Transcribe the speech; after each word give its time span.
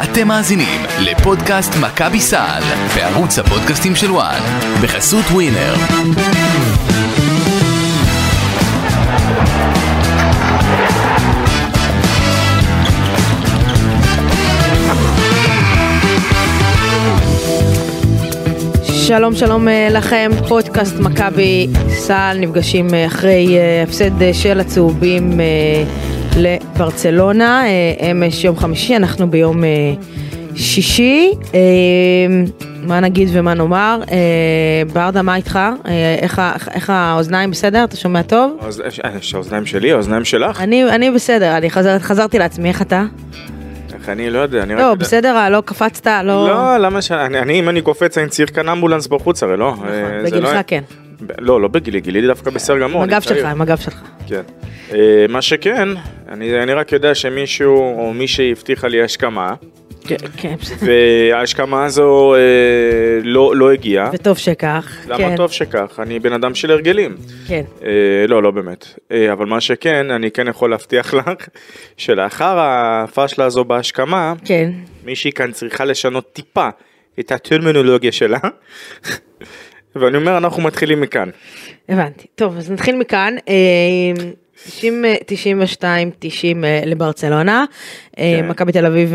אתם 0.00 0.28
מאזינים 0.28 0.80
לפודקאסט 1.00 1.72
מכבי 1.80 2.20
סל 2.20 2.62
בערוץ 2.94 3.38
הפודקאסטים 3.38 3.96
של 3.96 4.10
וואן 4.10 4.40
בחסות 4.82 5.24
ווינר. 5.24 5.74
שלום 19.06 19.34
שלום 19.34 19.68
אה, 19.68 19.88
לכם, 19.90 20.30
פודקאסט 20.48 20.96
מכבי 21.00 21.68
סל, 21.88 22.36
נפגשים 22.40 22.94
אה, 22.94 23.06
אחרי 23.06 23.58
אה, 23.58 23.82
הפסד 23.82 24.32
של 24.32 24.60
הצהובים 24.60 25.40
לברצלונה, 26.36 27.62
אה, 27.66 28.10
אמש 28.10 28.44
יום 28.44 28.56
חמישי, 28.56 28.96
אנחנו 28.96 29.30
ביום 29.30 29.64
אה, 29.64 29.68
שישי, 30.56 31.30
אה, 31.54 31.60
מה 32.82 33.00
נגיד 33.00 33.28
ומה 33.32 33.54
נאמר, 33.54 34.00
אה, 34.12 34.16
ברדה 34.92 35.22
מה 35.22 35.36
איתך, 35.36 35.58
אה, 35.86 36.16
איך, 36.74 36.90
האוזניים 36.90 37.50
בסדר, 37.50 37.84
אתה 37.84 37.96
שומע 37.96 38.22
טוב? 38.22 38.56
האוזניים 39.34 39.66
שלי, 39.66 39.92
האוזניים 39.92 40.24
שלך? 40.24 40.60
אני, 40.60 41.10
בסדר, 41.10 41.56
אני 41.56 41.70
חזר, 41.70 41.98
חזרתי 41.98 42.38
לעצמי, 42.38 42.68
איך 42.68 42.82
אתה? 42.82 43.04
איך 43.94 44.08
אני 44.08 44.30
לא 44.30 44.38
יודע, 44.38 44.62
אני 44.62 44.74
רק 44.74 44.80
לא. 44.80 44.94
בסדר, 44.94 45.36
אה, 45.36 45.50
לא 45.50 45.62
קפצת, 45.64 46.10
לא... 46.24 46.48
לא, 46.48 46.76
למה 46.78 47.02
ש... 47.02 47.12
אני, 47.12 47.38
אני, 47.38 47.60
אם 47.60 47.68
אני 47.68 47.82
קופץ, 47.82 48.18
אני 48.18 48.28
צריך 48.28 48.54
כאן 48.54 48.68
אמבולנס 48.68 49.06
בחוץ, 49.06 49.42
הרי 49.42 49.56
לא. 49.56 49.70
נכון, 49.72 49.88
אה, 49.88 50.22
בגילך 50.24 50.52
לא- 50.54 50.60
כן, 50.66 50.82
לא, 51.38 51.60
לא 51.60 51.68
בגילי, 51.68 52.00
גילי 52.00 52.26
דווקא 52.26 52.50
בסדר 52.50 52.78
גמור. 52.78 53.02
עם 53.02 53.08
הגב. 53.08 53.20
שלך, 53.20 53.44
עם 53.44 53.60
הגב 53.60 53.76
שלך. 53.76 54.02
כן. 54.26 54.42
אה, 54.94 55.26
מה 55.28 55.42
שכן, 55.42 55.88
אני, 56.28 56.62
אני 56.62 56.72
רק 56.72 56.92
יודע 56.92 57.14
שמישהו 57.14 57.76
או 57.76 58.14
מישהי 58.14 58.52
הבטיחה 58.52 58.88
לי 58.88 59.02
השכמה, 59.02 59.54
כן, 60.06 60.16
כן. 60.36 60.54
וההשכמה 60.80 61.84
הזו 61.84 62.34
אה, 62.34 62.40
לא, 63.22 63.56
לא 63.56 63.72
הגיעה. 63.72 64.10
וטוב 64.12 64.38
שכך, 64.38 64.96
למה 65.08 65.18
כן, 65.18 65.36
טוב 65.36 65.52
שכך? 65.52 66.00
אני 66.02 66.18
בן 66.18 66.32
אדם 66.32 66.54
של 66.54 66.70
הרגלים. 66.70 67.16
כן. 67.46 67.62
אה, 67.82 68.26
לא, 68.28 68.42
לא 68.42 68.50
באמת. 68.50 68.86
אה, 69.12 69.32
אבל 69.32 69.46
מה 69.46 69.60
שכן, 69.60 70.10
אני 70.10 70.30
כן 70.30 70.48
יכול 70.48 70.70
להבטיח 70.70 71.14
לך 71.14 71.48
שלאחר 71.96 72.58
הפאשלה 72.58 73.44
הזו 73.44 73.64
בהשכמה, 73.64 74.34
כן, 74.44 74.70
מישהי 75.04 75.32
כאן 75.32 75.52
צריכה 75.52 75.84
לשנות 75.84 76.32
טיפה 76.32 76.68
את 77.20 77.32
הטרמינולוגיה 77.32 78.12
שלה. 78.12 78.38
ואני 79.96 80.16
אומר, 80.16 80.36
אנחנו 80.38 80.62
מתחילים 80.62 81.00
מכאן. 81.00 81.28
הבנתי. 81.88 82.26
טוב, 82.34 82.56
אז 82.56 82.70
נתחיל 82.70 82.96
מכאן. 82.96 83.34
אה, 83.48 83.54
90, 84.64 85.04
אה, 85.04 85.14
92, 85.26 86.10
90 86.18 86.64
אה, 86.64 86.82
לברצלונה. 86.86 87.64
כן. 88.16 88.48
מכבי 88.48 88.72
תל 88.72 88.86
אביב 88.86 89.14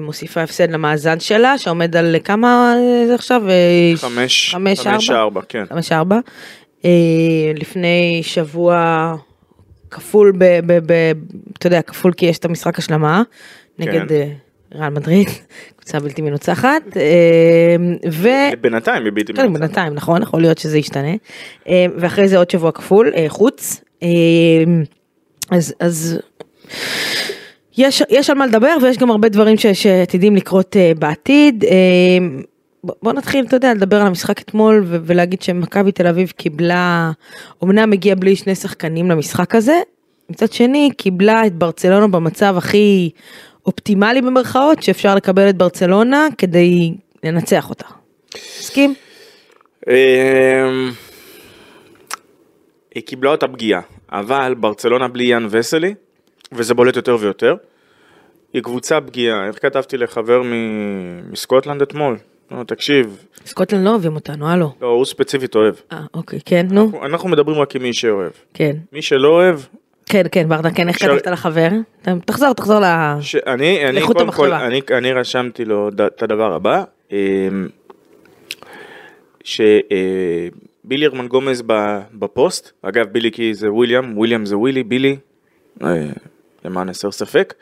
מוסיפה 0.00 0.42
הפסד 0.42 0.70
למאזן 0.70 1.20
שלה, 1.20 1.58
שעומד 1.58 1.96
על 1.96 2.16
כמה 2.24 2.74
זה 3.06 3.14
עכשיו? 3.14 3.42
אה, 3.48 3.92
חמש, 3.96 4.50
חמש, 4.50 4.80
חמש 4.80 5.10
ארבע? 5.10 5.22
ארבע, 5.22 5.40
כן. 5.48 5.64
חמש 5.68 5.92
ארבע. 5.92 6.18
אה, 6.84 6.90
לפני 7.54 8.20
שבוע 8.22 9.14
כפול, 9.90 10.32
ב, 10.38 10.44
ב, 10.66 10.92
ב, 10.92 11.12
אתה 11.58 11.66
יודע, 11.66 11.82
כפול 11.82 12.12
כי 12.12 12.26
יש 12.26 12.38
את 12.38 12.44
המשחק 12.44 12.78
השלמה 12.78 13.22
נגד 13.78 14.08
כן. 14.08 14.28
ריאל 14.74 14.88
מדריד, 14.88 15.28
קבוצה 15.88 16.00
בלתי 16.04 16.22
מנוצחת. 16.22 16.82
אה, 16.96 17.76
ו... 18.12 18.28
בינתיים 18.60 19.04
היא 19.04 19.12
בלתי 19.14 19.32
כן, 19.32 19.46
מנצחת. 19.46 19.60
בינתיים, 19.60 19.94
נכון, 19.94 20.22
יכול 20.22 20.40
להיות 20.40 20.58
שזה 20.58 20.78
ישתנה. 20.78 21.14
אה, 21.68 21.86
ואחרי 21.96 22.28
זה 22.28 22.38
עוד 22.38 22.50
שבוע 22.50 22.72
כפול, 22.72 23.12
אה, 23.16 23.24
חוץ. 23.28 23.80
אז, 25.50 25.74
אז 25.80 26.18
יש, 27.78 28.02
יש 28.10 28.30
על 28.30 28.38
מה 28.38 28.46
לדבר 28.46 28.76
ויש 28.82 28.98
גם 28.98 29.10
הרבה 29.10 29.28
דברים 29.28 29.56
ש, 29.56 29.66
שעתידים 29.66 30.36
לקרות 30.36 30.76
בעתיד. 30.98 31.64
בוא- 32.84 32.94
בוא 33.02 33.12
נתחיל, 33.12 33.44
אתה 33.44 33.56
יודע, 33.56 33.74
לדבר 33.74 34.00
על 34.00 34.06
המשחק 34.06 34.40
אתמול 34.40 34.82
ו- 34.86 34.96
ולהגיד 35.04 35.42
שמכבי 35.42 35.92
תל 35.92 36.06
אביב 36.06 36.32
קיבלה, 36.36 37.10
אמנם 37.64 37.92
הגיעה 37.92 38.16
בלי 38.16 38.36
שני 38.36 38.54
שחקנים 38.54 39.10
למשחק 39.10 39.54
הזה, 39.54 39.80
מצד 40.30 40.52
שני 40.52 40.90
קיבלה 40.96 41.46
את 41.46 41.54
ברצלונה 41.54 42.08
במצב 42.08 42.54
הכי 42.58 43.10
אופטימלי 43.72 44.22
במרכאות 44.22 44.82
שאפשר 44.82 45.14
לקבל 45.14 45.48
את 45.48 45.56
ברצלונה 45.56 46.26
כדי 46.38 46.94
לנצח 47.24 47.70
אותה. 47.70 47.84
מסכים? 48.60 48.94
אמ, 49.88 49.94
היא 52.94 53.02
קיבלה 53.02 53.30
אותה 53.30 53.48
פגיעה, 53.48 53.80
אבל 54.12 54.54
ברצלונה 54.60 55.08
בלי 55.08 55.24
יאן 55.24 55.46
וסלי, 55.50 55.94
וזה 56.52 56.74
בולט 56.74 56.96
יותר 56.96 57.16
ויותר, 57.20 57.54
היא 58.52 58.62
קבוצה 58.62 59.00
פגיעה. 59.00 59.46
איך 59.46 59.62
כתבתי 59.62 59.96
לחבר 59.96 60.42
מסקוטלנד 61.30 61.82
אתמול? 61.82 62.16
נו, 62.50 62.64
תקשיב, 62.64 63.24
סקוטלנד 63.46 63.84
לא 63.84 63.90
אוהבים 63.90 64.14
אותנו, 64.14 64.48
הלו. 64.48 64.72
לא, 64.80 64.86
הוא 64.86 65.04
ספציפית 65.04 65.54
אוהב. 65.54 65.74
אה, 65.92 66.00
אוקיי, 66.14 66.38
כן, 66.44 66.66
נו, 66.70 66.84
אנחנו- 66.84 67.06
אנחנו 67.06 67.28
מדברים 67.28 67.60
רק 67.60 67.76
עם 67.76 67.82
מי 67.82 67.92
שאוהב. 67.92 68.32
כן. 68.54 68.76
מי 68.92 69.02
שלא 69.02 69.28
אוהב, 69.28 69.60
כן, 70.08 70.22
כן, 70.32 70.48
ברדה, 70.48 70.70
כן, 70.70 70.88
איך 70.88 70.98
כתבת 70.98 71.26
לחבר? 71.26 71.68
תחזור, 72.24 72.52
תחזור 72.52 72.80
ל... 72.80 72.84
שאני, 73.20 73.84
אני 73.84 73.92
לאיכות 73.92 74.16
קודם 74.16 74.32
כל, 74.32 74.52
המחשבה. 74.52 74.66
אני, 74.66 74.80
אני 74.90 75.12
רשמתי 75.12 75.64
לו 75.64 75.88
את 76.06 76.22
הדבר 76.22 76.54
הבא, 76.54 76.84
אמ, 77.12 77.68
שבילי 79.44 81.06
הרמן 81.06 81.28
גומז 81.28 81.62
בפוסט, 82.12 82.70
אגב 82.82 83.06
בילי 83.06 83.30
כי 83.32 83.54
זה 83.54 83.72
וויליאם, 83.72 84.18
וויליאם 84.18 84.46
זה 84.46 84.56
ווילי, 84.56 84.82
בילי, 84.82 85.16
אה, 85.82 86.06
למען 86.64 86.88
הסר 86.88 87.10
ספק, 87.10 87.54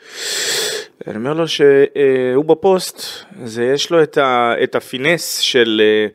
אני 1.07 1.15
אומר 1.15 1.33
לו 1.33 1.47
שהוא 1.47 2.45
בפוסט, 2.45 3.01
זה 3.43 3.65
יש 3.65 3.91
לו 3.91 4.03
את, 4.03 4.17
ה, 4.17 4.53
את 4.63 4.75
הפינס 4.75 5.37
של 5.37 5.81
אה, 5.83 6.07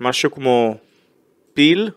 משהו 0.00 0.30
כמו 0.30 0.76
פיל, 1.54 1.90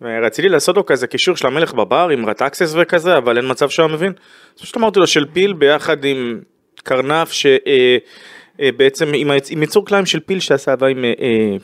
ורציתי 0.00 0.48
לעשות 0.48 0.76
לו 0.76 0.86
כזה 0.86 1.06
קישור 1.06 1.36
של 1.36 1.46
המלך 1.46 1.72
בבר 1.74 2.08
עם 2.12 2.26
רטקסס 2.26 2.74
וכזה, 2.76 3.16
אבל 3.18 3.36
אין 3.36 3.50
מצב 3.50 3.68
שהוא 3.68 3.86
היה 3.86 3.94
מבין. 3.94 4.12
אז 4.56 4.62
פשוט 4.62 4.76
אמרתי 4.76 5.00
לו 5.00 5.06
של 5.06 5.24
פיל 5.32 5.52
ביחד 5.52 6.04
עם 6.04 6.40
קרנף 6.82 7.32
שבעצם 7.32 9.12
עם, 9.14 9.30
היצ- 9.30 9.48
עם 9.50 9.62
יצור 9.62 9.86
כליים 9.86 10.06
של 10.06 10.20
פיל 10.20 10.40
שעשה 10.40 10.70
אהבה 10.70 10.86
עם 10.88 11.04
אה, 11.04 11.12
אה, 11.20 11.56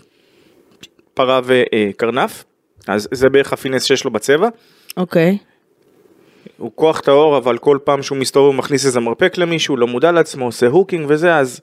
פרה 1.15 1.41
וקרנף. 1.45 2.45
אז 2.89 3.09
זה 3.13 3.29
בערך 3.29 3.53
ה 3.53 3.57
finesse 3.57 3.85
שיש 3.85 4.05
לו 4.05 4.11
בצבע. 4.11 4.49
אוקיי. 4.97 5.39
הוא 6.57 6.71
כוח 6.75 7.01
טהור, 7.01 7.37
אבל 7.37 7.59
כל 7.59 7.79
פעם 7.85 8.03
שהוא 8.03 8.19
מסתובב 8.19 8.47
הוא 8.47 8.55
מכניס 8.55 8.87
איזה 8.87 9.01
מרפק 9.01 9.39
למישהו, 9.39 9.77
לא 9.77 9.87
מודע 9.87 10.13
לעצמו, 10.13 10.45
עושה 10.45 10.67
hooking 10.67 11.07
וזה, 11.09 11.37
אז... 11.37 11.61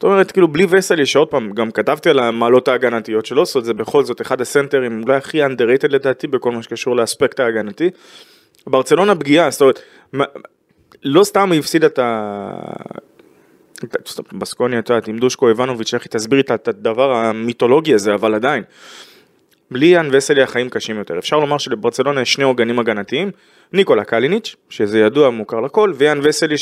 זאת 0.00 0.04
אומרת, 0.04 0.32
כאילו, 0.32 0.48
בלי 0.48 0.66
וסלי, 0.70 1.06
שעוד 1.06 1.28
פעם, 1.28 1.52
גם 1.52 1.70
כתבתי 1.70 2.10
על 2.10 2.18
המעלות 2.18 2.68
ההגנתיות 2.68 3.26
שלו, 3.26 3.46
זאת 3.46 3.54
אומרת, 3.54 3.64
זה 3.64 3.74
בכל 3.74 4.04
זאת 4.04 4.20
אחד 4.20 4.40
הסנטרים, 4.40 5.02
אולי 5.02 5.16
הכי 5.16 5.44
underrated 5.44 5.88
לדעתי, 5.88 6.26
בכל 6.26 6.52
מה 6.52 6.62
שקשור 6.62 6.96
לאספקט 6.96 7.40
ההגנתי. 7.40 7.90
ברצלונה 8.66 9.14
פגיעה, 9.14 9.50
זאת 9.50 9.60
אומרת, 9.60 9.80
לא 11.04 11.24
סתם 11.24 11.52
היא 11.52 11.60
הפסידה 11.60 11.86
את 11.86 11.98
ה... 11.98 12.50
בסקוניה, 14.32 14.78
את 14.78 14.90
יודעת, 14.90 15.08
עם 15.08 15.18
דושקו 15.18 15.48
איבנוביץ', 15.48 15.94
איך 15.94 16.02
היא 16.02 16.10
תסביר 16.10 16.40
את 16.40 16.68
הדבר 16.68 17.12
המיתולוגי 17.12 17.94
הזה, 17.94 18.14
אבל 18.14 18.34
עדיין. 18.34 18.62
בלי 19.70 19.86
יאן 19.86 20.08
וסלי 20.12 20.42
החיים 20.42 20.68
קשים 20.68 20.98
יותר. 20.98 21.18
אפשר 21.18 21.38
לומר 21.38 21.58
שלברצלונה 21.58 22.20
יש 22.20 22.32
שני 22.32 22.44
עוגנים 22.44 22.78
הגנתיים, 22.78 23.30
ניקולה 23.72 24.04
קליניץ', 24.04 24.56
שזה 24.68 25.00
ידוע, 25.00 25.30
מוכר 25.30 25.60
לכל, 25.60 25.92
ויאן 25.96 26.20
וסלי 26.22 26.58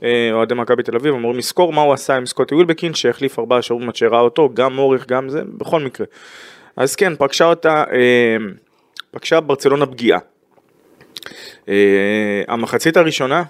שאוהדי 0.00 0.54
מכבי 0.54 0.82
תל 0.82 0.96
אביב 0.96 1.14
אמורים 1.14 1.38
לזכור 1.38 1.72
מה 1.72 1.82
הוא 1.82 1.92
עשה 1.94 2.16
עם 2.16 2.26
סקוטי 2.26 2.54
ווילבקין, 2.54 2.94
שהחליף 2.94 3.38
ארבעה 3.38 3.62
שבועות 3.62 3.88
עד 3.88 3.96
שראה 3.96 4.20
אותו, 4.20 4.50
גם 4.54 4.74
מוריך, 4.76 5.06
גם 5.08 5.28
זה, 5.28 5.40
בכל 5.58 5.80
מקרה. 5.80 6.06
אז 6.76 6.96
כן, 6.96 7.12
פגשה 7.18 7.44
אותה, 7.44 7.84
אה, 7.92 8.36
פגשה 9.10 9.40
ברצלונה 9.40 9.86
פגיעה. 9.86 10.18
אה, 11.68 11.74
המחצית 12.48 12.96
הראשונה, 12.96 13.42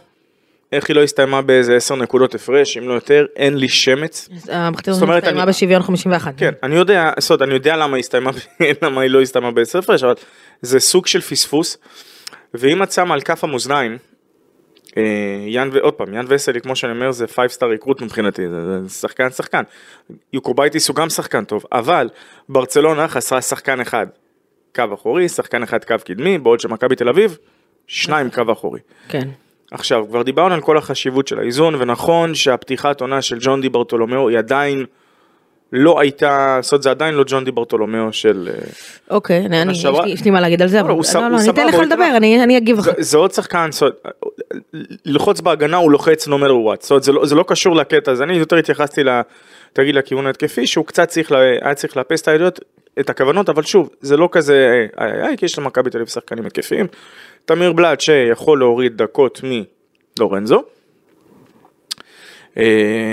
איך 0.73 0.89
היא 0.89 0.97
לא 0.97 1.03
הסתיימה 1.03 1.43
באיזה 1.43 1.77
10 1.77 1.97
נקודות 1.97 2.35
הפרש, 2.35 2.77
אם 2.79 2.89
לא 2.89 2.95
יותר, 2.95 3.27
אין 3.37 3.57
לי 3.57 3.69
שמץ. 3.69 4.29
המחתרת 4.49 4.95
זאת 4.95 5.03
אומרת, 5.03 5.23
הסתיימה 5.23 5.43
אני- 5.43 5.49
בשוויון 5.51 5.83
51. 5.83 6.35
כן, 6.37 6.53
אני 6.63 6.75
יודע, 6.77 7.11
אומרת, 7.31 7.43
אני 7.43 7.55
יודע 7.55 7.77
למה 7.77 7.97
היא 7.97 8.01
הסתיימה, 8.01 8.31
למה 8.83 9.01
היא 9.01 9.11
לא 9.11 9.21
הסתיימה 9.23 9.51
בעשר 9.51 9.79
הפרש, 9.79 10.03
אבל 10.05 10.15
זה 10.63 10.81
סוג 10.81 11.07
של 11.07 11.21
פספוס. 11.21 11.79
ואם 12.55 12.83
את 12.83 12.93
שמה 12.93 13.15
על 13.15 13.21
כף 13.21 13.45
המאזניים, 13.45 13.93
אה, 13.93 13.97
יאן, 15.47 15.71
ו- 15.73 15.81
עוד 15.81 15.95
פעם, 15.95 16.15
יאן 16.15 16.25
וסלי, 16.29 16.61
כמו 16.61 16.77
שאני 16.77 16.93
אומר, 16.93 17.13
זה 17.13 17.27
5 17.27 17.53
star 17.53 17.85
recruit 17.85 18.05
מבחינתי, 18.05 18.49
זה, 18.49 18.83
זה 18.83 18.89
שחקן 18.95 19.31
שחקן. 19.31 19.63
יוקובייטיס 20.33 20.89
הוא 20.89 20.97
גם 20.97 21.11
שחקן 21.11 21.45
טוב, 21.45 21.65
אבל 21.73 22.09
ברצלונה 22.49 23.09
חסרה 23.09 23.41
שחקן 23.41 23.81
אחד, 23.81 24.07
קו 24.75 24.85
אחורי, 24.95 25.29
שחקן 25.29 25.63
אחד 25.63 25.85
קו 25.85 25.95
קדמי, 26.05 26.39
בעוד 26.39 26.61
שמכבי 26.61 26.97
תל 26.97 27.09
אביב, 27.09 27.39
שניים 27.87 28.31
קו 28.31 28.43
אחורי. 28.53 28.81
כן. 29.09 29.29
עכשיו, 29.71 30.05
כבר 30.09 30.23
דיברנו 30.23 30.55
על 30.55 30.61
כל 30.61 30.79
החשיבות 30.79 31.29
של 31.29 31.39
האיזון, 31.39 31.75
ונכון 31.75 32.35
שהפתיחת 32.35 33.01
עונה 33.01 33.23
של 33.23 33.37
ג'ון 33.41 33.61
די 33.61 33.69
ברטולומיאו 33.69 34.29
היא 34.29 34.39
עדיין 34.39 34.87
לא 35.77 36.01
הייתה, 36.01 36.59
זאת 36.63 36.73
אומרת 36.73 36.83
זה 36.83 36.91
עדיין 36.91 37.15
לא 37.15 37.25
ג'ון 37.27 37.45
די 37.45 37.51
ברטולומיאו 37.51 38.13
של... 38.13 38.49
אה, 38.55 38.59
אוקיי, 39.11 39.39
אני- 39.47 39.63
אני- 39.63 39.73
יש 39.73 39.85
לי- 39.85 40.11
יש 40.11 40.25
לי 40.25 40.31
מה 40.31 40.41
להגיד 40.41 40.63
על 40.63 40.69
זה, 40.69 40.77
לא, 40.77 40.83
אבל 40.93 41.03
ס- 41.03 41.15
לא, 41.15 41.21
הוא 41.21 41.29
לא, 41.31 41.37
אני 41.41 41.51
אתן 41.51 41.67
לך 41.67 41.75
לדבר. 41.75 42.13
אני 42.17 42.43
אני 42.43 42.59
אגיב 42.59 42.79
לך. 42.79 42.85
זה, 42.85 42.93
זה 42.99 43.17
עוד 43.19 43.33
שחקן, 43.33 43.69
ללחוץ 45.05 45.41
בהגנה 45.41 45.77
הוא 45.77 45.93
לוחץ 45.93 46.29
no 46.29 46.31
matter 46.31 46.35
what, 46.69 46.81
זאת 46.83 46.91
אומרת 46.91 47.03
זה 47.03 47.13
לא, 47.13 47.27
זה 47.27 47.35
לא 47.35 47.45
קשור 47.49 47.77
לקטע 47.77 48.13
הזה, 48.13 48.25
אני 48.25 48.37
יותר 48.37 48.57
התייחסתי 48.57 49.05
ל... 49.05 49.09
תגיד 49.73 49.95
לכיוון 49.95 50.27
ההתקפי 50.27 50.67
שהוא 50.67 50.87
קצת 50.87 51.09
צריך, 51.09 51.33
לה, 51.33 51.39
היה 51.63 51.75
צריך 51.75 51.97
לאפס 51.97 52.23
את 52.23 52.29
הידיעות, 52.29 52.61
את 53.01 53.11
הכוונות, 53.11 53.49
אבל 53.49 53.63
שוב, 53.63 53.91
זה 54.01 54.17
לא 54.17 54.29
כזה, 54.33 54.87
איי 54.99 55.11
איי 55.13 55.23
איי, 55.27 55.37
כי 55.37 55.45
יש 55.45 55.59
למכבי 55.59 55.91
תל 55.91 55.99
אביב 55.99 56.09
שחקנים 56.09 56.47
התקפיים, 56.47 56.87
תמיר 57.45 57.73
בלאט 57.73 58.01
שיכול 58.01 58.59
להוריד 58.59 58.97
דקות 59.03 59.41
מלורנזו, 60.19 60.63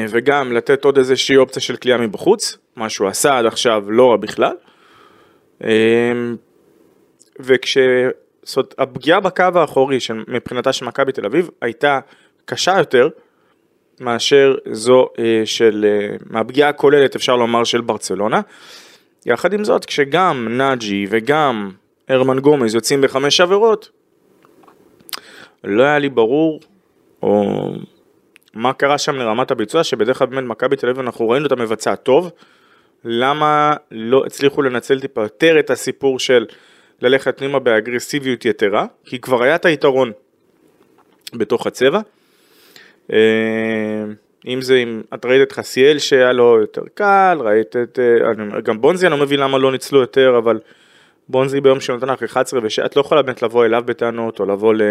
וגם 0.10 0.52
לתת 0.52 0.86
עוד 0.86 0.98
איזושהי 0.98 1.38
אופציה 1.38 1.62
של 1.62 1.76
כליאה 1.76 1.98
מבחוץ, 1.98 2.58
מה 2.76 2.90
שהוא 2.90 3.08
עשה 3.08 3.38
עד 3.38 3.46
עכשיו 3.46 3.92
לא 3.92 4.10
רע 4.10 4.18
בכלל. 4.18 4.56
אה, 5.64 6.12
וכש... 7.40 7.78
זאת 8.44 8.76
הפגיעה 8.78 9.20
בקו 9.20 9.44
האחורי 9.56 10.00
של, 10.00 10.24
מבחינתה 10.28 10.74
של 10.74 10.86
מכבי 10.86 11.12
תל 11.12 11.26
אביב 11.26 11.50
הייתה 11.62 12.00
קשה 12.46 12.78
יותר 12.78 13.10
מאשר 14.00 14.56
זו 14.72 15.08
אה, 15.20 15.42
של, 15.46 15.86
אה, 15.88 16.16
מהפגיעה 16.30 16.70
הכוללת 16.70 17.16
אפשר 17.16 17.36
לומר 17.36 17.64
של 17.64 17.82
ברצלונה. 17.82 18.42
יחד 19.26 19.54
עם 19.54 19.64
זאת, 19.64 19.86
כשגם 19.86 20.48
נאג'י 20.50 21.08
וגם 21.10 21.72
הרמן 22.10 22.40
גומז 22.40 22.76
יוצאים 22.76 23.02
בחמש 23.02 23.42
עבירות, 23.42 23.90
לא 25.64 25.84
היה 25.84 26.00
לי 26.00 26.10
ברור, 26.10 26.60
או 27.24 27.72
מה 28.54 28.74
קרה 28.74 28.98
שם 28.98 29.16
לרמת 29.16 29.52
הביצוע, 29.52 29.84
שבדרך 29.84 30.18
כלל 30.18 30.28
באמת 30.28 30.44
מכבי 30.44 30.76
תל 30.76 30.90
אביב 30.90 31.00
אנחנו 31.00 31.30
ראינו 31.30 31.46
אותה 31.46 31.56
מבצעת 31.56 32.04
טוב, 32.04 32.32
למה 33.06 33.74
לא 33.92 34.24
הצליחו 34.26 34.62
לנצל 34.62 35.00
טיפה 35.00 35.22
יותר 35.22 35.60
את 35.60 35.70
הסיפור 35.70 36.20
של 36.20 36.46
ללכת 37.02 37.38
פנימה 37.38 37.60
באגרסיביות 37.60 38.46
יתרה, 38.46 38.86
כי 39.06 39.20
כבר 39.20 39.44
היה 39.44 39.56
את 39.56 39.66
היתרון 39.66 40.12
בתוך 41.34 41.68
הצבע. 41.68 42.00
אה, 43.14 43.18
אם 44.48 44.62
זה 44.62 44.76
עם, 44.76 45.02
את 45.14 45.26
ראית 45.26 45.42
את 45.42 45.52
חסיאל 45.52 46.00
שהיה 46.00 46.32
לו 46.32 46.58
יותר 46.62 46.82
קל, 46.94 47.38
ראית 47.42 47.76
את, 47.76 48.00
אה, 48.00 48.32
אני 48.32 48.62
גם 48.62 48.82
בונזי 48.82 49.08
אני 49.08 49.12
לא 49.12 49.26
מבין 49.26 49.40
למה 49.40 49.58
לא 49.58 49.72
ניצלו 49.72 50.00
יותר, 50.00 50.38
אבל 50.38 50.60
בונזי 51.30 51.62
ביום 51.62 51.80
שנותן 51.80 52.10
לך 52.10 52.24
11 52.24 52.60
ו 52.64 52.86
את 52.86 52.96
לא 52.96 53.02
יכולה 53.02 53.22
באמת 53.22 53.42
לבוא 53.42 53.66
אליו 53.66 53.84
בטענות 53.86 54.40
או 54.40 54.46
לבוא 54.46 54.74
ל... 54.74 54.82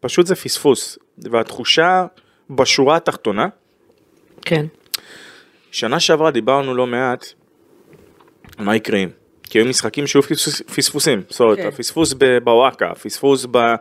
פשוט 0.00 0.26
זה 0.26 0.34
פספוס, 0.34 0.98
והתחושה 1.18 2.06
בשורה 2.50 2.96
התחתונה, 2.96 3.46
כן. 4.42 4.66
שנה 5.70 6.00
שעברה 6.00 6.30
דיברנו 6.30 6.74
לא 6.74 6.86
מעט 6.86 7.24
על 8.58 8.64
מה 8.64 8.76
יקרה 8.76 8.98
אם. 8.98 9.08
כי 9.42 9.58
היו 9.58 9.66
משחקים 9.66 10.06
שהיו 10.06 10.22
פספוס- 10.22 10.62
פספוסים, 10.76 11.22
זאת 11.28 11.40
אומרת, 11.40 11.58
כן. 11.58 11.66
הפספוס 11.68 12.14
בוואקה, 12.44 12.90
הפספוס 12.90 13.46
ב- 13.50 13.74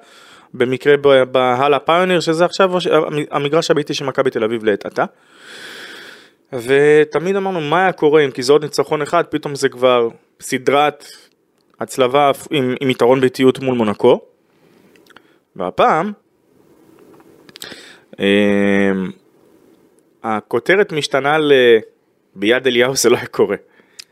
במקרה 0.53 0.97
בהלה 1.31 1.79
פיוניר, 1.79 2.19
שזה 2.19 2.45
עכשיו 2.45 2.71
המגרש 3.31 3.71
הביתי 3.71 3.93
של 3.93 4.05
מכבי 4.05 4.29
תל 4.29 4.43
אביב 4.43 4.63
לעת 4.63 4.85
עתה. 4.85 5.05
ותמיד 6.53 7.35
אמרנו 7.35 7.61
מה 7.61 7.81
היה 7.83 7.91
קורה 7.91 8.25
אם 8.25 8.31
כי 8.31 8.43
זה 8.43 8.53
עוד 8.53 8.63
ניצחון 8.63 9.01
אחד, 9.01 9.23
פתאום 9.29 9.55
זה 9.55 9.69
כבר 9.69 10.07
סדרת 10.41 11.05
הצלבה 11.79 12.31
עם, 12.51 12.75
עם 12.81 12.89
יתרון 12.89 13.21
ביתיות 13.21 13.59
מול 13.59 13.75
מונקו. 13.75 14.21
והפעם, 15.55 16.11
הכותרת 20.23 20.91
משתנה 20.91 21.37
ל... 21.37 21.51
ביד 22.35 22.67
אליהו 22.67 22.95
זה 22.95 23.09
לא 23.09 23.17
היה 23.17 23.25
קורה. 23.25 23.55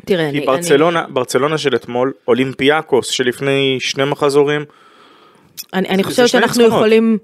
תראה, 0.05 0.31
כי 0.31 0.37
אני... 0.37 0.45
ברצלונה, 0.45 1.05
ברצלונה 1.09 1.57
של 1.57 1.75
אתמול, 1.75 2.13
אולימפיאקוס 2.27 3.07
שלפני 3.09 3.77
שני 3.79 4.05
מחזורים, 4.05 4.65
אני, 5.73 5.89
אני 5.89 6.03
חושבת 6.03 6.27
שאנחנו 6.27 6.61
ניצחונות. 6.61 6.79
יכולים 6.79 7.17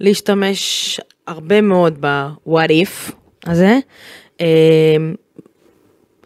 להשתמש 0.00 1.00
הרבה 1.26 1.60
מאוד 1.60 1.96
ב-what 2.00 2.68
if 2.68 3.12
הזה. 3.46 3.78
אה, 4.40 4.46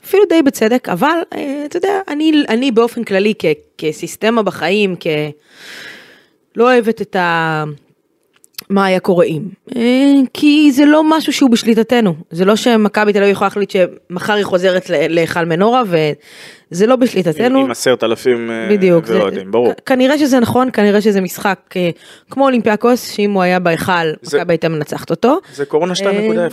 אפילו 0.05 0.25
די 0.29 0.43
בצדק, 0.43 0.89
אבל 0.89 1.19
אה, 1.35 1.63
אתה 1.67 1.77
יודע, 1.77 2.01
אני, 2.09 2.33
אני 2.49 2.71
באופן 2.71 3.05
כללי 3.05 3.35
כ, 3.39 3.45
כסיסטמה 3.79 4.43
בחיים, 4.43 4.97
כ... 5.01 5.07
לא 6.57 6.65
אוהבת 6.73 7.03
את 7.03 7.17
ה... 7.17 7.65
מה 8.71 8.85
היה 8.85 9.01
קורה 9.01 9.25
אם. 9.25 9.43
אה, 9.77 9.83
כי 10.35 10.73
זה 10.73 10.85
לא 10.85 11.03
משהו 11.11 11.33
שהוא 11.33 11.51
בשליטתנו. 11.51 12.15
זה 12.31 12.45
לא 12.45 12.57
שמכבי 12.57 13.13
תל 13.13 13.19
אביב 13.19 13.33
יכולה 13.33 13.47
להחליט 13.47 13.71
שמחר 13.71 14.33
היא 14.33 14.45
חוזרת 14.45 14.85
להיכל 14.89 15.45
מנורה, 15.45 15.83
וזה 15.87 16.87
לא 16.87 16.97
בשליטתנו. 16.97 17.61
עם 17.61 17.71
עשרת 17.71 18.05
אלפים 18.05 18.51
אה, 18.51 18.77
ואוהדים, 19.05 19.51
ברור. 19.51 19.73
כנראה 19.87 20.19
שזה 20.19 20.41
נכון, 20.41 20.69
כנראה 20.73 21.01
שזה 21.01 21.21
משחק 21.21 21.59
אה, 21.77 21.91
כמו 22.31 22.45
אולימפיאקוס, 22.45 23.11
שאם 23.11 23.33
הוא 23.33 23.43
היה 23.43 23.59
בהיכל, 23.59 23.93
מכבי 24.27 24.53
הייתה 24.53 24.69
מנצחת 24.69 25.11
אותו. 25.11 25.39
זה 25.55 25.65
קורונה 25.65 25.93
2.0, 25.93 26.03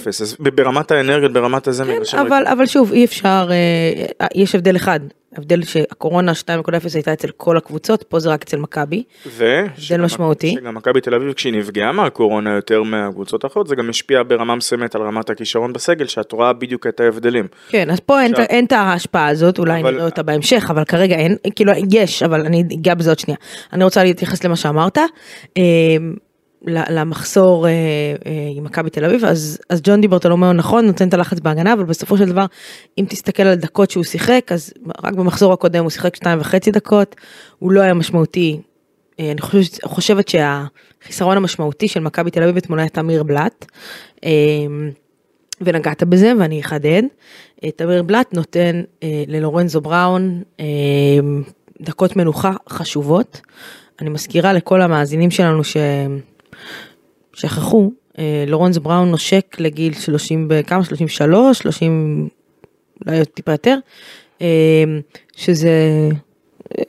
אז 0.08 0.38
ברמת 0.40 0.92
האנרגיות, 0.92 1.34
ברמת 1.34 1.68
הזה, 1.68 1.84
אה, 2.14 2.22
אבל, 2.52 2.66
שוב, 2.66 2.92
אי 2.94 3.06
אפשר, 3.06 3.50
יש 4.36 4.56
הבדל 4.56 4.76
אחד, 4.76 5.00
הבדל 5.38 5.64
שהקורונה 5.64 6.32
2.0 6.32 6.48
הייתה 6.94 7.14
אצל 7.14 7.28
כל 7.38 7.58
הקבוצות, 7.58 8.04
פה 8.04 8.20
זה 8.20 8.30
רק 8.30 8.42
אצל 8.44 8.58
מכבי. 8.58 9.04
ו... 9.28 9.64
שגם- 9.78 10.04
משמעותי. 10.04 10.56
שגם 10.62 10.76
מכבי 10.76 11.02
תל 11.02 11.16
אביב 11.16 11.34
כשהיא 11.34 11.54
נפגעה 11.54 11.92
מהקורונה 11.92 12.56
יותר 12.56 12.84
מהקבוצות 12.84 13.44
האחרות, 13.44 13.68
זה 13.68 13.76
גם 13.76 13.90
השפיע 13.90 14.24
ברמה 14.28 14.56
מסוימת 14.56 14.96
על 14.96 15.02
רמת 15.02 15.30
הכישרון 15.30 15.74
בסגל, 15.74 16.06
שאת 16.08 16.32
רואה 16.32 16.54
בדיוק 16.54 16.88
את 16.88 17.00
ההבדלים. 17.00 17.48
כן, 17.70 17.90
אז 17.90 18.00
פה 18.00 18.22
עכשיו- 18.22 18.46
אין 18.50 18.66
את 18.66 18.72
ההשפעה 18.72 19.28
הזאת, 19.28 19.60
אולי 19.60 19.82
אבל- 19.82 19.92
נראה 19.94 20.06
אותה 20.06 20.24
בהמשך, 20.24 20.68
אבל 20.70 20.84
כרגע 20.84 21.16
אין, 21.16 21.36
כאילו 21.56 21.72
יש, 21.92 22.24
אבל 22.24 22.46
אני 22.46 22.64
אגע 22.74 22.94
בזה 22.94 23.12
עוד 23.12 23.20
שנייה. 23.20 23.38
אני 23.74 23.84
רוצה 23.84 24.04
להתייחס 24.04 24.44
למה 24.44 24.56
שאמרת, 24.56 24.98
ל- 24.98 25.02
למחסור 26.68 27.68
אה, 27.68 27.72
אה, 27.72 28.32
עם 28.56 28.64
מכבי 28.64 28.90
תל 28.90 29.06
אביב, 29.06 29.26
אז, 29.26 29.60
אז 29.70 29.82
ג'ון 29.84 30.02
די 30.02 30.08
ברטולומיאו 30.08 30.54
נכון, 30.54 30.86
נותן 30.86 31.08
את 31.08 31.14
הלחץ 31.14 31.40
בהגנה, 31.40 31.74
אבל 31.74 31.84
בסופו 31.84 32.18
של 32.18 32.26
דבר, 32.26 32.46
אם 32.98 33.06
תסתכל 33.10 33.44
על 33.44 33.56
דקות 33.56 33.92
שהוא 33.92 34.04
שיחק, 34.04 34.52
אז 34.52 34.74
רק 35.04 35.14
במחזור 35.14 35.54
הקודם 35.54 35.84
הוא 35.84 35.90
שיחק 35.90 36.16
שתיים 36.16 36.40
וחצי 36.40 36.72
דקות, 36.72 37.16
הוא 37.60 37.72
לא 37.72 37.82
היה 37.82 37.94
משמעותי. 37.94 38.60
אה, 39.20 39.32
אני 39.32 39.42
חושבת, 39.42 39.84
חושבת 39.84 40.28
שהחיסרון 40.28 41.38
המשמעותי 41.38 41.88
של 41.88 42.00
מכבי 42.00 42.32
תל 42.32 42.44
אביב 42.44 42.58
אתמול 42.58 42.80
היה 42.80 42.90
תמיר 42.90 43.24
בלאט. 43.24 43.66
ונגעת 45.62 46.04
בזה 46.04 46.34
ואני 46.40 46.62
אחדד. 46.62 47.04
תמיר 47.76 48.04
בלאט 48.04 48.34
נותן 48.34 48.82
ללורנזו 49.28 49.82
בראון 49.82 50.42
דקות 51.82 52.16
מנוחה 52.16 52.52
חשובות. 52.70 53.42
אני 54.02 54.10
מזכירה 54.10 54.54
לכל 54.54 54.82
המאזינים 54.82 55.32
שלנו 55.32 55.62
ששכחו, 55.64 55.80
אה, 58.20 58.44
לורנזו 58.48 58.82
בראון 58.82 59.12
נושק 59.12 59.56
לגיל 59.60 59.94
30, 59.94 60.48
בכמה? 60.48 60.84
33, 60.84 61.58
30, 61.58 62.30
אולי 63.08 63.26
טיפה 63.26 63.52
יותר, 63.52 63.78
אה, 64.42 64.84
שזה, 65.36 65.70
אה, 66.78 66.84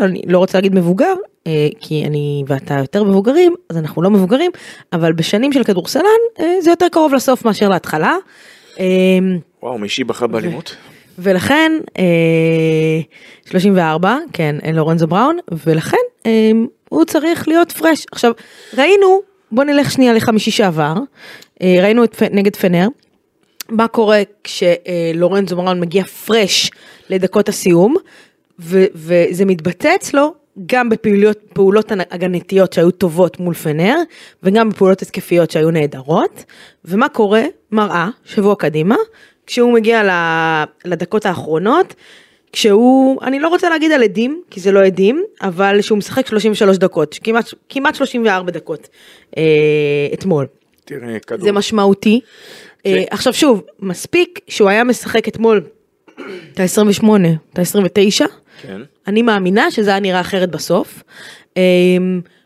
אני 0.00 0.22
לא 0.26 0.38
רוצה 0.38 0.58
להגיד 0.58 0.74
מבוגר, 0.74 1.14
כי 1.80 2.04
אני 2.06 2.44
ואתה 2.46 2.74
יותר 2.74 3.04
מבוגרים, 3.04 3.54
אז 3.70 3.76
אנחנו 3.76 4.02
לא 4.02 4.10
מבוגרים, 4.10 4.50
אבל 4.92 5.12
בשנים 5.12 5.52
של 5.52 5.64
כדורסלן 5.64 6.02
זה 6.60 6.70
יותר 6.70 6.86
קרוב 6.92 7.14
לסוף 7.14 7.44
מאשר 7.44 7.68
להתחלה. 7.68 8.16
וואו, 9.62 9.78
מישהי 9.78 10.04
בחרה 10.04 10.28
באלימות? 10.28 10.76
ולכן, 11.18 11.72
אה, 11.98 12.04
34, 13.44 14.18
כן, 14.32 14.56
לורנזו 14.72 15.06
בראון, 15.06 15.38
ולכן 15.66 16.30
הוא 16.88 17.04
צריך 17.04 17.48
להיות 17.48 17.72
פרש. 17.72 18.06
עכשיו, 18.12 18.32
ראינו, 18.76 19.20
בוא 19.52 19.64
נלך 19.64 19.90
שנייה 19.90 20.12
לחמישי 20.12 20.50
שעבר, 20.50 20.94
אה, 21.62 21.76
ראינו 21.82 22.04
את, 22.04 22.22
נגד 22.22 22.56
פנר, 22.56 22.88
מה 23.68 23.88
קורה 23.88 24.22
כשלורנזו 24.44 25.56
בראון 25.56 25.80
מגיע 25.80 26.04
פרש 26.04 26.70
לדקות 27.10 27.48
הסיום, 27.48 27.96
ו- 28.58 28.84
וזה 28.94 29.44
מתבטא 29.44 29.94
אצלו 29.96 30.34
גם 30.66 30.88
בפעולות 30.88 31.38
פעולות 31.52 31.92
הגנתיות 32.10 32.72
שהיו 32.72 32.90
טובות 32.90 33.40
מול 33.40 33.54
פנר, 33.54 33.96
וגם 34.42 34.68
בפעולות 34.70 35.02
התקפיות 35.02 35.50
שהיו 35.50 35.70
נהדרות, 35.70 36.44
ומה 36.84 37.08
קורה? 37.08 37.42
מראה, 37.72 38.08
שבוע 38.24 38.54
קדימה, 38.54 38.96
כשהוא 39.46 39.72
מגיע 39.72 40.02
לדקות 40.84 41.26
האחרונות, 41.26 41.94
כשהוא, 42.52 43.22
אני 43.22 43.40
לא 43.40 43.48
רוצה 43.48 43.68
להגיד 43.68 43.92
על 43.92 44.02
עדים, 44.02 44.42
כי 44.50 44.60
זה 44.60 44.72
לא 44.72 44.84
עדים, 44.84 45.24
אבל 45.42 45.80
שהוא 45.80 45.98
משחק 45.98 46.26
33 46.26 46.78
דקות, 46.78 47.18
כמעט, 47.24 47.54
כמעט 47.68 47.94
34 47.94 48.50
דקות 48.50 48.88
אה, 49.36 49.42
אתמול. 50.14 50.46
תראה, 50.84 51.18
כדור. 51.26 51.44
זה 51.44 51.52
משמעותי. 51.52 52.20
אה, 52.86 53.04
עכשיו 53.10 53.32
שוב, 53.32 53.62
מספיק 53.80 54.40
שהוא 54.48 54.68
היה 54.68 54.84
משחק 54.84 55.28
אתמול 55.28 55.62
את 56.52 56.60
ה-28, 56.60 57.06
את 57.52 57.58
ה-29, 57.58 58.26
כן. 58.62 58.80
אני 59.06 59.22
מאמינה 59.22 59.70
שזה 59.70 59.90
היה 59.90 60.00
נראה 60.00 60.20
אחרת 60.20 60.50
בסוף. 60.50 61.02
אה, 61.56 61.62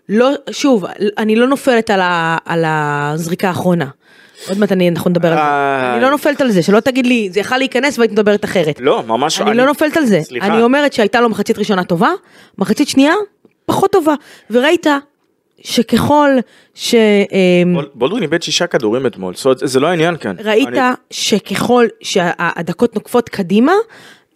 לא, 0.08 0.30
שוב, 0.50 0.84
אני 1.18 1.36
לא 1.36 1.48
נופלת 1.48 1.90
על, 1.90 2.00
ה, 2.00 2.36
על 2.44 2.64
הזריקה 2.66 3.48
האחרונה. 3.48 3.86
עוד 4.48 4.58
מעט 4.58 4.72
אני, 4.72 4.88
אנחנו 4.88 5.10
נדבר 5.10 5.28
על 5.28 5.34
זה. 5.34 5.40
אה, 5.40 5.94
אני 5.94 6.02
לא 6.02 6.10
נופלת 6.10 6.40
על 6.40 6.50
זה, 6.50 6.62
שלא 6.62 6.80
תגיד 6.80 7.06
לי, 7.06 7.28
זה 7.32 7.40
יכל 7.40 7.58
להיכנס 7.58 7.98
והיית 7.98 8.12
מדברת 8.12 8.44
אחרת. 8.44 8.80
לא, 8.80 9.02
ממש 9.06 9.40
אני 9.40 9.54
לא 9.54 9.66
נופלת 9.66 9.96
על 9.96 10.04
זה. 10.04 10.20
סליחה. 10.22 10.46
אני 10.46 10.62
אומרת 10.62 10.92
שהייתה 10.92 11.20
לו 11.20 11.28
מחצית 11.28 11.58
ראשונה 11.58 11.84
טובה, 11.84 12.10
מחצית 12.58 12.88
שנייה 12.88 13.14
פחות 13.66 13.92
טובה. 13.92 14.14
וראית 14.50 14.86
שככל 15.60 16.30
ש... 16.74 16.94
אמ, 16.94 17.74
בול- 17.74 17.90
בולדווין 17.94 18.22
איבד 18.22 18.42
שישה 18.42 18.66
כדורים 18.66 19.06
אתמול, 19.06 19.34
זה 19.54 19.80
לא 19.80 19.86
העניין 19.86 20.16
כאן. 20.16 20.36
ראית 20.44 20.68
שככל 21.10 21.86
שהדקות 22.00 22.94
נוקפות 22.94 23.28
קדימה, 23.28 23.72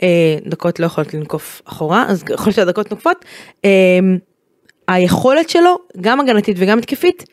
אה, 0.03 0.09
דקות 0.47 0.81
לא 0.81 0.87
יכולות 0.87 1.15
לנקוף 1.15 1.63
אחורה, 1.65 2.05
אז 2.09 2.23
ככל 2.23 2.51
שהדקות 2.51 2.91
נוקפות, 2.91 3.25
אה, 3.65 3.71
היכולת 4.89 5.51
שלו, 5.51 5.79
גם 6.01 6.21
הגנתית 6.21 6.57
וגם 6.61 6.79
התקפית, 6.79 7.25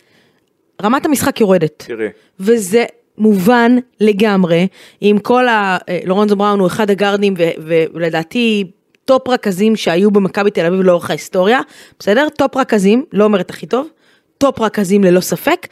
רמת 0.83 1.05
המשחק 1.05 1.41
יורדת. 1.41 1.83
תראי, 1.87 2.07
וזה 2.39 2.85
מובן 3.17 3.77
לגמרי, 3.99 4.67
עם 5.01 5.19
כל 5.19 5.47
ה... 5.47 5.77
אה, 5.89 5.99
לורנזו 6.05 6.35
בראון 6.35 6.59
הוא 6.59 6.67
אחד 6.67 6.89
הגארדים, 6.91 7.33
ו- 7.37 7.83
ולדעתי 7.93 8.71
top 9.05 9.27
רכזים 9.27 9.75
שהיו 9.75 10.11
במכבי 10.11 10.51
תל 10.51 10.65
אביב 10.65 10.81
לאורך 10.81 11.09
ההיסטוריה, 11.09 11.59
בסדר? 11.99 12.27
top 12.37 12.57
רכזים, 12.57 13.05
לא 13.13 13.23
אומרת 13.23 13.49
הכי 13.49 13.65
טוב, 13.65 13.87
top 14.37 14.59
רכזים 14.61 15.03
ללא 15.03 15.19
ספק. 15.19 15.67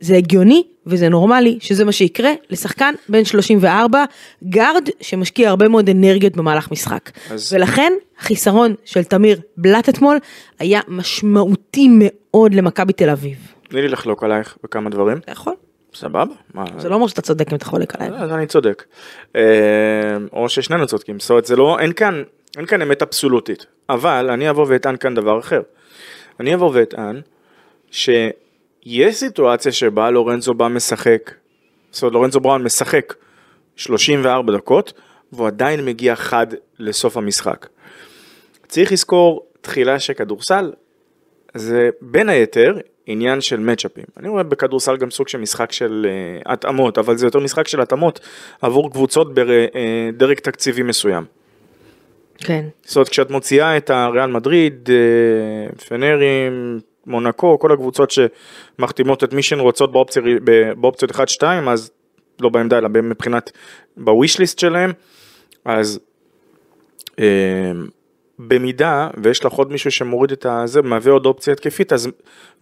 זה 0.00 0.16
הגיוני 0.16 0.62
וזה 0.86 1.08
נורמלי 1.08 1.58
שזה 1.60 1.84
מה 1.84 1.92
שיקרה 1.92 2.32
לשחקן 2.50 2.94
בן 3.08 3.24
34, 3.24 4.04
גארד 4.48 4.88
שמשקיע 5.00 5.48
הרבה 5.48 5.68
מאוד 5.68 5.88
אנרגיות 5.88 6.36
במהלך 6.36 6.70
משחק. 6.70 7.10
אז- 7.30 7.52
ולכן 7.52 7.92
החיסרון 8.20 8.74
של 8.84 9.04
תמיר 9.04 9.40
בלאט 9.56 9.88
אתמול 9.88 10.18
היה 10.58 10.80
משמעותי 10.88 11.88
מאוד 11.90 12.54
למכבי 12.54 12.92
תל 12.92 13.10
אביב. 13.10 13.36
תני 13.68 13.82
לי 13.82 13.88
לחלוק 13.88 14.24
עלייך 14.24 14.56
בכמה 14.62 14.90
דברים. 14.90 15.18
אתה 15.18 15.32
יכול? 15.32 15.54
סבבה? 15.94 16.34
מה? 16.54 16.64
זה 16.78 16.88
לא 16.88 16.94
אומר 16.94 17.06
שאתה 17.06 17.22
צודק 17.22 17.50
אם 17.50 17.56
אתה 17.56 17.64
חולק 17.64 17.94
עליי. 17.94 18.22
אז 18.22 18.32
אני 18.32 18.46
צודק. 18.46 18.84
אה, 19.36 19.42
או 20.32 20.48
ששנינו 20.48 20.86
צודקים, 20.86 21.20
זאת 21.20 21.30
אומרת 21.30 21.44
זה 21.44 21.56
לא, 21.56 21.78
אין 21.78 21.92
כאן, 21.92 22.22
אין 22.56 22.66
כאן 22.66 22.82
אמת 22.82 23.02
אבסולוטית, 23.02 23.66
אבל 23.88 24.30
אני 24.30 24.50
אבוא 24.50 24.66
ואטען 24.68 24.96
כאן 24.96 25.14
דבר 25.14 25.38
אחר. 25.38 25.60
אני 26.40 26.54
אבוא 26.54 26.70
ואטען 26.74 27.20
שיש 27.90 29.14
סיטואציה 29.14 29.72
שבה 29.72 30.10
לורנזו 30.10 30.54
בא 30.54 30.68
משחק, 30.68 31.30
זאת 31.90 32.02
אומרת 32.02 32.14
לורנזו 32.14 32.40
בראון 32.40 32.62
משחק 32.62 33.14
34 33.76 34.52
דקות, 34.56 34.92
והוא 35.32 35.46
עדיין 35.46 35.84
מגיע 35.84 36.16
חד 36.16 36.46
לסוף 36.78 37.16
המשחק. 37.16 37.66
צריך 38.68 38.92
לזכור 38.92 39.46
תחילה 39.60 39.98
שכדורסל 39.98 40.72
זה 41.54 41.90
בין 42.00 42.28
היתר 42.28 42.78
עניין 43.10 43.40
של 43.40 43.60
מצ'אפים. 43.60 44.04
אני 44.16 44.28
רואה 44.28 44.42
בכדורסל 44.42 44.96
גם 44.96 45.10
סוג 45.10 45.28
של 45.28 45.38
משחק 45.38 45.72
של 45.72 46.06
uh, 46.06 46.52
התאמות, 46.52 46.98
אבל 46.98 47.16
זה 47.16 47.26
יותר 47.26 47.38
משחק 47.38 47.68
של 47.68 47.80
התאמות 47.80 48.20
עבור 48.62 48.90
קבוצות 48.90 49.34
בדרג 49.34 50.38
תקציבי 50.38 50.82
מסוים. 50.82 51.24
כן. 52.38 52.64
זאת 52.82 52.96
אומרת, 52.96 53.08
כשאת 53.08 53.30
מוציאה 53.30 53.76
את 53.76 53.90
הריאל 53.90 54.30
מדריד, 54.30 54.90
אה, 54.92 55.76
פנרים, 55.88 56.80
מונקו, 57.06 57.58
כל 57.58 57.72
הקבוצות 57.72 58.10
שמחתימות 58.10 59.24
את 59.24 59.32
מי 59.32 59.42
שהן 59.42 59.60
רוצות 59.60 59.92
באופציה, 59.92 60.22
באופציות 60.76 61.10
1-2, 61.10 61.42
אז 61.68 61.90
לא 62.40 62.48
בעמדה, 62.48 62.78
אלא 62.78 62.88
מבחינת, 62.88 63.52
בוויש 63.96 64.38
ליסט 64.38 64.58
שלהם, 64.58 64.92
אז 65.64 66.00
אה, 67.18 67.72
במידה 68.38 69.08
ויש 69.22 69.44
לך 69.44 69.52
עוד 69.52 69.72
מישהו 69.72 69.90
שמוריד 69.90 70.32
את 70.32 70.46
הזה, 70.46 70.82
מהווה 70.82 71.12
עוד 71.12 71.26
אופציה 71.26 71.52
התקפית, 71.52 71.92
אז 71.92 72.08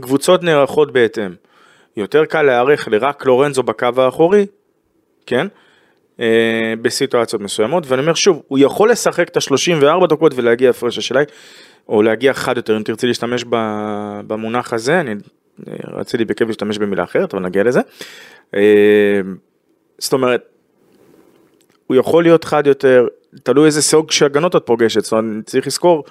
קבוצות 0.02 0.42
נערכות 0.42 0.92
בהתאם. 0.92 1.34
יותר 1.96 2.24
קל 2.24 2.42
להיערך 2.42 2.88
לרק 2.88 3.26
לורנזו 3.26 3.62
בקו 3.62 3.86
האחורי, 3.96 4.46
כן? 5.26 5.46
אה, 6.20 6.74
בסיטואציות 6.82 7.42
מסוימות, 7.42 7.84
ואני 7.86 8.02
אומר 8.02 8.14
שוב, 8.14 8.42
הוא 8.48 8.58
יכול 8.58 8.90
לשחק 8.90 9.28
את 9.28 9.36
ה-34 9.36 10.06
דקות 10.06 10.32
ולהגיע 10.36 10.70
הפרש 10.70 10.98
השאלה 10.98 11.20
או 11.88 12.02
להגיע 12.02 12.34
חד 12.34 12.56
יותר, 12.56 12.76
אם 12.76 12.82
תרצי 12.82 13.06
להשתמש 13.06 13.44
במונח 14.26 14.72
הזה, 14.72 15.00
אני 15.00 15.14
אה, 15.68 15.74
רציתי 15.86 16.24
בכיף 16.24 16.48
להשתמש 16.48 16.78
במילה 16.78 17.04
אחרת, 17.04 17.34
אבל 17.34 17.42
נגיע 17.42 17.62
לזה. 17.62 17.80
אה, 18.54 19.20
זאת 19.98 20.12
אומרת, 20.12 20.55
הוא 21.86 21.96
יכול 21.96 22.22
להיות 22.22 22.44
חד 22.44 22.66
יותר, 22.66 23.06
תלוי 23.42 23.66
איזה 23.66 23.82
סוג 23.82 24.10
של 24.10 24.24
הגנות 24.24 24.56
את 24.56 24.62
פוגשת, 24.64 25.04
זאת 25.04 25.12
אומרת, 25.12 25.46
צריך 25.46 25.66
לזכור 25.66 26.04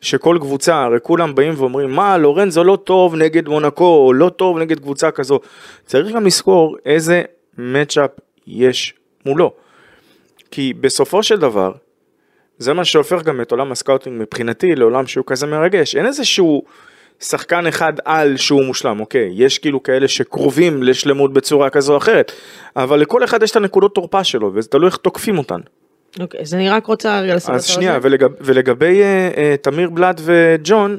שכל 0.00 0.36
קבוצה, 0.40 0.82
הרי 0.82 0.98
כולם 1.02 1.34
באים 1.34 1.54
ואומרים, 1.56 1.90
מה, 1.90 2.18
לורנזו 2.18 2.64
לא 2.64 2.78
טוב 2.84 3.14
נגד 3.16 3.48
מונקו, 3.48 4.04
או 4.06 4.12
לא 4.12 4.28
טוב 4.28 4.58
נגד 4.58 4.80
קבוצה 4.80 5.10
כזו. 5.10 5.40
צריך 5.86 6.14
גם 6.14 6.26
לזכור 6.26 6.76
איזה 6.86 7.22
matchup 7.58 8.10
יש 8.46 8.94
מולו. 9.26 9.52
כי 10.50 10.72
בסופו 10.80 11.22
של 11.22 11.38
דבר, 11.38 11.72
זה 12.58 12.72
מה 12.72 12.84
שהופך 12.84 13.22
גם 13.22 13.40
את 13.40 13.50
עולם 13.50 13.72
ה 13.72 13.78
scouting 13.78 14.22
מבחינתי 14.22 14.74
לעולם 14.74 15.06
שהוא 15.06 15.24
כזה 15.26 15.46
מרגש. 15.46 15.96
אין 15.96 16.06
איזשהו 16.06 16.62
שחקן 17.20 17.66
אחד 17.66 17.92
על 18.04 18.36
שהוא 18.36 18.64
מושלם, 18.64 19.00
אוקיי, 19.00 19.30
יש 19.32 19.58
כאילו 19.58 19.82
כאלה 19.82 20.08
שקרובים 20.08 20.82
לשלמות 20.82 21.32
בצורה 21.32 21.70
כזו 21.70 21.92
או 21.92 21.98
אחרת, 21.98 22.32
אבל 22.76 23.00
לכל 23.00 23.24
אחד 23.24 23.42
יש 23.42 23.50
את 23.50 23.56
הנקודות 23.56 23.94
תורפה 23.94 24.24
שלו, 24.24 24.50
וזה 24.54 24.68
תלוי 24.68 24.86
איך 24.86 24.96
תוקפים 24.96 25.38
אותן. 25.38 25.60
אוקיי, 26.20 26.40
אז 26.40 26.54
אני 26.54 26.70
רק 26.70 26.86
רוצה 26.86 27.20
רגע 27.20 27.34
לסדר 27.34 27.54
אז 27.54 27.64
שנייה, 27.64 27.98
ולגב, 28.02 28.30
ולגבי 28.40 29.02
אה, 29.02 29.30
אה, 29.36 29.54
תמיר 29.62 29.90
בלאט 29.90 30.20
וג'ון, 30.24 30.98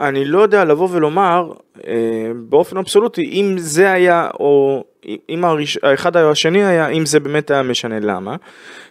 אני 0.00 0.24
לא 0.24 0.40
יודע 0.40 0.64
לבוא 0.64 0.88
ולומר 0.92 1.52
אה, 1.86 1.94
באופן 2.36 2.76
אבסולוטי 2.76 3.22
אם 3.22 3.54
זה 3.58 3.92
היה, 3.92 4.28
או 4.40 4.84
אם 5.28 5.44
הראש, 5.44 5.78
האחד 5.82 6.16
או 6.16 6.30
השני 6.30 6.64
היה, 6.64 6.88
אם 6.88 7.06
זה 7.06 7.20
באמת 7.20 7.50
היה 7.50 7.62
משנה, 7.62 8.00
למה? 8.00 8.36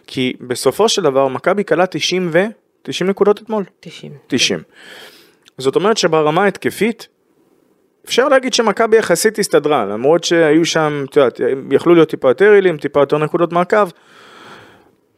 כי 0.06 0.32
בסופו 0.40 0.88
של 0.88 1.02
דבר 1.02 1.28
מכבי 1.28 1.64
קלה 1.64 1.86
90 1.86 2.30
ו... 2.32 2.44
90 2.82 3.10
נקודות 3.10 3.42
אתמול? 3.42 3.64
90. 3.80 4.12
90. 4.26 4.60
זאת 5.58 5.76
אומרת 5.76 5.96
שברמה 5.96 6.44
ההתקפית, 6.44 7.08
אפשר 8.04 8.28
להגיד 8.28 8.54
שמכבי 8.54 8.96
יחסית 8.96 9.38
הסתדרה, 9.38 9.84
למרות 9.84 10.24
שהיו 10.24 10.64
שם, 10.64 11.04
את 11.10 11.16
יודעת, 11.16 11.40
יכלו 11.70 11.94
להיות 11.94 12.08
טיפה 12.08 12.30
יותר 12.30 12.52
עילים, 12.52 12.76
טיפה 12.76 13.00
יותר 13.00 13.18
נקודות 13.18 13.52
מעקב. 13.52 13.88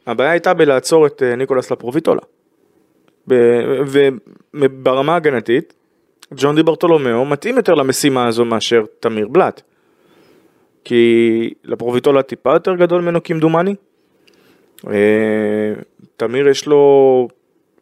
הבעיה 0.07 0.31
הייתה 0.31 0.53
בלעצור 0.53 1.07
את 1.07 1.23
אה, 1.23 1.35
ניקולס 1.35 1.71
לפרוביטולה. 1.71 2.21
וברמה 4.53 5.13
ההגנתית, 5.13 5.73
ג'ון 6.35 6.55
די 6.55 6.63
ברטולומיאו 6.63 7.25
מתאים 7.25 7.57
יותר 7.57 7.73
למשימה 7.73 8.27
הזו 8.27 8.45
מאשר 8.45 8.83
תמיר 8.99 9.27
בלאט. 9.27 9.61
כי 10.83 11.53
לפרוביטולה 11.63 12.21
טיפה 12.21 12.53
יותר 12.53 12.75
גדול 12.75 13.01
ממנו 13.01 13.23
כמדומני. 13.23 13.75
אה, 14.87 15.73
תמיר 16.17 16.47
יש 16.47 16.65
לו 16.65 17.27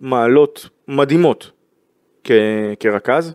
מעלות 0.02 0.70
מדהימות 0.88 1.52
כ- 2.26 2.32
כרכז, 2.80 3.34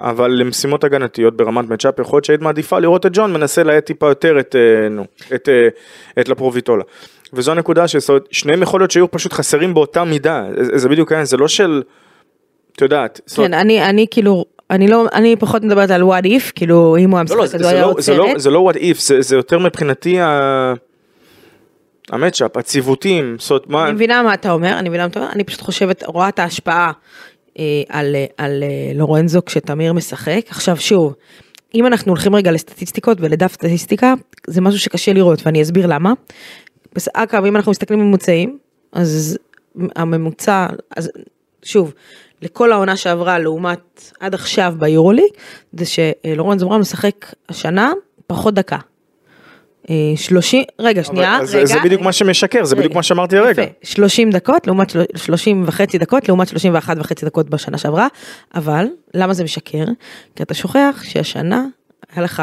אבל 0.00 0.30
למשימות 0.30 0.84
הגנתיות 0.84 1.36
ברמת 1.36 1.68
מצ'אפ 1.68 1.98
יכול 1.98 2.16
להיות 2.16 2.24
שהיית 2.24 2.40
מעדיפה 2.40 2.78
לראות 2.78 3.06
את 3.06 3.10
ג'ון 3.14 3.32
מנסה 3.32 3.62
להאט 3.62 3.86
טיפה 3.86 4.08
יותר 4.08 4.40
את, 4.40 4.56
אה, 4.56 4.88
נו, 4.88 5.04
את, 5.34 5.48
אה, 5.48 5.68
את 6.20 6.28
לפרוביטולה. 6.28 6.84
וזו 7.32 7.52
הנקודה 7.52 7.84
ששניהם 7.88 8.62
יכול 8.62 8.80
להיות 8.80 8.90
שהיו 8.90 9.10
פשוט 9.10 9.32
חסרים 9.32 9.74
באותה 9.74 10.04
מידה, 10.04 10.44
זה 10.74 10.88
בדיוק 10.88 11.12
העניין, 11.12 11.26
זה 11.26 11.36
לא 11.36 11.48
של, 11.48 11.82
את 12.76 12.80
יודעת, 12.80 13.20
כן, 13.36 13.54
אני, 13.54 13.84
אני 13.84 14.06
כאילו, 14.10 14.44
אני 14.70 14.88
לא, 14.88 15.06
אני 15.12 15.36
פחות 15.36 15.62
מדברת 15.62 15.90
על 15.90 16.02
what 16.02 16.24
if, 16.24 16.52
כאילו, 16.54 16.96
אם 16.96 17.10
הוא 17.10 17.20
לא, 17.30 17.36
לא, 17.36 17.44
משחק, 17.44 17.46
זה, 17.46 17.56
אז 17.56 17.62
הוא 17.62 17.70
זה, 17.70 17.76
היה 17.76 17.86
לא, 17.86 17.94
זה, 17.98 18.14
לא. 18.16 18.38
זה 18.38 18.50
לא 18.50 18.70
what 18.70 18.76
if, 18.76 19.00
זה, 19.00 19.22
זה 19.22 19.36
יותר 19.36 19.58
מבחינתי 19.58 20.20
ה... 20.20 20.74
המצ'אפ, 22.10 22.56
הציוותים, 22.56 23.36
זאת 23.38 23.50
אומרת, 23.50 23.68
מה, 23.68 23.84
אני 23.84 23.92
מבינה 23.92 24.22
מה 24.22 24.34
אתה 24.34 24.50
אומר, 24.50 24.78
אני 24.78 24.88
מבינה 24.88 25.04
מה 25.04 25.10
אתה 25.10 25.20
אומר, 25.20 25.32
אני 25.32 25.44
פשוט 25.44 25.60
חושבת, 25.60 26.02
רואה 26.06 26.28
את 26.28 26.38
ההשפעה 26.38 26.92
על, 27.88 28.16
אה, 28.16 28.26
על 28.36 28.62
אה, 28.62 28.92
לורנזו 28.94 29.40
כשתמיר 29.46 29.92
משחק. 29.92 30.40
עכשיו 30.48 30.76
שוב, 30.76 31.14
אם 31.74 31.86
אנחנו 31.86 32.12
הולכים 32.12 32.34
רגע 32.34 32.52
לסטטיסטיקות 32.52 33.18
ולדף 33.20 33.52
סטטיסטיקה, 33.52 34.14
זה 34.46 34.60
משהו 34.60 34.80
שקשה 34.80 35.12
לראות 35.12 35.46
ואני 35.46 35.62
אסביר 35.62 35.86
למה. 35.86 36.12
אגב, 37.14 37.44
אם 37.44 37.56
אנחנו 37.56 37.70
מסתכלים 37.70 38.00
ממוצעים, 38.00 38.58
אז 38.92 39.38
הממוצע, 39.96 40.66
אז 40.96 41.10
שוב, 41.62 41.94
לכל 42.42 42.72
העונה 42.72 42.96
שעברה 42.96 43.38
לעומת 43.38 44.12
עד 44.20 44.34
עכשיו 44.34 44.74
ביורוליג, 44.78 45.30
זה 45.72 45.84
שלורנזו 45.84 46.66
בראון 46.66 46.80
משחק 46.80 47.32
השנה 47.48 47.92
פחות 48.26 48.54
דקה. 48.54 48.78
אה, 49.90 49.94
30, 50.16 50.64
רגע, 50.78 51.04
שנייה, 51.04 51.36
אבל 51.36 51.44
זה, 51.46 51.56
רגע. 51.58 51.66
זה 51.66 51.78
בדיוק 51.84 52.02
מה 52.02 52.12
שמשקר, 52.12 52.64
זה 52.64 52.74
בדיוק 52.76 52.90
רגע. 52.90 52.98
מה 52.98 53.02
שאמרתי 53.02 53.36
הרגע. 53.36 53.62
יפה, 53.62 53.72
30 53.82 54.30
דקות 54.30 54.66
לעומת 54.66 54.90
של- 54.90 55.02
30 55.16 55.64
וחצי 55.66 55.98
דקות 55.98 56.28
לעומת 56.28 56.48
31 56.48 56.96
וחצי 57.00 57.26
דקות 57.26 57.50
בשנה 57.50 57.78
שעברה, 57.78 58.06
אבל 58.54 58.86
למה 59.14 59.34
זה 59.34 59.44
משקר? 59.44 59.84
כי 60.36 60.42
אתה 60.42 60.54
שוכח 60.54 61.00
שהשנה 61.04 61.64
היה 62.14 62.24
לך 62.24 62.42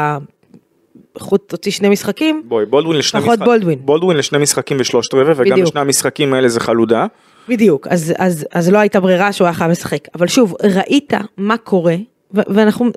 חוץ 1.18 1.42
הוציא 1.52 1.72
שני 1.72 1.88
משחקים, 1.88 2.42
בואי, 2.44 2.66
בולדווין 2.66 2.98
לשני, 2.98 3.20
לפחות 3.20 3.38
בולדווין. 3.38 3.78
בולדווין 3.82 4.16
לשני 4.18 4.38
משחקים 4.38 4.76
ושלושת 4.80 5.14
רבעי, 5.14 5.32
וגם 5.36 5.50
בדיוק. 5.52 5.68
בשני 5.68 5.80
המשחקים 5.80 6.34
האלה 6.34 6.48
זה 6.48 6.60
חלודה. 6.60 7.06
בדיוק, 7.48 7.86
אז, 7.90 8.12
אז, 8.18 8.46
אז 8.52 8.70
לא 8.70 8.78
הייתה 8.78 9.00
ברירה 9.00 9.32
שהוא 9.32 9.46
היה 9.46 9.54
חייב 9.54 9.70
לשחק. 9.70 9.98
אבל 10.14 10.26
שוב, 10.26 10.54
ראית 10.76 11.12
מה 11.36 11.56
קורה, 11.56 11.94
ואנחנו, 12.32 12.90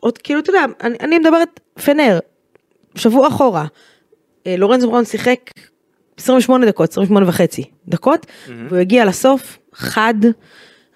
עוד 0.00 0.18
כאילו, 0.18 0.40
אתה 0.40 0.50
יודע, 0.50 0.64
אני, 0.82 0.96
אני 1.00 1.18
מדברת 1.18 1.60
פנר, 1.84 2.18
שבוע 2.94 3.28
אחורה, 3.28 3.66
אה, 4.46 4.56
לורנזו 4.56 4.90
בראון 4.90 5.04
שיחק 5.04 5.50
28 6.18 6.66
דקות, 6.66 6.90
28 6.90 7.28
וחצי 7.28 7.64
דקות, 7.88 8.26
והוא 8.68 8.78
הגיע 8.78 9.04
לסוף, 9.04 9.58
חד, 9.74 10.14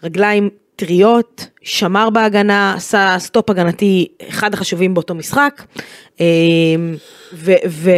רגליים 0.02 0.50
טריות, 0.76 1.46
שמר 1.62 2.10
בהגנה, 2.10 2.74
עשה 2.76 3.16
סטופ 3.18 3.50
הגנתי 3.50 4.08
אחד 4.28 4.54
החשובים 4.54 4.94
באותו 4.94 5.14
משחק, 5.14 5.62
אה, 6.20 6.26
ו... 7.32 7.52
ו 7.68 7.90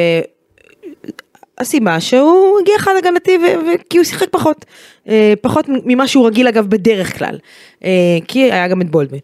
שהוא 2.01 2.59
הגיע 2.61 2.79
חד 2.79 2.93
הגנתי 2.99 3.39
ו- 3.39 3.67
ו- 3.67 3.89
כי 3.91 3.99
הוא 3.99 4.05
שיחק 4.05 4.29
פחות, 4.31 4.65
אה, 5.09 5.35
פחות 5.41 5.67
ממה 5.69 6.09
שהוא 6.09 6.27
רגיל 6.27 6.49
אגב 6.49 6.67
בדרך 6.67 7.19
כלל, 7.19 7.39
אה, 7.85 8.19
כי 8.29 8.53
היה 8.53 8.69
גם 8.69 8.81
את 8.81 8.91
בולדווין. 8.91 9.21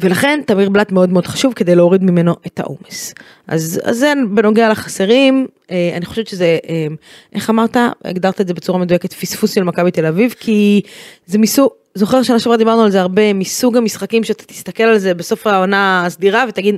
ולכן 0.00 0.40
תמיר 0.46 0.68
בלאט 0.68 0.92
מאוד 0.92 1.12
מאוד 1.12 1.26
חשוב 1.26 1.52
כדי 1.52 1.74
להוריד 1.74 2.02
ממנו 2.02 2.34
את 2.46 2.60
העומס. 2.60 3.14
אז, 3.46 3.80
אז 3.84 3.96
זה 3.96 4.12
בנוגע 4.30 4.68
לחסרים, 4.68 5.46
אה, 5.70 5.90
אני 5.96 6.06
חושבת 6.06 6.26
שזה, 6.26 6.58
אה, 6.68 6.86
איך 7.34 7.50
אמרת, 7.50 7.76
הגדרת 8.04 8.40
את 8.40 8.48
זה 8.48 8.54
בצורה 8.54 8.78
מדויקת, 8.78 9.12
פספוס 9.12 9.54
של 9.54 9.62
מכבי 9.62 9.90
תל 9.90 10.06
אביב, 10.06 10.34
כי 10.40 10.80
זה 11.26 11.38
מסוג, 11.38 11.70
זוכר 11.94 12.22
שנה 12.22 12.38
שעברה 12.38 12.56
דיברנו 12.56 12.82
על 12.82 12.90
זה 12.90 13.00
הרבה, 13.00 13.32
מסוג 13.32 13.76
המשחקים 13.76 14.24
שאתה 14.24 14.44
תסתכל 14.44 14.82
על 14.82 14.98
זה 14.98 15.14
בסוף 15.14 15.46
העונה 15.46 16.02
הסדירה 16.06 16.44
ותגיד, 16.48 16.76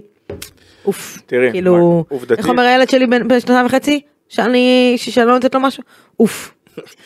אוף, 0.87 1.19
תראי, 1.27 1.51
כאילו, 1.53 1.77
מה, 1.77 2.17
עובדתית- 2.17 2.39
איך 2.39 2.49
אומר 2.49 2.63
הילד 2.63 2.91
שלי 2.91 3.07
בן 3.07 3.41
שנתיים 3.41 3.67
וחצי? 3.67 4.01
שאני, 4.29 4.95
שאני 4.97 5.27
לא 5.27 5.33
נותנת 5.35 5.55
לו 5.55 5.61
משהו? 5.61 5.83
אוף, 6.21 6.55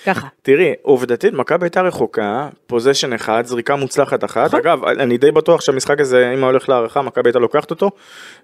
ככה. 0.06 0.26
תראי, 0.42 0.72
עובדתית, 0.82 1.34
מכבי 1.34 1.64
הייתה 1.64 1.82
רחוקה, 1.82 2.48
possession 2.66 3.12
אחד, 3.12 3.42
זריקה 3.46 3.76
מוצלחת 3.76 4.24
אחת. 4.24 4.46
נכון. 4.46 4.60
אגב, 4.60 4.84
אני 4.84 5.18
די 5.18 5.30
בטוח 5.30 5.60
שהמשחק 5.60 6.00
הזה, 6.00 6.30
אם 6.34 6.38
היה 6.38 6.46
הולך 6.46 6.68
להארכה, 6.68 7.02
מכבי 7.02 7.28
הייתה 7.28 7.38
לוקחת 7.38 7.70
אותו, 7.70 7.90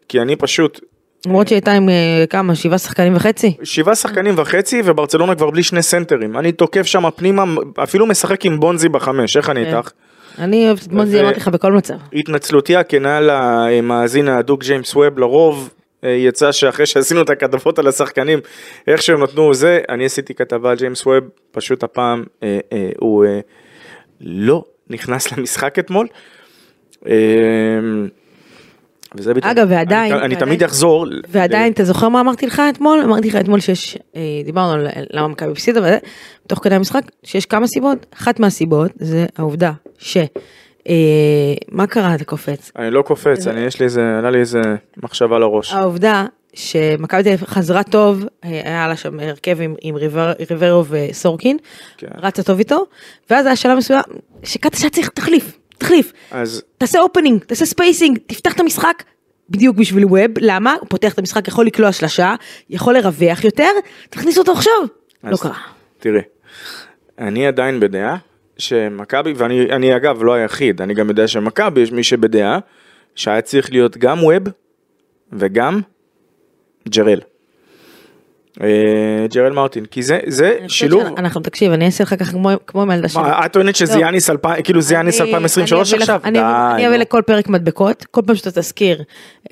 כי 0.08 0.20
אני 0.20 0.36
פשוט, 0.36 0.80
למרות 1.26 1.48
שהיא 1.48 1.56
הייתה 1.56 1.72
עם 1.72 1.88
אה, 1.88 2.24
כמה, 2.30 2.54
שבעה 2.54 2.78
שחקנים 2.78 3.16
וחצי? 3.16 3.56
שבעה 3.62 3.94
שחקנים 3.94 4.34
וחצי, 4.36 4.82
וברצלונה 4.84 5.34
כבר 5.34 5.50
בלי 5.50 5.62
שני 5.62 5.82
סנטרים. 5.82 6.38
אני 6.38 6.52
תוקף 6.52 6.86
שם 6.86 7.10
פנימה, 7.16 7.44
אפילו 7.82 8.06
משחק 8.06 8.46
עם 8.46 8.60
בונזי 8.60 8.88
בחמש, 8.88 9.36
איך 9.36 9.50
אני 9.50 9.64
כן. 9.64 9.76
איתך? 9.76 9.90
אני 10.38 10.66
אוהבת 10.66 10.86
את 10.86 10.92
בונזי, 10.92 11.16
ו- 11.16 11.20
אמרתי 11.20 11.40
לך 11.40 11.48
בכל 11.48 11.72
מצב. 11.72 11.94
התנצלותי 12.12 12.76
הכנה 12.76 13.20
למאזין 13.20 14.28
ההדוק 14.28 14.64
ג'יימס 14.64 14.96
ווב 14.96 15.18
לרוב 15.18 15.70
יצא 16.02 16.52
שאחרי 16.52 16.86
שעשינו 16.86 17.22
את 17.22 17.30
הכתבות 17.30 17.78
על 17.78 17.86
השחקנים 17.86 18.38
איך 18.86 19.02
שהם 19.02 19.22
נתנו 19.22 19.54
זה 19.54 19.80
אני 19.88 20.04
עשיתי 20.04 20.34
כתבה 20.34 20.70
על 20.70 20.76
ג'יימס 20.76 21.06
ווב 21.06 21.14
פשוט 21.50 21.82
הפעם 21.82 22.24
אה, 22.42 22.58
אה, 22.72 22.90
הוא 22.98 23.24
אה, 23.24 23.40
לא 24.20 24.64
נכנס 24.90 25.32
למשחק 25.32 25.78
אתמול. 25.78 26.06
אה, 27.06 27.12
וזה 29.14 29.34
בדיוק, 29.34 29.44
אגב, 29.50 29.66
ועדיין- 29.70 30.12
אני, 30.12 30.20
אני 30.24 30.34
ועדיין- 30.34 30.40
תמיד 30.40 30.62
אחזור, 30.62 31.06
ל- 31.06 31.20
ועדיין, 31.28 31.72
אתה 31.72 31.84
זוכר 31.84 32.08
מה 32.08 32.20
אמרתי 32.20 32.46
לך 32.46 32.62
אתמול? 32.70 33.00
אמרתי 33.04 33.28
לך 33.28 33.36
אתמול 33.36 33.60
שיש, 33.60 33.98
אה, 34.16 34.20
דיברנו 34.44 34.72
על 34.72 34.86
למה 35.10 35.28
מכבי 35.28 35.52
הפסידה, 35.52 35.96
תוך 36.46 36.58
כדי 36.64 36.74
המשחק, 36.74 37.02
שיש 37.24 37.46
כמה 37.46 37.66
סיבות. 37.66 38.06
אחת 38.14 38.40
מהסיבות 38.40 38.90
זה 38.96 39.26
העובדה 39.36 39.72
ש... 39.98 40.16
אה, 40.88 40.94
מה 41.68 41.86
קרה 41.86 42.14
אתה 42.14 42.24
קופץ? 42.24 42.72
אני 42.78 42.90
לא 42.90 43.02
קופץ, 43.02 43.46
אני 43.46 43.60
יש 43.60 43.80
לי 43.80 43.84
איזה, 43.84 44.18
עלה 44.18 44.30
לי 44.30 44.38
איזה 44.38 44.60
מחשבה 45.02 45.38
לראש. 45.38 45.72
העובדה 45.72 46.26
שמכבי 46.54 47.22
תל 47.22 47.28
אביב 47.28 47.44
חזרה 47.44 47.82
טוב, 47.82 48.24
אה, 48.44 48.50
היה 48.64 48.88
לה 48.88 48.96
שם 48.96 49.20
הרכב 49.20 49.60
עם, 49.60 49.74
עם 49.80 49.94
ריבר, 49.94 50.32
ריברו 50.50 50.84
וסורקין, 50.88 51.56
כן. 51.96 52.06
רצה 52.16 52.42
טוב 52.42 52.58
איתו, 52.58 52.86
ואז 53.30 53.46
היה 53.46 53.56
שלב 53.56 53.78
מסוים 53.78 54.02
שקטש 54.42 54.82
היה 54.82 54.90
צריך 54.90 55.08
תחליף, 55.08 55.58
תחליף. 55.78 56.12
אז 56.30 56.62
תעשה 56.78 57.00
opening, 57.00 57.44
תעשה 57.44 57.66
spacing, 57.66 58.18
תפתח 58.26 58.52
את 58.52 58.60
המשחק. 58.60 59.02
בדיוק 59.50 59.76
בשביל 59.76 60.04
ווב, 60.04 60.30
למה? 60.40 60.74
הוא 60.80 60.88
פותח 60.88 61.12
את 61.12 61.18
המשחק, 61.18 61.48
יכול 61.48 61.66
לקלוע 61.66 61.92
שלשה, 61.92 62.34
יכול 62.70 62.94
לרווח 62.94 63.44
יותר, 63.44 63.70
תכניס 64.10 64.38
אותו 64.38 64.52
עכשיו. 64.52 64.72
לא 65.24 65.36
קרה. 65.36 65.54
תראה, 65.98 66.20
אני 67.18 67.46
עדיין 67.46 67.80
בדעה 67.80 68.16
שמכבי, 68.58 69.32
ואני 69.36 69.62
אני, 69.72 69.96
אגב 69.96 70.22
לא 70.22 70.32
היחיד, 70.34 70.82
אני 70.82 70.94
גם 70.94 71.08
יודע 71.08 71.28
שמכבי 71.28 71.80
יש 71.80 71.92
מי 71.92 72.02
שבדעה 72.02 72.58
שהיה 73.14 73.40
צריך 73.40 73.70
להיות 73.72 73.96
גם 73.96 74.24
ווב 74.24 74.42
וגם 75.32 75.80
ג'רל. 76.88 77.20
אה, 78.62 78.66
ג'רל 79.34 79.52
מרטין, 79.52 79.84
כי 79.84 80.02
זה, 80.02 80.18
זה 80.26 80.58
שילוב, 80.68 81.02
שאנחנו, 81.16 81.40
תקשיב, 81.40 81.72
אני 81.72 81.86
אעשה 81.86 82.04
לך 82.04 82.14
ככה 82.18 82.32
כמו- 82.32 82.50
כמו 82.66 82.82
עם 82.82 82.90
הילדה 82.90 83.08
שלי. 83.08 83.22
את 83.46 83.52
טוענת 83.52 83.76
שזה 83.76 83.94
לא. 83.98 84.00
יאניס 84.00 84.30
2000, 84.30 84.62
כאילו 84.62 84.80
זה 84.80 84.94
יאניס 84.94 85.20
אני- 85.20 85.28
2023 85.28 85.92
אני 85.94 86.02
אביא 86.02 86.04
לך- 86.04 86.10
עכשיו? 86.10 86.28
אני 86.30 86.38
אני 86.74 86.86
אביא. 86.88 86.96
לכל 86.96 87.22
פרק 87.26 87.48
מדבקות, 87.48 88.04
כל 88.10 88.20
פעם 88.26 88.36
שאתה 88.36 88.50
תזכיר 88.50 89.02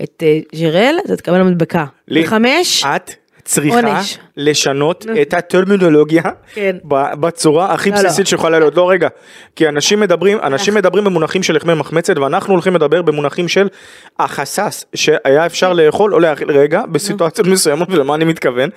את 0.02 0.22
אה, 0.26 0.38
ג'רל, 0.60 0.94
אתה 1.04 1.16
תקבל 1.16 1.42
מדבקה. 1.42 1.84
לי, 2.08 2.22
בחמש, 2.22 2.84
את 2.84 3.10
צריכה 3.46 3.76
עונש. 3.76 4.18
לשנות 4.36 5.06
את 5.22 5.34
הטרמינולוגיה 5.34 6.22
כן. 6.54 6.76
בצורה 7.20 7.72
הכי 7.74 7.90
לא, 7.90 7.96
לא. 7.96 8.02
בסיסית 8.02 8.26
שיכולה 8.26 8.58
להיות. 8.58 8.74
לא 8.74 8.90
רגע, 8.90 9.08
כי 9.56 9.68
אנשים 9.68 10.00
מדברים, 10.00 10.38
אנשים 10.42 10.74
מדברים 10.74 11.04
במונחים 11.04 11.42
של 11.42 11.56
לחמי 11.56 11.74
מחמצת 11.74 12.18
ואנחנו 12.18 12.52
הולכים 12.52 12.74
לדבר 12.74 13.02
במונחים 13.02 13.48
של 13.48 13.68
החסס 14.18 14.84
שהיה 14.94 15.46
אפשר 15.46 15.72
לאכול 15.72 16.14
או 16.14 16.18
להאכיל 16.18 16.50
רגע 16.50 16.82
בסיטואציות 16.86 17.46
מסוימות 17.46 17.88
ולמה 17.90 18.14
אני 18.14 18.24
מתכוון. 18.24 18.70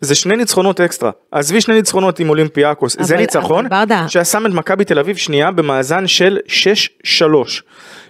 זה 0.00 0.14
שני 0.14 0.36
ניצחונות 0.36 0.80
אקסטרה, 0.80 1.10
עזבי 1.32 1.60
שני 1.60 1.74
ניצחונות 1.74 2.18
עם 2.20 2.28
אולימפיאקוס, 2.28 2.96
זה 3.00 3.14
אבל- 3.14 3.20
ניצחון 3.22 3.66
אבל 3.66 3.76
ברדה- 3.76 4.04
ששם 4.08 4.46
את 4.46 4.50
מכבי 4.50 4.84
תל 4.84 4.98
אביב 4.98 5.16
שנייה 5.16 5.50
במאזן 5.50 6.06
של 6.06 6.38
6-3. 6.46 7.62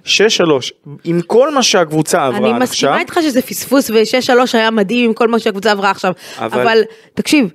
6-3, 0.05 0.73
עם 1.05 1.21
כל 1.27 1.55
מה 1.55 1.63
שהקבוצה 1.63 2.27
עברה 2.27 2.39
אני 2.39 2.49
עד 2.49 2.63
עכשיו, 2.63 2.63
מסכימה 2.63 3.01
איתך 3.01 3.19
שזה 3.23 3.43
פספוס 3.43 3.91
ושש 3.95 4.27
שלוש 4.27 4.55
היה 4.55 4.71
מדהים 4.71 5.05
עם 5.05 5.15
כל 5.15 5.29
מה 5.29 5.39
שהקבוצה 5.39 5.71
עברה 5.73 5.91
עכשיו, 5.91 6.13
אבל- 6.39 6.61
אבל 6.63 6.79
תקשיב, 7.15 7.49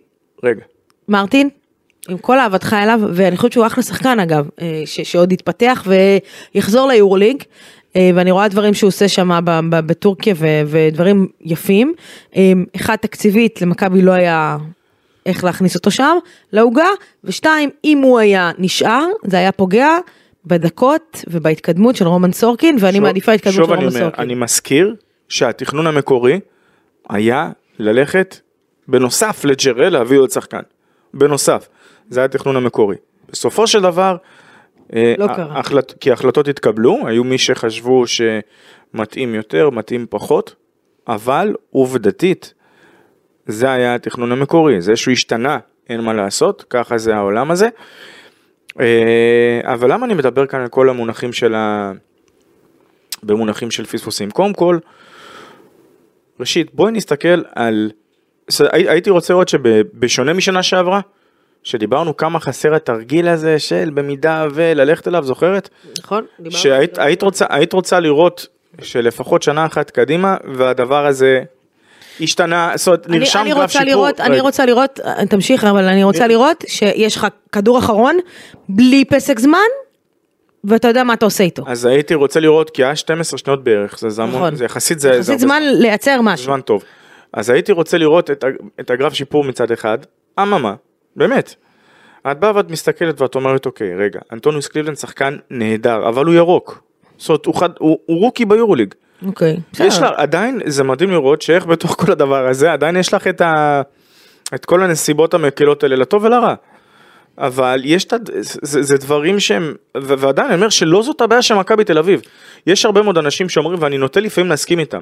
רגע, 0.44 0.62
מרטין, 1.10 1.50
עם 2.10 2.18
כל 2.18 2.40
אהבתך 2.40 2.76
אליו, 2.84 3.00
ואני 3.14 3.38
חושבת 3.38 3.52
שהוא 3.52 3.66
אחלה 3.68 3.84
שחקן 3.84 4.20
אגב, 4.20 4.46
אה, 4.62 4.82
ש- 4.86 5.02
שעוד 5.02 5.32
יתפתח 5.32 5.88
ויחזור 6.56 6.88
ליורוליג, 6.88 7.38
אה, 7.42 7.48
ואני 8.16 8.32
רואה 8.32 8.48
דברים 8.48 8.74
שהוא 8.74 8.88
עושה 8.88 9.08
שם 9.08 9.40
בטורקיה 9.70 10.34
ו- 10.38 10.62
ודברים 10.68 11.28
יפים. 11.42 11.94
אה, 12.36 12.52
אחד, 12.76 12.96
תקציבית, 12.96 13.62
למכבי 13.62 14.02
לא 14.02 14.12
היה 14.12 14.58
איך 15.26 15.44
להכניס 15.44 15.76
אותו 15.76 15.92
שם, 15.92 16.18
לעוגה, 16.54 16.88
ושתיים, 17.24 17.70
אם 17.86 17.98
הוא 17.98 18.20
היה 18.20 18.52
נשאר, 18.58 19.06
זה 19.26 19.38
היה 19.38 19.52
פוגע 19.52 19.90
בדקות 20.46 21.24
ובהתקדמות 21.28 21.96
של 21.96 22.08
רומן 22.08 22.32
סורקין, 22.32 22.78
ואני 22.80 22.94
שוב- 22.94 23.04
מעדיפה 23.04 23.32
התקדמות 23.32 23.56
שוב 23.56 23.66
של 23.66 23.72
רומן 23.74 23.88
אומר, 23.88 24.00
סורקין. 24.00 24.24
אני 24.24 24.36
מזכיר 24.36 24.96
שהתכנון 25.30 25.88
המקורי 25.88 26.40
היה 27.10 27.50
ללכת 27.80 28.40
בנוסף 28.88 29.46
לג'רל 29.46 29.90
להביא 29.90 30.20
עוד 30.20 30.32
שחקן. 30.32 30.62
בנוסף. 31.14 31.68
זה 32.10 32.20
היה 32.20 32.26
התכנון 32.26 32.56
המקורי. 32.56 32.96
בסופו 33.32 33.68
של 33.68 33.82
דבר, 33.82 34.12
אה, 34.12 34.18
לא 34.94 35.28
קרה. 35.28 35.60
החלט, 35.60 35.94
כי 36.00 36.12
החלטות 36.12 36.48
התקבלו, 36.48 37.08
היו 37.08 37.24
מי 37.24 37.38
שחשבו 37.38 38.04
שמתאים 38.08 39.36
יותר, 39.36 39.70
מתאים 39.70 40.06
פחות, 40.10 40.56
אבל 41.08 41.56
עובדתית, 41.72 42.54
זה 43.46 43.72
היה 43.72 43.96
התכנון 43.96 44.32
המקורי, 44.32 44.82
זה 44.82 44.96
שהוא 44.96 45.12
השתנה, 45.12 45.58
אין 45.90 46.02
מה 46.02 46.14
לעשות, 46.14 46.66
ככה 46.70 46.98
זה 46.98 47.16
העולם 47.16 47.52
הזה. 47.52 47.70
אה, 48.80 49.62
אבל 49.64 49.92
למה 49.92 50.06
אני 50.06 50.14
מדבר 50.14 50.46
כאן 50.46 50.62
על 50.62 50.68
כל 50.68 50.90
המונחים 50.90 51.34
של 51.34 51.56
ה... 51.56 51.92
במונחים 53.24 53.72
של 53.72 53.86
פספוסים? 53.86 54.32
קודם 54.32 54.54
כל, 54.54 54.78
ראשית, 56.40 56.76
בואי 56.76 56.92
נסתכל 56.92 57.42
על... 57.56 57.92
הייתי 58.72 59.10
רוצה 59.10 59.34
לראות 59.34 59.50
שבשונה 59.50 60.34
משנה 60.34 60.64
שעברה, 60.64 61.02
שדיברנו 61.70 62.18
כמה 62.18 62.40
חסר 62.40 62.76
התרגיל 62.76 63.28
הזה 63.28 63.60
של 63.60 63.90
במידה 63.94 64.46
וללכת 64.54 65.08
אליו, 65.08 65.24
זוכרת? 65.24 65.70
נכון? 66.00 66.26
דיברנו 66.40 66.58
שהיית 66.62 66.96
זה. 66.96 67.04
היית 67.04 67.22
רוצה, 67.24 67.46
היית 67.50 67.74
רוצה 67.74 68.00
לראות 68.00 68.48
שלפחות 68.82 69.44
שנה 69.44 69.66
אחת 69.66 69.92
קדימה, 69.92 70.38
והדבר 70.54 71.06
הזה 71.06 71.42
השתנה, 72.22 72.72
זאת 72.76 72.88
אומרת, 72.88 73.08
אני- 73.08 73.20
נרשם 73.20 73.40
אני 73.42 73.50
גרף 73.50 73.58
רוצה 73.62 73.72
שיפור. 73.80 73.86
לראות, 73.92 74.20
אני. 74.20 74.40
רוצה 74.40 74.66
לראות, 74.66 75.00
תמשיך 75.30 75.64
אבל 75.64 75.84
אני 75.84 76.04
רוצה 76.04 76.28
לראות 76.28 76.64
שיש 76.68 77.16
לך 77.16 77.28
כדור 77.52 77.80
אחרון, 77.80 78.18
בלי 78.70 79.06
פסק 79.06 79.40
זמן, 79.40 79.58
ואתה 80.64 80.88
יודע 80.88 81.04
מה 81.04 81.14
אתה 81.14 81.26
עושה 81.26 81.44
איתו. 81.44 81.64
אז 81.68 81.86
הייתי 81.86 82.14
רוצה 82.16 82.40
לראות, 82.40 82.70
כי 82.70 82.84
היה 82.84 82.96
12 82.96 83.38
שניות 83.38 83.64
בערך, 83.64 84.00
זה, 84.00 84.10
זה, 84.10 84.24
המון, 84.24 84.36
נכון. 84.36 84.56
זה 84.56 84.66
יחסית, 84.66 85.00
זה, 85.00 85.10
זה 85.10 85.16
יחסית 85.18 85.30
הרבה 85.30 85.42
זמן 85.42 85.62
לייצר 85.64 86.22
משהו. 86.22 86.46
זמן 86.46 86.62
טוב. 86.62 86.84
אז 87.34 87.50
הייתי 87.50 87.72
רוצה 87.72 87.98
לראות 87.98 88.32
את, 88.32 88.44
את 88.80 88.90
הגרף 88.92 89.14
שיפור 89.14 89.44
מצד 89.44 89.72
אחד, 89.72 89.98
אממה, 90.40 90.74
באמת. 91.16 91.56
את 92.32 92.40
באה 92.40 92.56
ואת 92.56 92.70
מסתכלת 92.72 93.22
ואת 93.22 93.36
אומרת, 93.36 93.66
אוקיי, 93.66 93.96
רגע, 93.96 94.20
אנטוניוס 94.32 94.68
קליבלנד 94.68 94.98
שחקן 94.98 95.38
נהדר, 95.50 96.10
אבל 96.10 96.26
הוא 96.26 96.34
ירוק. 96.34 96.82
זאת 97.18 97.30
אומרת, 97.30 97.46
הוא, 97.46 97.56
חד, 97.56 97.70
הוא, 97.80 98.00
הוא 98.06 98.20
רוקי 98.20 98.46
ביורוליג. 98.46 98.94
אוקיי. 99.26 99.58
יש. 99.80 100.00
לה, 100.00 100.12
עדיין 100.16 100.60
זה 100.66 100.84
מדהים 100.84 101.12
לראות 101.12 101.42
שאיך 101.42 101.66
בתוך 101.66 101.96
כל 102.00 102.12
הדבר 102.12 102.48
הזה 102.48 102.74
עדיין 102.74 102.98
יש 102.98 103.14
לך 103.14 103.28
את, 103.28 103.42
ה, 103.42 103.82
את 104.56 104.66
כל 104.66 104.84
הנסיבות 104.84 105.34
המקלות 105.34 105.84
האלה 105.84 105.96
לטוב 105.96 106.24
ולרע. 106.24 106.54
אבל 107.38 107.82
יש 107.84 108.06
את, 108.06 108.14
ה- 108.14 108.18
זה, 108.42 108.84
זה 108.84 108.98
דברים 108.98 109.40
שהם, 109.40 109.74
ו- 109.98 110.20
ועדיין 110.20 110.48
אני 110.48 110.56
אומר 110.56 110.70
שלא 110.70 111.04
זאת 111.04 111.22
הבעיה 111.22 111.42
של 111.42 111.56
מכבי 111.56 111.84
תל 111.84 111.98
אביב. 111.98 112.22
יש 112.68 112.86
הרבה 112.86 113.02
מאוד 113.02 113.18
אנשים 113.18 113.50
שאומרים 113.50 113.78
ואני 113.82 113.98
נוטה 113.98 114.20
לפעמים 114.20 114.50
להסכים 114.50 114.80
איתם, 114.80 115.02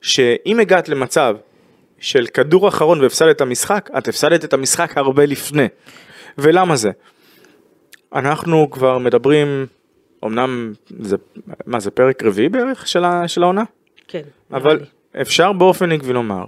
שאם 0.00 0.60
הגעת 0.60 0.88
למצב 0.88 1.36
של 2.00 2.26
כדור 2.26 2.68
אחרון 2.68 3.00
והפסדת 3.00 3.36
את 3.36 3.40
המשחק, 3.40 3.90
את 3.98 4.08
הפסדת 4.08 4.44
את 4.44 4.52
המשחק 4.52 4.98
הרבה 4.98 5.26
לפני. 5.26 5.66
ולמה 6.38 6.76
זה? 6.76 6.90
אנחנו 8.14 8.70
כבר 8.70 8.98
מדברים, 8.98 9.66
אמנם 10.24 10.72
זה, 11.00 11.16
מה 11.66 11.80
זה 11.80 11.90
פרק 11.90 12.22
רביעי 12.22 12.48
בערך 12.48 12.88
של, 12.88 13.04
ה, 13.04 13.28
של 13.28 13.42
העונה? 13.42 13.62
כן. 14.08 14.22
אבל 14.52 14.76
לי. 14.76 15.20
אפשר 15.22 15.52
באופן 15.52 15.92
עקבי 15.92 16.12
לומר, 16.12 16.44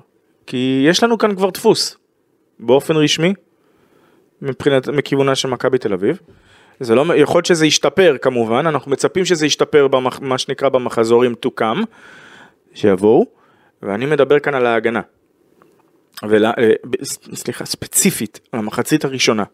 כי 0.47 0.85
יש 0.89 1.03
לנו 1.03 1.19
כאן 1.19 1.37
כבר 1.37 1.51
דפוס, 1.51 1.97
באופן 2.59 2.97
רשמי, 2.97 3.35
מבחינת, 4.43 4.89
מכיוונה 4.89 5.35
של 5.35 5.49
מכבי 5.49 5.79
תל 5.79 5.93
אביב. 5.93 6.19
זה 6.81 6.95
לא, 6.95 7.15
יכול 7.17 7.39
להיות 7.39 7.47
שזה 7.47 7.67
ישתפר 7.67 8.17
כמובן, 8.23 8.67
אנחנו 8.67 8.91
מצפים 8.91 9.25
שזה 9.25 9.47
ישתפר 9.47 9.89
במח, 9.89 10.21
מה 10.21 10.39
שנקרא 10.39 10.69
במחזורים 10.69 11.35
to 11.47 11.49
come, 11.61 11.85
שיבואו, 12.75 13.27
ואני 13.83 14.07
מדבר 14.07 14.39
כאן 14.39 14.55
על 14.55 14.67
ההגנה. 14.67 15.01
ולה, 16.29 16.51
אה, 16.59 16.71
סליחה, 17.35 17.65
ספציפית, 17.65 18.41
על 18.53 18.59
המחצית 18.59 19.05
הראשונה. 19.05 19.45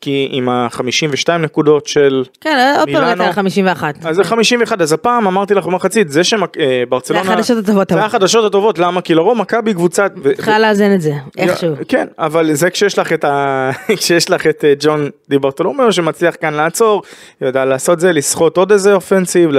כי 0.00 0.28
עם 0.30 0.48
ה-52 0.48 1.32
נקודות 1.38 1.86
של 1.86 2.24
כן, 2.40 2.74
עוד 2.78 2.88
פעם 2.92 2.94
מילאנו. 3.02 3.22
נתן 3.24 3.32
51. 3.32 3.94
אז 4.06 4.16
זה 4.16 4.24
51, 4.24 4.82
אז 4.82 4.92
הפעם 4.92 5.26
אמרתי 5.26 5.54
לך 5.54 5.66
במחצית, 5.66 6.10
זה 6.10 6.24
שברצלונה... 6.24 7.24
זה 7.24 7.30
החדשות 7.32 7.58
הטובות, 7.64 7.90
זה. 7.90 8.04
החדשות 8.04 8.44
הטובות, 8.44 8.78
למה? 8.78 9.00
כי 9.00 9.14
לרוב 9.14 9.38
מכבי 9.38 9.74
קבוצת... 9.74 10.12
ו- 10.22 10.34
צריכה 10.34 10.58
לאזן 10.58 10.94
את 10.94 11.00
זה, 11.00 11.12
איכשהו. 11.38 11.74
כן, 11.88 12.06
אבל 12.18 12.54
זה 12.54 12.70
כשיש 12.70 12.98
לך 12.98 13.12
את 13.12 13.24
ה... 13.24 13.70
כשיש 13.98 14.30
לך 14.30 14.46
את 14.46 14.64
אה, 14.64 14.72
ג'ון 14.80 15.08
דיברטולומיאו 15.28 15.92
שמצליח 15.92 16.34
כאן 16.40 16.54
לעצור, 16.54 17.02
יודע 17.40 17.64
לעשות 17.64 18.00
זה, 18.00 18.12
לסחוט 18.12 18.56
עוד 18.56 18.72
איזה 18.72 18.92
אופנסיב, 18.94 19.50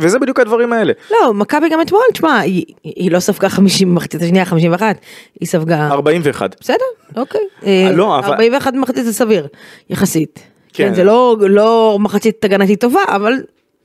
וזה 0.00 0.18
בדיוק 0.18 0.40
הדברים 0.40 0.72
האלה. 0.72 0.92
לא, 1.10 1.34
מכבי 1.34 1.68
גם 1.68 1.80
אתמול, 1.80 2.00
תשמע, 2.12 2.38
היא- 2.38 3.10
לא 3.10 3.20
ספגה 3.20 3.48
50 3.48 3.88
במחצית 3.90 4.22
השנייה, 4.22 4.44
51, 4.44 4.96
היא 5.40 5.48
ספגה... 5.48 5.88
41. 5.90 6.56
בסדר, 6.60 6.76
אוקיי. 7.16 7.40
אה, 7.66 7.90
לא, 7.94 8.18
אבל- 8.18 8.28
41 8.32 8.72
במחצית 8.74 9.04
זה 9.04 9.12
סביר, 9.12 9.46
יחסית. 9.90 10.38
כן. 10.72 10.88
כן, 10.88 10.94
זה 10.94 11.04
לא, 11.04 11.36
לא 11.40 11.96
מחצית 12.00 12.44
הגנתית 12.44 12.80
טובה, 12.80 13.00
אבל 13.08 13.32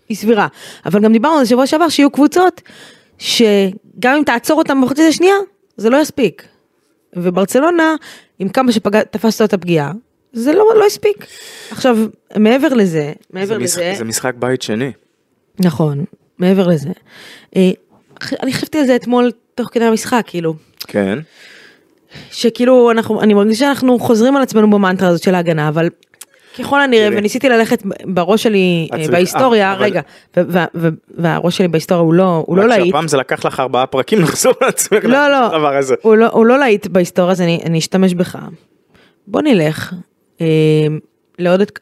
היא 0.09 0.17
סבירה. 0.17 0.47
אבל 0.86 0.99
גם 1.01 1.13
דיברנו 1.13 1.36
על 1.38 1.43
זה 1.43 1.49
שבוע 1.49 1.67
שעבר 1.67 1.89
שיהיו 1.89 2.09
קבוצות 2.12 2.62
שגם 3.17 4.15
אם 4.17 4.23
תעצור 4.25 4.57
אותם 4.59 4.81
במחצית 4.81 5.05
השנייה, 5.09 5.36
זה 5.77 5.89
לא 5.89 5.97
יספיק. 5.97 6.47
וברצלונה, 7.15 7.95
עם 8.39 8.49
כמה 8.49 8.71
שתפסת 8.71 9.41
את 9.41 9.53
הפגיעה, 9.53 9.91
זה 10.33 10.53
לא, 10.53 10.65
לא 10.79 10.86
הספיק. 10.86 11.25
עכשיו, 11.71 11.97
מעבר 12.38 12.73
לזה, 12.73 13.12
מעבר 13.33 13.47
זה 13.53 13.57
משחק- 13.59 13.81
לזה, 13.81 13.93
זה 13.97 14.03
משחק 14.03 14.33
בית 14.39 14.62
שני. 14.62 14.91
נכון, 15.59 16.03
מעבר 16.39 16.67
לזה, 16.67 16.89
אה, 17.55 17.71
אני 18.43 18.53
חשבתי 18.53 18.77
על 18.79 18.86
זה 18.86 18.95
אתמול 18.95 19.31
תוך 19.55 19.69
כדי 19.71 19.86
המשחק, 19.86 20.23
כאילו, 20.27 20.53
כן. 20.88 21.19
שכאילו 22.32 22.91
אנחנו, 22.91 23.21
אני 23.21 23.34
מרגישה 23.34 23.65
שאנחנו 23.65 23.99
חוזרים 23.99 24.36
על 24.38 24.43
עצמנו 24.43 24.69
במנטרה 24.69 25.08
הזאת 25.10 25.23
של 25.23 25.36
ההגנה, 25.36 25.67
אבל 25.69 25.89
ככל 26.60 26.82
הנראה. 26.82 27.08
וניסיתי 27.17 27.49
ללכת 27.49 27.84
בראש 28.06 28.43
שלי 28.43 28.88
אה, 28.93 28.97
צריכה- 28.97 29.12
בהיסטוריה, 29.12 29.73
אבל- 29.73 29.84
רגע, 29.84 30.02
והראש 31.17 31.58
שלי 31.58 31.67
בהיסטוריה 31.67 32.04
הוא 32.04 32.13
לא, 32.13 32.43
הוא 32.47 32.58
לא 32.58 32.67
להיט, 32.67 32.86
שהפעם 32.86 33.08
זה 33.08 33.17
לקח 33.17 33.45
לך 33.45 33.60
ארבעה 33.60 33.86
פרקים 33.86 34.19
לחזור 34.21 34.54
לעצמך. 34.62 35.04
לא, 35.06 35.28
לא, 35.30 35.45
לדבר 35.47 35.76
הזה. 35.78 35.95
הוא 36.02 36.15
לא, 36.15 36.28
הוא 36.28 36.45
לא 36.45 36.60
להיט 36.60 36.88
בהיסטוריה, 36.88 37.32
אז 37.32 37.41
אני, 37.41 37.60
אני 37.65 37.80
אשתמש 37.80 38.13
בך. 38.13 38.38
בוא 39.28 39.41
נלך 39.41 39.93
אה, 40.41 40.45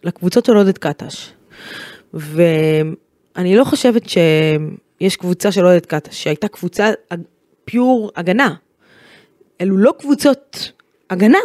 לקבוצות 0.03 0.45
של 0.45 0.55
עודד 0.55 0.77
קטש. 0.77 1.29
ואני 2.13 3.55
לא 3.55 3.63
חושבת 3.63 4.09
שיש 4.09 5.15
קבוצה 5.15 5.51
של 5.51 5.65
עודד 5.65 5.85
קטש, 5.85 6.23
שהייתה 6.23 6.47
קבוצה 6.47 6.89
פיור 7.65 8.11
הגנה. 8.15 8.53
אלו 9.61 9.77
לא 9.77 9.93
קבוצות 9.99 10.71
הגנה. 11.09 11.37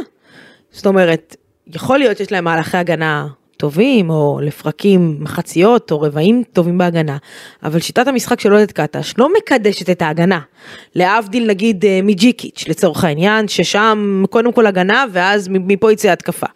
זאת 0.71 0.87
אומרת, 0.87 1.37
יכול 1.67 1.99
להיות 1.99 2.17
שיש 2.17 2.33
להם 2.33 2.45
מהלכי 2.45 2.77
הגנה 2.77 3.27
טובים, 3.57 4.11
או 4.11 4.41
לפרקים 4.43 5.17
מחציות, 5.21 5.91
או 5.91 6.01
רבעים 6.01 6.43
טובים 6.53 6.79
בהגנה, 6.79 7.17
אבל 7.63 7.81
שיטת 7.81 8.09
המשחק 8.09 8.41
של 8.41 8.53
עודד 8.53 8.73
קטש 8.73 9.15
לא 9.19 9.29
מקדשת 9.39 9.91
את 9.91 10.03
ההגנה. 10.03 10.41
להבדיל 10.95 11.47
נגיד 11.47 11.85
אה, 11.85 12.01
מג'יקיץ' 12.03 12.65
לצורך 12.69 13.05
העניין, 13.05 13.49
ששם 13.49 14.25
קודם 14.31 14.53
כל 14.53 14.67
הגנה, 14.67 15.05
ואז 15.13 15.49
מפה 15.49 15.93
יצא 15.93 16.09
התקפה. 16.09 16.47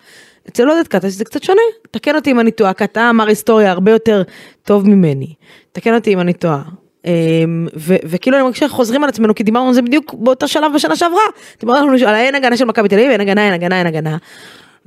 אצל 0.49 0.69
עודד 0.69 0.89
קטש 0.89 1.11
זה 1.11 1.25
קצת 1.25 1.43
שונה, 1.43 1.63
תקן 1.91 2.17
אותי 2.17 2.31
אם 2.31 2.41
אני 2.41 2.51
טועה, 2.51 2.75
כי 2.75 2.85
אתה 2.85 3.11
אמר 3.11 3.27
היסטוריה 3.27 3.71
הרבה 3.71 3.91
יותר 3.91 4.23
טוב 4.65 4.89
ממני. 4.89 5.35
תקן 5.73 5.95
אותי 5.95 6.15
אם 6.15 6.21
אני 6.21 6.33
טועה. 6.33 6.63
אמ, 7.05 7.67
ו- 7.77 7.97
וכאילו 8.05 8.37
אני 8.37 8.45
מרגישה 8.45 8.69
חוזרים 8.69 9.05
על 9.05 9.09
עצמנו 9.09 9.35
כי 9.35 9.43
דיברנו 9.43 9.69
על 9.69 9.75
זה 9.75 9.83
בדיוק 9.83 10.15
באותו 10.15 10.49
שלב 10.49 10.73
בשנה 10.75 10.97
שעברה. 10.97 11.21
דיברנו 11.61 11.93
על 11.93 12.15
האין 12.15 12.35
הגנה 12.35 12.57
של 12.57 12.65
מכבי 12.65 12.89
תל 12.89 12.95
אביב, 12.95 13.11
אין 13.11 13.21
הגנה, 13.21 13.45
אין 13.45 13.53
הגנה, 13.53 13.79
אין 13.79 13.87
הגנה. 13.87 14.17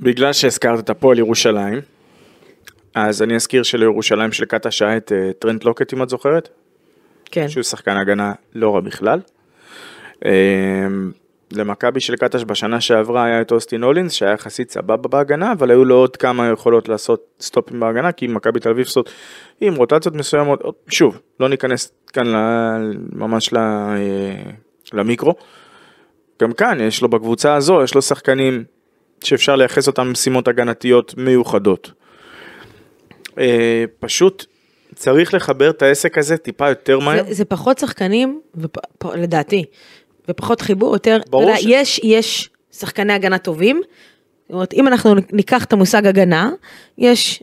בגלל 0.00 0.32
שהזכרת 0.32 0.78
את 0.78 0.90
הפועל 0.90 1.18
ירושלים, 1.18 1.80
אז 2.94 3.22
אני 3.22 3.36
אזכיר 3.36 3.62
שלירושלים 3.62 4.32
של 4.32 4.44
קטש 4.44 4.82
היה 4.82 4.96
את 4.96 5.12
אה, 5.12 5.32
טרנט 5.38 5.64
לוקט 5.64 5.94
אם 5.94 6.02
את 6.02 6.08
זוכרת, 6.08 6.48
כן. 7.30 7.48
שהוא 7.48 7.62
שחקן 7.62 7.96
הגנה 7.96 8.32
לא 8.54 8.74
רע 8.74 8.80
בכלל. 8.80 9.20
אה, 10.24 10.86
למכבי 11.52 12.00
של 12.00 12.16
קטש 12.16 12.44
בשנה 12.46 12.80
שעברה 12.80 13.24
היה 13.24 13.40
את 13.40 13.52
אוסטין 13.52 13.82
הולינס 13.82 14.12
שהיה 14.12 14.32
יחסית 14.32 14.70
סבבה 14.70 15.08
בהגנה 15.08 15.52
אבל 15.52 15.70
היו 15.70 15.84
לו 15.84 15.94
עוד 15.94 16.16
כמה 16.16 16.48
יכולות 16.48 16.88
לעשות 16.88 17.24
סטופים 17.40 17.80
בהגנה 17.80 18.12
כי 18.12 18.26
מכבי 18.26 18.60
תל 18.60 18.68
אביב 18.68 18.86
עם 19.60 19.74
רוטציות 19.74 20.14
מסוימות 20.14 20.60
שוב 20.88 21.20
לא 21.40 21.48
ניכנס 21.48 21.92
כאן 22.14 22.26
ל- 22.26 22.92
ממש 23.12 23.52
ל- 23.52 23.56
אה, 23.56 24.50
למיקרו. 24.92 25.34
גם 26.42 26.52
כאן 26.52 26.80
יש 26.80 27.02
לו 27.02 27.08
בקבוצה 27.08 27.54
הזו 27.54 27.82
יש 27.82 27.94
לו 27.94 28.02
שחקנים 28.02 28.64
שאפשר 29.24 29.56
לייחס 29.56 29.86
אותם 29.86 30.08
למשימות 30.08 30.48
הגנתיות 30.48 31.14
מיוחדות. 31.16 31.90
אה, 33.38 33.84
פשוט 34.00 34.44
צריך 34.94 35.34
לחבר 35.34 35.70
את 35.70 35.82
העסק 35.82 36.18
הזה 36.18 36.36
טיפה 36.36 36.68
יותר 36.68 36.98
מהר. 36.98 37.24
זה, 37.24 37.34
זה 37.34 37.44
פחות 37.44 37.78
שחקנים, 37.78 38.40
ופ, 38.56 38.76
פ, 38.98 39.04
לדעתי, 39.06 39.64
ופחות 40.28 40.60
חיבור, 40.60 40.92
יותר, 40.94 41.18
ברור 41.30 41.42
יודע, 41.42 41.56
ש- 41.56 41.64
יש, 41.68 42.00
יש 42.04 42.50
שחקני 42.72 43.12
הגנה 43.12 43.38
טובים, 43.38 43.80
זאת 44.48 44.52
אומרת, 44.54 44.74
אם 44.74 44.88
אנחנו 44.88 45.14
ניקח 45.32 45.64
את 45.64 45.72
המושג 45.72 46.06
הגנה, 46.06 46.50
יש 46.98 47.42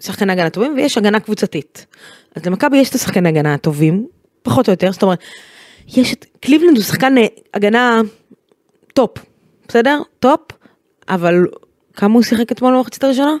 שחקני 0.00 0.32
הגנה 0.32 0.50
טובים 0.50 0.74
ויש 0.76 0.98
הגנה 0.98 1.20
קבוצתית. 1.20 1.86
אז 2.34 2.46
למכבי 2.46 2.76
יש 2.76 2.90
את 2.90 2.94
השחקני 2.94 3.28
הגנה 3.28 3.54
הטובים, 3.54 4.06
פחות 4.42 4.68
או 4.68 4.72
יותר, 4.72 4.92
זאת 4.92 5.02
אומרת, 5.02 5.18
יש 5.88 6.12
את, 6.12 6.26
קליבלנד 6.40 6.76
הוא 6.76 6.84
שחקן 6.84 7.18
אה, 7.18 7.26
הגנה 7.54 8.00
top, 8.94 9.10
בסדר? 9.68 10.00
top, 10.20 10.40
אבל 11.08 11.34
כמה 11.94 12.14
הוא 12.14 12.22
שיחק 12.22 12.52
אתמול 12.52 12.74
במחצית 12.76 13.04
הראשונה? 13.04 13.32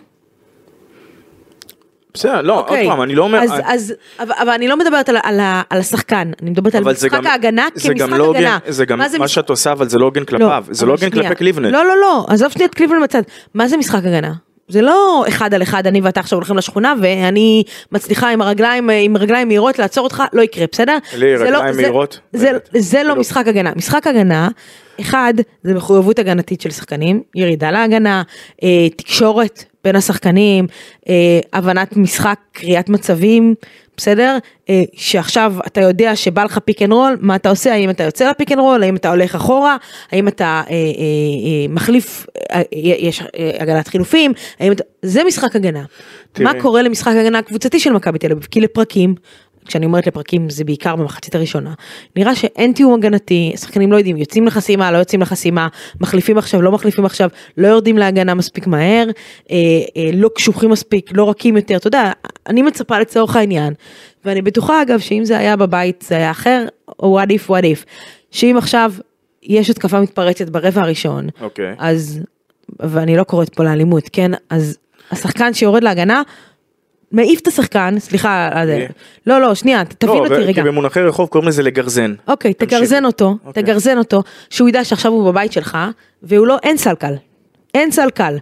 בסדר, 2.14 2.42
לא, 2.42 2.54
עוד 2.54 2.62
אוקיי. 2.64 2.86
פעם, 2.88 3.02
אני 3.02 3.14
לא 3.14 3.24
אומר... 3.24 3.38
אז, 3.42 3.50
אז, 3.64 3.94
אבל, 4.20 4.32
אבל 4.38 4.48
אני 4.50 4.68
לא 4.68 4.76
מדברת 4.78 5.08
על, 5.08 5.16
על, 5.22 5.40
על 5.70 5.78
השחקן, 5.78 6.30
אני 6.42 6.50
מדברת 6.50 6.74
על 6.74 6.84
משחק 6.84 7.12
גם- 7.12 7.26
ההגנה 7.26 7.68
כמשחק 7.74 8.00
לא 8.00 8.30
הגנה. 8.36 8.58
זה 8.68 8.84
גם, 8.84 9.08
זה 9.08 9.18
מה 9.18 9.24
מש- 9.24 9.34
שאת 9.34 9.50
עושה, 9.50 9.72
אבל 9.72 9.88
זה 9.88 9.98
לא 9.98 10.04
הוגן 10.04 10.24
כלפיו, 10.24 10.64
זה 10.70 10.86
לא 10.86 10.92
הוגן. 10.92 11.10
כלפי 11.10 11.34
קליבלנד. 11.34 11.72
לא, 11.72 11.84
לא, 11.84 11.96
לא, 12.00 12.26
עזוב 12.28 12.48
שנייה 12.52 12.68
את 12.68 12.74
קליבלנד 12.74 13.02
בצד. 13.02 13.22
מה 13.54 13.68
זה 13.68 13.76
משחק 13.76 13.98
הגנה? 14.04 14.32
זה 14.68 14.82
לא 14.82 15.24
אחד 15.28 15.54
על 15.54 15.62
אחד, 15.62 15.86
אני 15.86 16.00
ואתה 16.00 16.20
עכשיו 16.20 16.36
הולכים 16.38 16.56
לשכונה 16.56 16.94
ואני 17.02 17.62
מצליחה 17.92 18.30
עם 18.30 18.40
הרגליים, 18.42 18.90
עם 18.90 19.16
רגליים 19.16 19.48
מהירות 19.48 19.78
לעצור 19.78 20.04
אותך, 20.04 20.22
לא 20.32 20.42
יקרה, 20.42 20.64
בסדר? 20.72 20.96
לי 21.16 21.38
זה 21.38 21.50
לא- 21.50 21.56
רגליים 21.58 21.74
זה- 21.74 21.82
מהירות, 21.82 22.20
זה, 22.32 22.46
באמת. 22.52 22.68
זה 22.78 22.98
לא 22.98 23.08
כאילו- 23.08 23.20
משחק 23.20 23.46
הגנה. 23.48 23.72
משחק 23.76 24.06
הגנה, 24.06 24.48
אחד, 25.00 25.34
זה 25.62 25.74
מחויבות 25.74 26.18
הגנתית 26.18 26.60
של 26.60 26.70
שחקנים, 26.70 27.22
ירידה 27.34 27.70
להגנה, 27.70 28.22
אה, 28.62 28.88
תקשורת 28.96 29.64
בין 29.84 29.96
השחקנים, 29.96 30.66
אה, 31.08 31.14
הבנת 31.52 31.96
משחק, 31.96 32.38
קריאת 32.52 32.88
מצבים, 32.88 33.54
בסדר? 33.98 34.38
אה, 34.68 34.82
שעכשיו 34.92 35.54
אתה 35.66 35.80
יודע 35.80 36.16
שבא 36.16 36.44
לך 36.44 36.58
pick 36.58 36.82
and 36.82 36.92
roll, 36.92 37.16
מה 37.20 37.36
אתה 37.36 37.50
עושה? 37.50 37.72
האם 37.72 37.90
אתה 37.90 38.04
יוצא 38.04 38.30
ל 38.30 38.34
pick 38.34 38.52
and 38.52 38.60
roll? 38.60 38.82
האם 38.82 38.96
אתה 38.96 39.10
הולך 39.10 39.34
אחורה? 39.34 39.76
האם 40.12 40.28
אתה 40.28 40.44
אה, 40.44 40.74
אה, 40.74 40.76
אה, 40.76 41.66
מחליף, 41.68 42.26
אה, 42.52 42.62
יש 42.72 43.22
אה, 43.22 43.50
הגנת 43.58 43.88
חילופים? 43.88 44.32
האם 44.60 44.72
אתה... 44.72 44.84
זה 45.02 45.24
משחק 45.24 45.56
הגנה. 45.56 45.84
תראי. 46.32 46.44
מה 46.44 46.62
קורה 46.62 46.82
למשחק 46.82 47.12
הגנה 47.12 47.38
הקבוצתי 47.38 47.80
של 47.80 47.92
מכבי 47.92 48.18
תל 48.18 48.32
אביב? 48.32 48.46
כי 48.50 48.60
לפרקים, 48.60 49.14
כשאני 49.68 49.86
אומרת 49.86 50.06
לפרקים 50.06 50.50
זה 50.50 50.64
בעיקר 50.64 50.96
במחצית 50.96 51.34
הראשונה, 51.34 51.74
נראה 52.16 52.34
שאין 52.34 52.72
תיאום 52.72 52.94
הגנתי, 52.94 53.50
השחקנים 53.54 53.92
לא 53.92 53.96
יודעים, 53.96 54.16
יוצאים 54.16 54.46
לחסימה, 54.46 54.92
לא 54.92 54.98
יוצאים 54.98 55.20
לחסימה, 55.20 55.68
מחליפים 56.00 56.38
עכשיו, 56.38 56.62
לא 56.62 56.72
מחליפים 56.72 57.04
עכשיו, 57.04 57.28
לא 57.56 57.68
יורדים 57.68 57.98
להגנה 57.98 58.34
מספיק 58.34 58.66
מהר, 58.66 59.06
אה, 59.50 59.56
אה, 59.96 60.10
לא 60.14 60.30
קשוחים 60.34 60.70
מספיק, 60.70 61.10
לא 61.14 61.30
רכים 61.30 61.56
יותר, 61.56 61.76
אתה 61.76 61.86
יודע, 61.86 62.12
אני 62.46 62.62
מצפה 62.62 62.98
לצורך 62.98 63.36
העניין, 63.36 63.74
ואני 64.24 64.42
בטוחה 64.42 64.82
אגב 64.82 64.98
שאם 64.98 65.24
זה 65.24 65.38
היה 65.38 65.56
בבית 65.56 66.04
זה 66.08 66.16
היה 66.16 66.30
אחר, 66.30 66.66
או 67.00 67.20
what 67.20 67.26
if 67.26 67.50
what 67.50 67.62
if, 67.62 67.84
שאם 68.30 68.54
עכשיו 68.58 68.92
יש 69.42 69.70
התקפה 69.70 70.00
מתפרצת 70.00 70.48
ברבע 70.48 70.82
הראשון, 70.82 71.28
אוקיי. 71.40 71.74
אז, 71.78 72.20
ואני 72.80 73.16
לא 73.16 73.24
קוראת 73.24 73.54
פה 73.54 73.64
לאלימות, 73.64 74.04
כן, 74.12 74.30
אז 74.50 74.78
השחקן 75.10 75.54
שיורד 75.54 75.84
להגנה, 75.84 76.22
מעיף 77.12 77.40
את 77.40 77.46
השחקן, 77.46 77.94
סליחה, 77.98 78.48
אה. 78.52 78.86
לא, 79.26 79.40
לא, 79.40 79.54
שנייה, 79.54 79.84
תבין 79.84 80.16
לא, 80.16 80.24
אותי 80.24 80.34
רגע. 80.34 80.62
כי 80.62 80.68
במונחי 80.68 81.00
רחוב 81.00 81.28
קוראים 81.28 81.48
לזה 81.48 81.62
לגרזן. 81.62 82.14
אוקיי, 82.28 82.54
תמשיכי. 82.54 82.76
תגרזן 82.76 83.04
אותו, 83.04 83.36
אוקיי. 83.44 83.62
תגרזן 83.62 83.98
אותו, 83.98 84.22
שהוא 84.50 84.68
ידע 84.68 84.84
שעכשיו 84.84 85.12
הוא 85.12 85.30
בבית 85.30 85.52
שלך, 85.52 85.78
והוא 86.22 86.46
לא, 86.46 86.56
אין 86.62 86.76
סלקל. 86.76 87.14
אין 87.74 87.90
סלקל. 87.90 88.36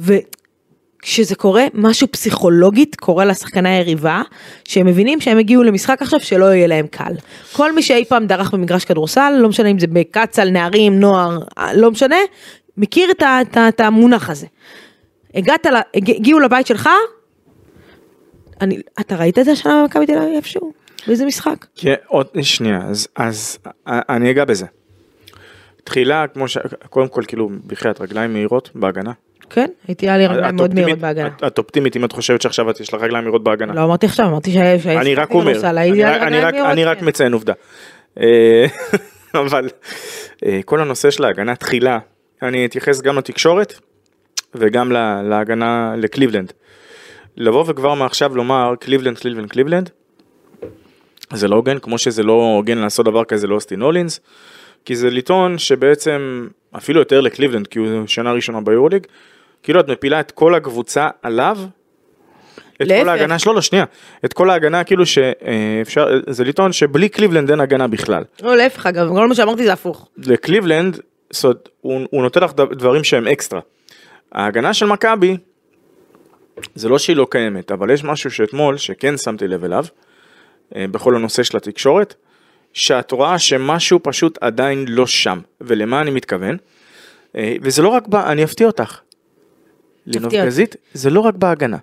וכשזה 0.00 1.34
קורה, 1.34 1.64
משהו 1.74 2.08
פסיכולוגית 2.10 2.96
קורה 2.96 3.24
לשחקני 3.24 3.68
היריבה, 3.68 4.22
שהם 4.64 4.86
מבינים 4.86 5.20
שהם 5.20 5.38
הגיעו 5.38 5.62
למשחק 5.62 6.02
עכשיו 6.02 6.20
שלא 6.20 6.44
יהיה 6.44 6.66
להם 6.66 6.86
קל. 6.86 7.12
כל 7.52 7.72
מי 7.72 7.82
שאי 7.82 8.04
פעם 8.04 8.26
דרך 8.26 8.54
במגרש 8.54 8.84
כדורסל, 8.84 9.32
לא 9.38 9.48
משנה 9.48 9.68
אם 9.68 9.78
זה 9.78 9.86
בקצ"ל, 9.86 10.50
נערים, 10.50 11.00
נוער, 11.00 11.38
לא 11.74 11.90
משנה, 11.90 12.16
מכיר 12.76 13.10
את, 13.56 13.80
המונח 13.80 14.30
הזה. 14.30 14.46
הגעת, 15.34 15.66
הגיעו 15.94 16.40
לבית 16.40 16.66
שלך, 16.66 16.88
אני, 18.62 18.78
אתה 19.00 19.16
ראית 19.16 19.38
את 19.38 19.44
זה 19.44 19.52
השנה 19.52 19.82
במכבי 19.82 20.06
תל 20.06 20.18
אביב 20.18 20.34
איפשהו? 20.36 20.72
באיזה 21.06 21.26
משחק? 21.26 21.66
כן, 21.76 21.94
עוד 22.06 22.26
שנייה, 22.42 22.80
אז, 22.88 23.08
אז 23.16 23.58
אה, 23.88 24.00
אני 24.08 24.30
אגע 24.30 24.44
בזה. 24.44 24.66
תחילה, 25.84 26.24
כמו 26.34 26.48
ש... 26.48 26.58
קודם 26.90 27.08
כל, 27.08 27.22
כאילו, 27.28 27.50
בחייאת 27.66 28.00
רגליים 28.00 28.32
מהירות 28.32 28.70
בהגנה. 28.74 29.12
כן, 29.50 29.66
הייתי 29.88 30.08
היה 30.08 30.18
לי 30.18 30.26
רגליים 30.26 30.56
מאוד 30.56 30.74
מהירות 30.74 30.98
בהגנה. 30.98 31.28
את- 31.46 31.58
אופטימית 31.58 31.96
אם 31.96 32.04
את 32.04 32.12
חושבת 32.12 32.42
שעכשיו 32.42 32.70
את 32.70 32.80
יש 32.80 32.94
לך 32.94 33.00
רגליים 33.02 33.24
מהירות 33.24 33.44
בהגנה. 33.44 33.74
לא 33.74 33.84
אמרתי 33.84 34.06
עכשיו, 34.06 34.26
אמרתי 34.26 34.52
שהייתי 34.52 34.96
אני 34.98 35.14
רק 35.14 35.30
אומר, 35.30 35.60
אני 36.26 36.42
רק- 36.42 36.54
רק 36.98 37.02
מציין 37.02 37.32
עובדה. 37.32 37.52
אה, 38.20 38.66
אבל 39.34 39.68
אה, 40.46 40.60
כל 40.64 40.80
הנושא 40.80 41.10
של 41.10 41.24
ההגנה 41.24 41.56
תחילה, 41.56 41.98
אני 42.42 42.66
אתייחס 42.66 43.00
גם 43.00 43.18
לתקשורת 43.18 43.74
וגם 44.54 44.92
לה- 44.92 45.22
להגנה 45.22 45.94
לקליבלנד. 45.96 46.52
לבוא 47.36 47.64
וכבר 47.66 47.94
מעכשיו 47.94 48.36
לומר 48.36 48.74
קליבלנד, 48.80 49.18
קליבלנד, 49.18 49.50
קליבלנד, 49.50 49.90
זה 51.32 51.48
לא 51.48 51.56
הוגן, 51.56 51.78
כמו 51.78 51.98
שזה 51.98 52.22
לא 52.22 52.32
הוגן 52.32 52.78
לעשות 52.78 53.06
דבר 53.06 53.24
כזה 53.24 53.46
לאוסטין 53.46 53.80
הולינס, 53.82 54.20
כי 54.84 54.96
זה 54.96 55.10
לטעון 55.10 55.58
שבעצם, 55.58 56.48
אפילו 56.76 56.98
יותר 56.98 57.20
לקליבלנד, 57.20 57.66
כי 57.66 57.78
הוא 57.78 58.06
שנה 58.06 58.32
ראשונה 58.32 58.60
ביורוליג, 58.60 59.06
כאילו 59.62 59.80
את 59.80 59.88
מפילה 59.88 60.20
את 60.20 60.30
כל 60.30 60.54
הקבוצה 60.54 61.08
עליו, 61.22 61.58
את 62.82 62.88
להפך. 62.88 63.02
כל 63.02 63.08
ההגנה 63.08 63.38
שלו, 63.38 63.52
לא 63.52 63.60
שנייה, 63.60 63.84
את 64.24 64.32
כל 64.32 64.50
ההגנה 64.50 64.84
כאילו 64.84 65.06
שאפשר, 65.06 66.20
זה 66.28 66.44
לטעון 66.44 66.72
שבלי 66.72 67.08
קליבלנד 67.08 67.50
אין 67.50 67.60
הגנה 67.60 67.88
בכלל. 67.88 68.24
לא, 68.42 68.56
להפך 68.56 68.86
אגב, 68.86 69.08
כל 69.08 69.28
מה 69.28 69.34
שאמרתי 69.34 69.64
זה 69.64 69.72
הפוך. 69.72 70.08
לקליבלנד, 70.26 71.00
זאת 71.30 71.68
הוא, 71.80 72.00
הוא 72.10 72.22
נותן 72.22 72.40
לך 72.40 72.52
דברים 72.54 73.04
שהם 73.04 73.28
אקסטרה. 73.28 73.60
ההגנה 74.32 74.74
של 74.74 74.86
מכבי, 74.86 75.36
זה 76.74 76.88
לא 76.88 76.98
שהיא 76.98 77.16
לא 77.16 77.26
קיימת, 77.30 77.72
אבל 77.72 77.90
יש 77.90 78.04
משהו 78.04 78.30
שאתמול, 78.30 78.76
שכן 78.76 79.16
שמתי 79.16 79.48
לב 79.48 79.64
אליו, 79.64 79.84
אה, 80.76 80.86
בכל 80.90 81.16
הנושא 81.16 81.42
של 81.42 81.56
התקשורת, 81.56 82.14
שאת 82.72 83.12
רואה 83.12 83.38
שמשהו 83.38 83.98
פשוט 84.02 84.38
עדיין 84.40 84.84
לא 84.88 85.06
שם. 85.06 85.40
ולמה 85.60 86.00
אני 86.00 86.10
מתכוון? 86.10 86.56
אה, 87.36 87.56
וזה 87.62 87.82
לא 87.82 87.88
רק 87.88 88.08
ב... 88.08 88.14
אני 88.14 88.44
אפתיע 88.44 88.66
אותך. 88.66 89.00
לנובגזית, 90.06 90.76
זה 90.94 91.10
לא 91.10 91.20
רק 91.20 91.34
בהגנה. 91.34 91.78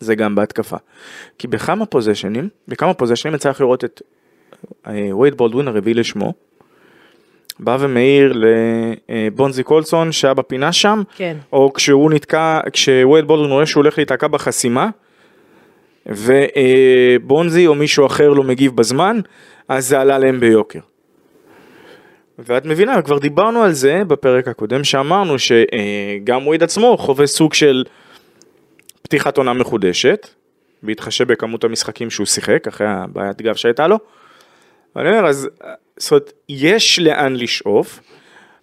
זה 0.00 0.14
גם 0.14 0.34
בהתקפה. 0.34 0.76
כי 1.38 1.48
בכמה 1.48 1.86
פוזיישנים, 1.86 2.48
בכמה 2.68 2.94
פוזיישנים 2.94 3.34
יצא 3.34 3.50
לך 3.50 3.60
לראות 3.60 3.84
את 3.84 4.02
וייד 4.86 5.34
בולדווין 5.34 5.68
הרביעי 5.68 5.94
לשמו, 5.94 6.34
בא 7.60 7.76
ומעיר 7.80 8.32
לבונזי 9.08 9.62
קולסון 9.62 10.12
שהיה 10.12 10.34
בפינה 10.34 10.72
שם, 10.72 11.02
כן. 11.16 11.36
או 11.52 11.72
כשהוא 11.72 12.10
נתקע, 12.10 12.60
כשווייד 12.72 13.24
בולדווין 13.24 13.52
רואה 13.52 13.66
שהוא 13.66 13.80
הולך 13.80 13.98
להיתקע 13.98 14.28
בחסימה, 14.28 14.88
ובונזי 16.06 17.66
או 17.66 17.74
מישהו 17.74 18.06
אחר 18.06 18.28
לא 18.28 18.42
מגיב 18.42 18.76
בזמן, 18.76 19.20
אז 19.68 19.88
זה 19.88 20.00
עלה 20.00 20.18
להם 20.18 20.40
ביוקר. 20.40 20.78
ואת 22.38 22.64
מבינה, 22.64 23.02
כבר 23.02 23.18
דיברנו 23.18 23.62
על 23.62 23.72
זה 23.72 24.02
בפרק 24.06 24.48
הקודם, 24.48 24.84
שאמרנו 24.84 25.34
שגם 25.38 26.46
וייד 26.46 26.62
עצמו 26.62 26.96
חווה 26.98 27.26
סוג 27.26 27.54
של 27.54 27.84
פתיחת 29.02 29.38
עונה 29.38 29.52
מחודשת, 29.52 30.28
בהתחשב 30.82 31.32
בכמות 31.32 31.64
המשחקים 31.64 32.10
שהוא 32.10 32.26
שיחק, 32.26 32.66
אחרי 32.68 32.86
הבעיית 32.90 33.42
גב 33.42 33.54
שהייתה 33.54 33.86
לו. 33.86 33.98
אני 34.96 35.08
אומר, 35.08 35.26
אז 35.26 35.48
זאת 35.96 36.10
אומרת, 36.10 36.32
יש 36.48 36.98
לאן 36.98 37.36
לשאוף. 37.36 38.00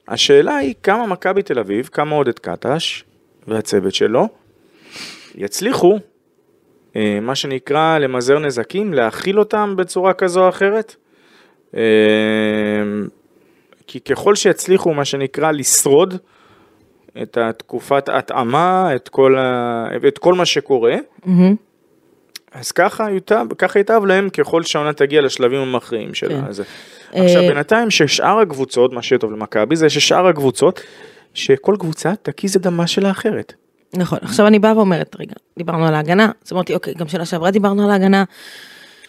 השאלה 0.07 0.55
היא 0.55 0.73
כמה 0.83 1.07
מכבי 1.07 1.43
תל 1.43 1.59
אביב, 1.59 1.89
כמה 1.91 2.15
עודד 2.15 2.39
קטש 2.39 3.03
והצוות 3.47 3.93
שלו 3.93 4.27
יצליחו, 5.35 5.99
אה, 6.95 7.19
מה 7.21 7.35
שנקרא, 7.35 7.97
למזער 7.97 8.39
נזקים, 8.39 8.93
להכיל 8.93 9.39
אותם 9.39 9.73
בצורה 9.77 10.13
כזו 10.13 10.43
או 10.43 10.49
אחרת. 10.49 10.95
אה, 11.75 11.81
כי 13.87 13.99
ככל 13.99 14.35
שיצליחו, 14.35 14.93
מה 14.93 15.05
שנקרא, 15.05 15.51
לשרוד 15.51 16.13
את 17.21 17.37
התקופת 17.37 18.09
התאמה, 18.09 18.95
את 18.95 19.09
כל, 19.09 19.37
ה... 19.37 19.87
את 20.07 20.17
כל 20.17 20.33
מה 20.33 20.45
שקורה, 20.45 20.95
מהמם. 21.25 21.55
אז 22.51 22.71
ככה 22.71 23.11
ייטב, 23.11 23.45
ככה 23.57 23.79
ייטב 23.79 24.01
להם 24.05 24.29
ככל 24.29 24.63
שהעונה 24.63 24.93
תגיע 24.93 25.21
לשלבים 25.21 25.61
המכריעים 25.61 26.13
שלה. 26.13 26.41
כן. 26.41 26.45
אז... 26.49 26.63
עכשיו 27.13 27.41
אה, 27.41 27.47
בינתיים 27.47 27.89
ששאר 27.89 28.39
הקבוצות, 28.39 28.93
מה 28.93 29.01
שיהיה 29.01 29.19
טוב 29.19 29.31
למכבי 29.31 29.75
זה 29.75 29.89
ששאר 29.89 30.27
הקבוצות, 30.27 30.81
שכל 31.33 31.75
קבוצה 31.79 32.13
תקיז 32.21 32.55
את 32.55 32.61
דמה 32.61 32.87
של 32.87 33.05
האחרת. 33.05 33.53
נכון, 33.93 34.19
עכשיו 34.21 34.47
אני 34.47 34.59
באה 34.59 34.77
ואומרת, 34.77 35.15
רגע, 35.19 35.33
דיברנו 35.57 35.87
על 35.87 35.93
ההגנה, 35.93 36.31
אז 36.45 36.53
אמרתי, 36.53 36.73
אוקיי, 36.73 36.93
גם 36.93 37.07
שנה 37.07 37.25
שעברה 37.25 37.51
דיברנו 37.51 37.83
על 37.85 37.91
ההגנה. 37.91 38.23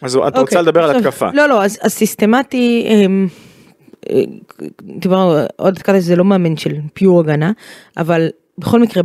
אז 0.03 0.17
את 0.17 0.23
רוצה 0.23 0.41
אוקיי, 0.41 0.59
לדבר 0.59 0.85
על 0.85 0.97
התקפה. 0.97 1.29
לא, 1.35 1.47
לא, 1.49 1.65
אז 1.65 1.79
סיסטמטי, 1.89 2.87
אמ, 2.89 3.29
דיברנו, 4.83 5.35
עוד 5.57 5.79
קטע 5.79 6.01
זה 6.01 6.17
לא 6.17 6.25
מאמן 6.25 6.57
של 6.57 6.75
פיור 6.95 7.21
הגנה, 7.21 7.53
אבל 7.97 8.29
בכל 8.59 8.81
מקרה, 8.81 9.03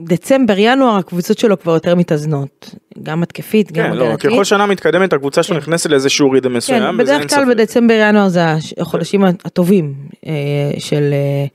בדצמבר, 0.00 0.54
ינואר, 0.58 0.96
הקבוצות 0.96 1.38
שלו 1.38 1.60
כבר 1.60 1.72
יותר 1.74 1.94
מתאזנות, 1.94 2.74
גם 3.02 3.22
התקפית, 3.22 3.72
גם 3.72 3.84
כן, 3.84 3.92
לא, 3.96 4.04
הגנתית. 4.04 4.30
ככל 4.30 4.44
שנה 4.44 4.66
מתקדמת 4.66 5.12
הקבוצה 5.12 5.42
שלו 5.42 5.56
כן. 5.56 5.62
נכנסת 5.62 5.90
לאיזשהו 5.90 6.30
רידם 6.30 6.54
מסוים. 6.54 6.82
כן, 6.82 6.96
בדרך 6.96 7.34
כלל. 7.34 7.54
בדצמבר 7.54 7.94
ינואר 8.00 8.28
זה 8.28 8.40
החודשים 8.78 9.24
הטובים 9.24 9.94
אה, 10.26 10.32
של, 10.78 11.10
אה, 11.12 11.46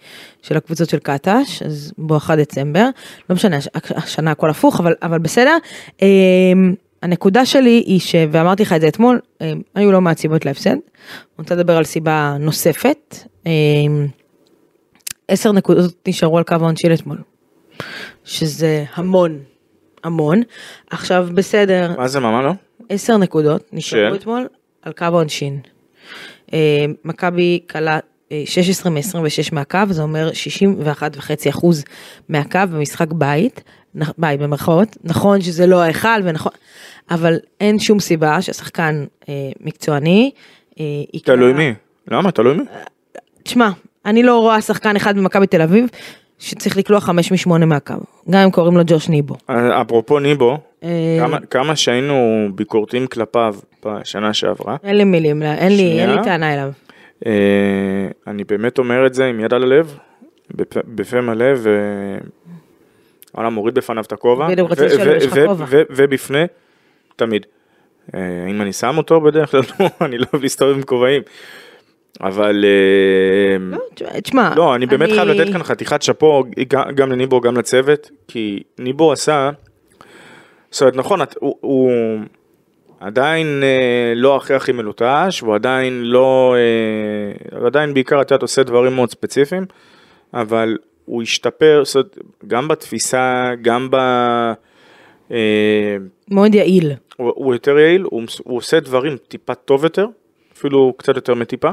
של 0.41 0.57
הקבוצות 0.57 0.89
של 0.89 0.99
קטש, 0.99 1.61
אז 1.65 1.93
בואכה 1.97 2.35
דצמבר, 2.35 2.85
לא 3.29 3.35
משנה, 3.35 3.57
הש- 3.57 3.67
השנה 3.95 4.31
הכל 4.31 4.49
הפוך, 4.49 4.79
אבל, 4.79 4.93
אבל 5.03 5.19
בסדר. 5.19 5.57
אה, 6.01 6.07
הנקודה 7.03 7.45
שלי 7.45 7.83
היא 7.85 7.99
ש... 7.99 8.15
ואמרתי 8.31 8.63
לך 8.63 8.73
את 8.73 8.81
זה 8.81 8.87
אתמול, 8.87 9.19
אה, 9.41 9.53
היו 9.75 9.91
לא 9.91 10.01
מעט 10.01 10.17
סיבות 10.17 10.45
להפסד. 10.45 10.69
אני 10.69 10.79
רוצה 11.37 11.55
לדבר 11.55 11.77
על 11.77 11.83
סיבה 11.83 12.35
נוספת. 12.39 13.15
אה, 13.47 13.51
עשר 15.27 15.51
נקודות 15.51 15.93
נשארו 16.07 16.37
על 16.37 16.43
קו 16.43 16.55
העונשין 16.55 16.93
אתמול, 16.93 17.17
שזה 18.29 18.85
המון, 18.93 19.39
המון. 20.03 20.41
עכשיו 20.89 21.27
בסדר, 21.33 21.95
מה 21.97 22.07
זה, 22.07 22.19
מה, 22.19 22.31
מה 22.31 22.41
לא? 22.41 22.51
עשר 22.89 23.17
נקודות 23.17 23.69
נשארו 23.73 24.09
של? 24.09 24.15
אתמול 24.15 24.47
על 24.81 24.93
קו 24.93 25.05
העונשין. 25.05 25.59
אה, 26.53 26.85
מכבי 27.05 27.59
כלה 27.69 27.99
אה, 28.31 28.43
16 28.45 28.91
מ-26 28.91 29.49
מהקו, 29.51 29.79
זה 29.89 30.01
אומר 30.01 30.29
61.5 30.31 31.49
אחוז 31.49 31.83
מהקו 32.29 32.59
במשחק 32.71 33.07
בית, 33.11 33.63
בית 34.17 34.39
במרכאות, 34.39 34.97
נכון 35.03 35.41
שזה 35.41 35.67
לא 35.67 35.81
ההיכל 35.81 36.21
ונכון, 36.23 36.51
אבל 37.11 37.39
אין 37.59 37.79
שום 37.79 37.99
סיבה 37.99 38.41
שהשחקן 38.41 39.05
אה, 39.29 39.33
מקצועני 39.61 40.31
אה, 40.79 40.85
יקרא... 41.13 41.35
תלוי 41.35 41.53
מי. 41.53 41.73
למה? 42.07 42.31
תלוי 42.31 42.57
מי? 42.57 42.63
תשמע, 43.43 43.69
אני 44.05 44.23
לא 44.23 44.39
רואה 44.39 44.61
שחקן 44.61 44.95
אחד 44.95 45.17
במכבי 45.17 45.47
תל 45.47 45.61
אביב 45.61 45.85
שצריך 46.39 46.77
לקלוע 46.77 46.99
5 46.99 47.31
מ-8 47.47 47.65
מהקו, 47.65 47.93
גם 48.29 48.39
אם 48.39 48.51
קוראים 48.51 48.77
לו 48.77 48.83
ג'וש 48.87 49.09
ניבו. 49.09 49.35
אה, 49.49 49.81
אפרופו 49.81 50.19
ניבו, 50.19 50.57
אה, 50.83 50.89
כמה- 51.19 51.39
כמה 51.39 51.75
שהיינו 51.75 52.15
ביקורתיים 52.55 53.07
כלפיו 53.07 53.55
בשנה 53.85 54.33
שעברה, 54.33 54.75
אין 54.83 54.95
לי 54.97 55.03
מילים, 55.03 55.43
אין 55.43 55.77
לי, 55.77 56.01
אין 56.01 56.09
לי. 56.09 56.23
טענה 56.23 56.53
אליו. 56.53 56.71
אה, 57.25 57.31
אני 58.27 58.43
באמת 58.43 58.77
אומר 58.77 59.05
את 59.07 59.13
זה 59.13 59.25
עם 59.25 59.39
יד 59.39 59.53
על 59.53 59.63
הלב, 59.63 59.97
בפה- 60.55 61.21
מלא. 61.21 61.45
וואלה, 63.35 63.49
מוריד 63.49 63.75
בפניו 63.75 64.03
את 64.03 64.11
הכובע. 64.11 64.47
בדיוק, 64.49 64.71
רציתי 64.71 64.85
לשאול 64.87 65.09
אם 65.09 65.17
יש 65.17 65.25
לך 65.25 65.33
כובע. 65.47 65.65
ובפני 65.89 66.43
תמיד. 67.15 67.45
אם 68.49 68.61
אני 68.61 68.73
שם 68.73 68.97
אותו 68.97 69.21
בדרך 69.21 69.51
כלל, 69.51 69.61
לא, 69.79 69.87
אני 70.01 70.17
לא 70.17 70.25
אוהב 70.33 70.43
להסתובב 70.43 70.75
עם 70.75 70.81
כובעים. 70.83 71.21
אבל 72.21 72.65
אה, 72.65 73.57
לא, 73.59 73.77
תשמע- 74.21 74.53
לא, 74.55 74.75
אני 74.75 74.85
באמת 74.85 75.09
חייב 75.09 75.27
לתת 75.27 75.51
כאן 75.53 75.63
חתיכת 75.63 76.01
שאפו 76.01 76.43
גם- 76.95 77.11
לניבו, 77.11 77.41
גם 77.41 77.57
לצוות, 77.57 78.09
כי 78.27 78.63
ניבו 78.79 79.11
עשה, 79.11 79.49
זאת 80.71 80.81
אומרת, 80.81 80.95
נכון, 80.95 81.19
הוא- 81.39 81.57
הוא 81.61 81.91
עדיין 82.99 83.63
אה, 83.63 84.13
לא 84.15 84.35
הכי 84.37 84.53
הכי 84.53 84.71
מלוטש, 84.71 85.39
הוא 85.39 85.55
עדיין 85.55 86.03
לא, 86.05 86.55
אה, 86.57 87.57
הוא 87.59 87.67
עדיין 87.67 87.93
בעיקר, 87.93 88.21
את 88.21 88.31
יודעת, 88.31 88.41
עושה 88.41 88.63
דברים 88.63 88.95
מאוד 88.95 89.09
ספציפיים, 89.11 89.65
אבל 90.33 90.77
הוא 91.05 91.21
השתפר, 91.21 91.81
זאת 91.85 91.95
אומרת, 91.95 92.17
גם 92.47 92.67
בתפיסה, 92.67 93.49
גם 93.61 93.87
ב... 93.91 93.95
אה, 95.31 95.97
מאוד 96.31 96.55
יעיל. 96.55 96.91
הוא, 97.17 97.31
הוא 97.35 97.53
יותר 97.53 97.77
יעיל, 97.77 98.01
הוא 98.03 98.23
עושה 98.57 98.79
דברים 98.79 99.17
טיפה 99.27 99.55
טוב 99.55 99.83
יותר, 99.83 100.05
אפילו 100.53 100.93
קצת 100.97 101.15
יותר 101.15 101.33
מטיפה, 101.33 101.69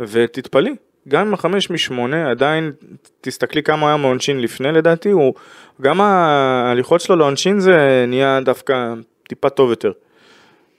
ותתפלאי, 0.00 0.74
גם 1.08 1.26
עם 1.26 1.34
החמש 1.34 1.70
משמונה, 1.70 2.30
עדיין, 2.30 2.72
תסתכלי 3.20 3.62
כמה 3.62 3.88
היה 3.88 3.96
מעונשין 3.96 4.40
לפני 4.40 4.72
לדעתי, 4.72 5.10
הוא, 5.10 5.34
גם 5.82 6.00
ההליכות 6.00 7.00
שלו 7.00 7.16
לעונשין 7.16 7.60
זה 7.60 8.04
נהיה 8.08 8.40
דווקא 8.44 8.94
טיפה 9.28 9.48
טוב 9.48 9.70
יותר. 9.70 9.92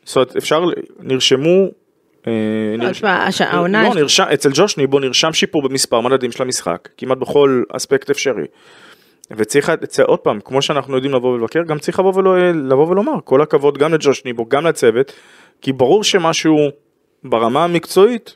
זאת 0.03 0.15
אומרת, 0.15 0.35
אפשר, 0.35 0.63
נרשמו, 0.99 1.67
העונה... 3.39 3.83
לא, 3.83 3.95
נרשם, 3.95 4.23
אצל 4.33 4.49
ג'וש 4.53 4.77
ניבו 4.77 4.99
נרשם 4.99 5.33
שיפור 5.33 5.61
במספר 5.61 6.01
מדדים 6.01 6.31
של 6.31 6.43
המשחק, 6.43 6.89
כמעט 6.97 7.17
בכל 7.17 7.63
אספקט 7.71 8.09
אפשרי. 8.09 8.45
וצריך, 9.31 9.71
עוד 10.03 10.19
פעם, 10.19 10.39
כמו 10.45 10.61
שאנחנו 10.61 10.95
יודעים 10.95 11.13
לבוא 11.13 11.33
ולבקר, 11.33 11.63
גם 11.63 11.79
צריך 11.79 11.99
לבוא, 11.99 12.13
ולא, 12.15 12.51
לבוא 12.51 12.87
ולומר, 12.87 13.13
כל 13.23 13.41
הכבוד 13.41 13.77
גם 13.77 13.93
לג'וש 13.93 14.25
ניבו, 14.25 14.45
גם 14.49 14.65
לצוות, 14.65 15.13
כי 15.61 15.73
ברור 15.73 16.03
שמשהו 16.03 16.57
ברמה 17.23 17.63
המקצועית, 17.63 18.35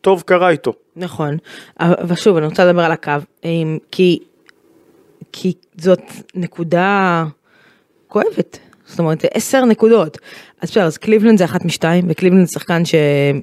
טוב 0.00 0.22
קרה 0.26 0.50
איתו. 0.50 0.72
נכון, 0.96 1.36
אבל 1.80 2.14
שוב 2.14 2.36
אני 2.36 2.46
רוצה 2.46 2.64
לדבר 2.64 2.82
על 2.82 2.92
הקו, 2.92 3.12
כי, 3.90 4.18
כי 5.32 5.52
זאת 5.78 6.02
נקודה 6.34 7.24
כואבת, 8.08 8.58
זאת 8.84 8.98
אומרת 8.98 9.24
עשר 9.34 9.64
נקודות, 9.64 10.18
אז 10.60 10.70
בסדר, 10.70 10.84
אז 10.84 10.98
קליבלנד 10.98 11.38
זה 11.38 11.44
אחת 11.44 11.64
משתיים, 11.64 12.04
וקליבלנד 12.08 12.46
זה 12.46 12.52
שחקן 12.52 12.84
ש... 12.84 12.94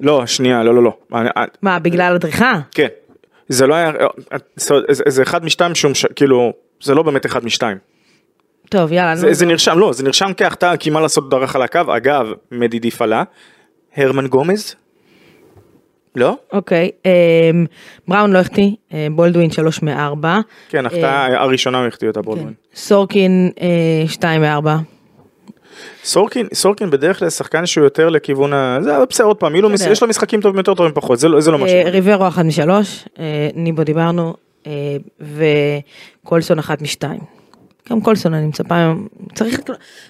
לא, 0.02 0.26
שנייה, 0.26 0.62
לא, 0.62 0.74
לא, 0.74 0.82
לא. 0.82 1.20
מה, 1.62 1.78
בגלל 1.78 2.14
הדריכה? 2.14 2.60
כן, 2.70 2.86
זה 3.48 3.66
לא 3.66 3.74
היה, 3.74 3.92
זה, 4.86 5.22
אחד 5.22 5.44
משתיים 5.44 5.74
שהוא, 5.74 5.92
כאילו, 6.16 6.52
זה 6.82 6.94
לא 6.94 7.02
באמת 7.02 7.26
אחד 7.26 7.44
משתיים. 7.44 7.78
טוב 8.68 8.92
יאללה, 8.92 9.16
זה. 9.16 9.34
זה 9.34 9.46
נרשם, 9.46 9.78
לא, 9.78 9.92
זה 9.92 10.04
נרשם 10.04 10.30
כהחטאה, 10.36 10.76
כי 10.76 10.90
מה 10.90 11.00
לעשות 11.00 11.30
דרך 11.30 11.56
על 11.56 11.62
הקו, 11.62 11.80
אגב, 11.96 12.26
מדידי 12.52 12.90
פלה, 12.90 13.22
הרמן 13.96 14.26
גומז? 14.26 14.74
לא? 16.16 16.36
אוקיי, 16.52 16.90
אמ, 17.04 17.66
בראון 18.08 18.32
לא 18.32 18.38
החטיא, 18.38 18.70
אה, 18.94 19.06
בולדווין 19.10 19.50
שלוש 19.50 19.82
מארבע, 19.82 20.38
כן, 20.68 20.86
החטאה 20.86 21.42
הראשונה 21.42 21.78
הוא 21.78 21.86
החטיא 21.86 22.08
אותה 22.08 22.20
כן. 22.20 22.26
בולדווין. 22.26 22.54
סורקין 22.74 23.50
אה, 23.60 23.68
שתיים 24.08 24.40
מארבע, 24.40 24.76
סורקין, 26.04 26.46
סורקין 26.54 26.90
בדרך 26.90 27.18
כלל 27.18 27.30
שחקן 27.30 27.66
שהוא 27.66 27.84
יותר 27.84 28.08
לכיוון 28.08 28.52
ה... 28.52 28.78
זה 28.82 28.92
בסדר, 29.10 29.26
עוד 29.26 29.36
פעם, 29.36 29.54
יהיו 29.54 29.62
לו 29.62 29.68
מש- 29.68 29.74
בסדר. 29.80 29.92
יש 29.92 30.02
לו 30.02 30.08
משחקים 30.08 30.40
טובים 30.40 30.58
יותר 30.58 30.74
טובים 30.74 30.92
פחות, 30.94 31.18
זה 31.18 31.28
לא 31.28 31.40
זה 31.40 31.50
לא 31.50 31.56
אה, 31.56 31.64
משהו. 31.64 31.76
ריברו 31.84 32.28
אחת 32.28 32.44
משלוש, 32.44 33.04
אה, 33.18 33.48
ניבו 33.54 33.84
דיברנו, 33.84 34.34
אה, 34.66 34.72
וקולסון 35.20 36.58
אחת 36.58 36.82
משתיים. 36.82 37.37
גם 37.90 38.00
קולסון 38.00 38.34
אני 38.34 38.46
מצפה, 38.46 38.92
צריך, 39.34 39.60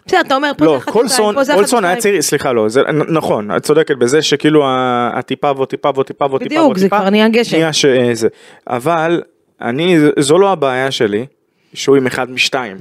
בסדר 0.07 0.21
אתה 0.21 0.35
אומר 0.35 0.51
פה 0.59 0.65
זה 0.65 0.71
לא, 0.71 0.77
אחת 0.77 0.91
קולסון, 0.91 1.35
פה 1.35 1.45
זה 1.45 1.53
קולסון 1.55 1.85
היה. 1.85 1.97
צריך, 1.97 2.21
סליחה, 2.21 2.53
לא, 2.53 2.69
זה 2.69 2.83
נכון, 3.09 3.57
את 3.57 3.63
צודקת 3.63 3.97
בזה 3.97 4.23
שכאילו 4.23 4.65
הטיפה 5.13 5.53
ועוד 5.57 5.69
טיפה 5.69 5.91
ועוד 5.95 6.07
טיפה 6.07 6.25
ועוד 6.25 6.43
טיפה 6.43 6.55
בדיוק, 6.55 6.79
זה 6.79 6.89
כבר 6.89 7.11
נהיה 7.11 7.29
גשם. 7.29 7.57
נהיה 7.57 7.73
ש- 7.73 7.87
זה. 8.13 8.29
אבל 8.67 9.23
אני, 9.61 9.97
זו 10.19 10.39
לא 10.39 10.53
הבעיה 10.53 10.91
שלי, 10.91 11.27
שהוא 11.75 11.97
עם 11.97 12.07
אחד 12.07 12.31
משתיים. 12.31 12.77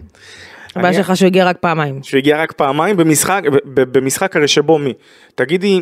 הבעיה 0.76 0.94
שלך 0.94 1.18
שהוא 1.18 1.28
הגיע 1.28 1.46
רק 1.46 1.58
פעמיים. 1.60 2.04
שהוא 2.04 2.18
הגיע 2.18 2.42
רק 2.42 2.52
פעמיים 2.52 2.98
במשחק, 2.98 3.42
במשחק 3.66 4.36
הרי 4.36 4.48
שבו 4.48 4.80
מי? 4.80 4.94
תגידי, 5.36 5.82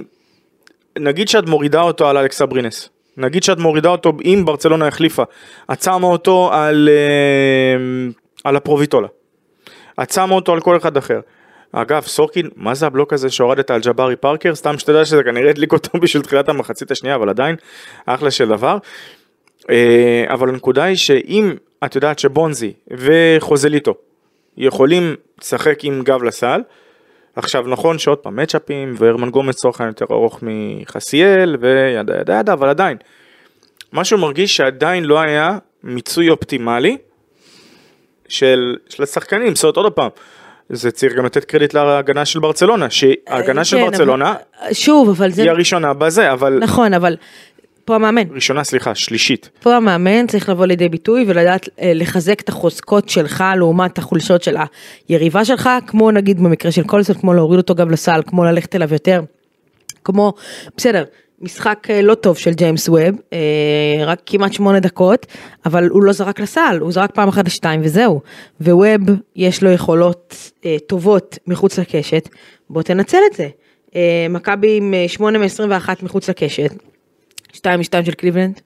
נגיד 0.99 1.28
שאת 1.28 1.49
מורידה 1.49 1.82
אותו 1.82 2.10
על 2.10 2.17
אלכס 2.17 2.41
אברינס, 2.41 2.89
נגיד 3.17 3.43
שאת 3.43 3.58
מורידה 3.58 3.89
אותו 3.89 4.13
אם 4.25 4.43
ברצלונה 4.45 4.88
החליפה, 4.88 5.23
את 5.71 5.82
שמה 5.82 6.08
אותו 6.08 6.49
על, 6.54 6.89
אה, 6.91 8.12
על 8.45 8.55
הפרוביטולה, 8.55 9.08
את 10.03 10.12
שמה 10.12 10.36
אותו 10.36 10.53
על 10.53 10.62
כל 10.62 10.77
אחד 10.77 10.97
אחר. 10.97 11.19
אגב, 11.71 12.01
סורקין, 12.01 12.49
מה 12.55 12.75
זה 12.75 12.86
הבלוק 12.86 13.13
הזה 13.13 13.29
שהורדת 13.29 13.71
על 13.71 13.81
ג'בארי 13.81 14.15
פארקר? 14.15 14.55
סתם 14.55 14.79
שתדע 14.79 15.05
שזה 15.05 15.23
כנראה 15.23 15.49
הדליק 15.49 15.73
אותו 15.73 15.97
בשביל 16.01 16.23
תחילת 16.23 16.49
המחצית 16.49 16.91
השנייה, 16.91 17.15
אבל 17.15 17.29
עדיין, 17.29 17.55
אחלה 18.05 18.31
של 18.31 18.47
דבר. 18.47 18.77
אה, 19.69 20.25
אבל 20.27 20.49
הנקודה 20.49 20.84
היא 20.84 20.95
שאם 20.95 21.53
את 21.86 21.95
יודעת 21.95 22.19
שבונזי 22.19 22.73
וחוזליטו 22.91 23.93
יכולים 24.58 25.15
לשחק 25.41 25.84
עם 25.84 26.01
גב 26.03 26.23
לסל, 26.23 26.62
עכשיו 27.36 27.67
נכון 27.67 27.99
שעוד 27.99 28.17
פעם 28.17 28.36
מצ'אפים 28.36 28.93
והרמן 28.97 29.29
גומץ 29.29 29.55
צורך 29.55 29.81
העניין 29.81 29.93
יותר 29.99 30.15
ארוך 30.15 30.39
מחסיאל 30.41 31.58
וידה 31.60 32.13
ידה 32.21 32.39
ידה, 32.39 32.53
אבל 32.53 32.69
עדיין, 32.69 32.97
משהו 33.93 34.17
מרגיש 34.17 34.58
שעדיין 34.58 35.03
לא 35.03 35.19
היה 35.19 35.58
מיצוי 35.84 36.29
אופטימלי 36.29 36.97
של, 38.27 38.75
של 38.89 39.03
השחקנים, 39.03 39.55
זאת 39.55 39.63
אומרת 39.63 39.77
עוד 39.77 39.93
פעם, 39.93 40.09
זה 40.69 40.91
צריך 40.91 41.13
גם 41.13 41.25
לתת 41.25 41.45
קרדיט 41.45 41.73
להגנה 41.73 42.25
של 42.25 42.39
ברצלונה, 42.39 42.89
שההגנה 42.89 43.65
של 43.65 43.77
כן, 43.77 43.83
ברצלונה 43.85 44.33
אבל- 44.61 44.73
שוב, 44.73 45.09
אבל 45.09 45.31
זה... 45.31 45.41
היא 45.41 45.51
הראשונה 45.51 45.93
בזה, 45.93 46.31
אבל 46.31 46.59
נכון, 46.61 46.93
אבל 46.93 47.15
פה 47.85 47.95
המאמן. 47.95 48.21
ראשונה 48.35 48.63
סליחה, 48.63 48.95
שלישית. 48.95 49.49
פה 49.59 49.75
המאמן 49.75 50.27
צריך 50.27 50.49
לבוא 50.49 50.65
לידי 50.65 50.89
ביטוי 50.89 51.25
ולדעת 51.27 51.69
אה, 51.81 51.91
לחזק 51.95 52.39
את 52.41 52.49
החוזקות 52.49 53.09
שלך 53.09 53.43
לעומת 53.57 53.97
החולשות 53.97 54.43
של 54.43 54.55
היריבה 55.09 55.45
שלך, 55.45 55.69
כמו 55.88 56.11
נגיד 56.11 56.39
במקרה 56.43 56.71
של 56.71 56.83
קולסון, 56.83 57.15
כמו 57.15 57.33
להוריד 57.33 57.57
אותו 57.57 57.75
גם 57.75 57.91
לסל, 57.91 58.21
כמו 58.27 58.45
ללכת 58.45 58.75
אליו 58.75 58.93
יותר, 58.93 59.21
כמו, 60.03 60.33
בסדר, 60.77 61.03
משחק 61.41 61.88
אה, 61.89 62.02
לא 62.02 62.15
טוב 62.15 62.38
של 62.38 62.54
ג'יימס 62.54 62.89
ווב, 62.89 63.15
אה, 63.34 64.06
רק 64.06 64.21
כמעט 64.26 64.54
שמונה 64.54 64.80
דקות, 64.80 65.26
אבל 65.65 65.88
הוא 65.88 66.04
לא 66.04 66.12
זרק 66.12 66.39
לסל, 66.39 66.78
הוא 66.82 66.91
זרק 66.91 67.12
פעם 67.15 67.28
אחת 67.28 67.45
לשתיים 67.45 67.82
וזהו. 67.84 68.21
וווב 68.62 69.02
יש 69.36 69.63
לו 69.63 69.71
יכולות 69.71 70.52
אה, 70.65 70.78
טובות 70.88 71.38
מחוץ 71.48 71.80
לקשת, 71.80 72.30
בוא 72.69 72.82
תנצל 72.82 73.17
את 73.32 73.36
זה. 73.36 73.48
מכבי 74.30 74.78
עם 74.78 74.93
אה, 74.93 75.08
8 75.08 75.39
מ-21 75.39 75.89
מחוץ 76.04 76.30
לקשת, 76.30 76.74
2 77.54 77.80
מ-2 77.80 78.06
של 78.06 78.12
קליבלנד, 78.12 78.62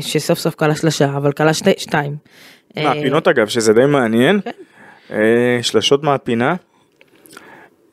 שסוף 0.00 0.38
סוף 0.38 0.54
קלה 0.54 0.74
שלושה, 0.74 1.16
אבל 1.16 1.32
קלה 1.32 1.54
שתי, 1.54 1.70
שתיים. 1.76 2.16
מהפינות 2.76 3.28
אגב, 3.28 3.48
שזה 3.48 3.72
די 3.72 3.86
מעניין, 3.86 4.40
כן. 5.08 5.18
שלשות 5.62 6.02
מהפינה, 6.02 6.54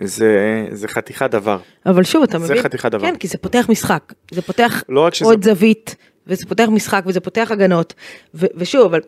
זה, 0.03 0.37
זה 0.71 0.87
חתיכת 0.87 1.31
דבר. 1.31 1.57
אבל 1.85 2.03
שוב, 2.03 2.23
אתה 2.23 2.39
זה 2.39 2.45
מבין? 2.53 2.63
חתיכת 2.63 2.91
דבר. 2.91 3.07
כן, 3.07 3.15
כי 3.15 3.27
זה 3.27 3.37
פותח 3.37 3.65
משחק. 3.69 4.13
זה 4.31 4.41
פותח 4.41 4.83
לא 4.89 5.01
רק 5.01 5.13
שזה- 5.13 5.25
עוד 5.25 5.43
זווית, 5.43 5.95
וזה 6.27 6.45
פותח 6.45 6.65
משחק, 6.71 7.03
וזה 7.05 7.19
פותח 7.19 7.47
הגנות. 7.51 7.93
ו- 8.35 8.45
ושוב, 8.55 8.85
אבל 8.85 8.99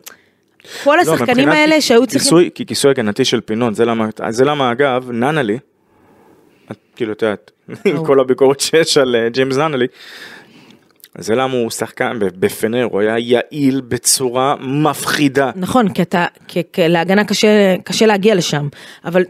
כל 0.84 0.98
לא, 1.06 1.14
השחקנים 1.14 1.48
האלה 1.48 1.80
שהיו 1.80 2.06
צריכים... 2.06 2.20
כיסוי, 2.20 2.50
כי 2.54 2.66
כיסוי 2.66 2.90
הגנתי 2.90 3.24
של 3.24 3.40
פינות, 3.40 3.74
זה 3.74 3.84
למה, 3.84 4.08
זה 4.28 4.44
למה 4.44 4.72
אגב, 4.72 5.10
ננלי, 5.10 5.58
את 6.70 6.76
כאילו, 6.96 7.12
את 7.12 7.22
יודעת, 7.22 7.50
עם 7.68 7.76
ברור. 7.94 8.06
כל 8.06 8.20
הביקורת 8.20 8.60
שיש 8.60 8.98
על 8.98 9.16
אה, 9.16 9.28
ג'יימס 9.28 9.56
ננלי, 9.56 9.86
זה 11.18 11.34
למה 11.34 11.52
הוא 11.54 11.70
שחקן, 11.70 12.18
בפנר, 12.20 12.84
הוא 12.84 13.00
היה 13.00 13.18
יעיל 13.18 13.80
בצורה 13.88 14.54
מפחידה. 14.60 15.50
נכון, 15.56 15.88
כי 15.92 16.02
אתה, 16.02 16.26
כי, 16.48 16.62
כי 16.72 16.88
להגנה 16.88 17.24
קשה, 17.24 17.48
קשה 17.84 18.06
להגיע 18.06 18.34
לשם, 18.34 18.68
אבל 19.04 19.24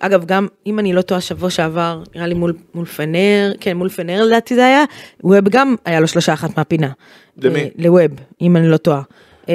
אגב, 0.00 0.24
גם 0.24 0.46
אם 0.66 0.78
אני 0.78 0.92
לא 0.92 1.02
טועה 1.02 1.20
שבוע 1.20 1.50
שעבר, 1.50 2.02
נראה 2.14 2.26
לי 2.26 2.34
מול, 2.34 2.52
מול 2.74 2.86
פנר, 2.86 3.52
כן, 3.60 3.76
מול 3.76 3.88
פנר 3.88 4.24
לדעתי 4.24 4.54
זה 4.54 4.66
היה, 4.66 4.84
ווב 5.24 5.48
גם 5.48 5.74
היה 5.84 6.00
לו 6.00 6.08
שלושה 6.08 6.32
אחת 6.32 6.58
מהפינה. 6.58 6.90
למי? 7.36 7.60
אה, 7.60 7.68
לווב, 7.78 8.10
אם 8.40 8.56
אני 8.56 8.68
לא 8.68 8.76
טועה. 8.76 9.02
אה, 9.48 9.54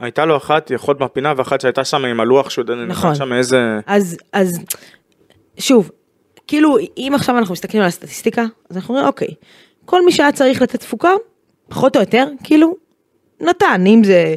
הייתה 0.00 0.24
לו 0.24 0.36
אחת 0.36 0.70
יכול 0.70 0.96
מהפינה 1.00 1.32
ואחת 1.36 1.60
שהייתה 1.60 1.84
שם 1.84 2.04
עם 2.04 2.20
הלוח 2.20 2.50
שהוא 2.50 2.64
נכון. 2.64 2.86
נכון. 2.86 3.14
שם 3.14 3.32
איזה... 3.32 3.78
אז, 3.86 4.16
אז, 4.32 4.60
שוב, 5.58 5.90
כאילו, 6.46 6.76
אם 6.96 7.12
עכשיו 7.14 7.38
אנחנו 7.38 7.52
מסתכלים 7.52 7.82
על 7.82 7.88
הסטטיסטיקה, 7.88 8.44
אז 8.70 8.76
אנחנו 8.76 8.94
אומרים, 8.94 9.08
אוקיי, 9.08 9.28
כל 9.84 10.04
מי 10.04 10.12
שהיה 10.12 10.32
צריך 10.32 10.62
לתת 10.62 10.80
תפוקה, 10.80 11.10
פחות 11.68 11.96
או 11.96 12.00
יותר, 12.00 12.26
כאילו, 12.44 12.76
נתן, 13.40 13.84
אם 13.86 14.04
זה 14.04 14.34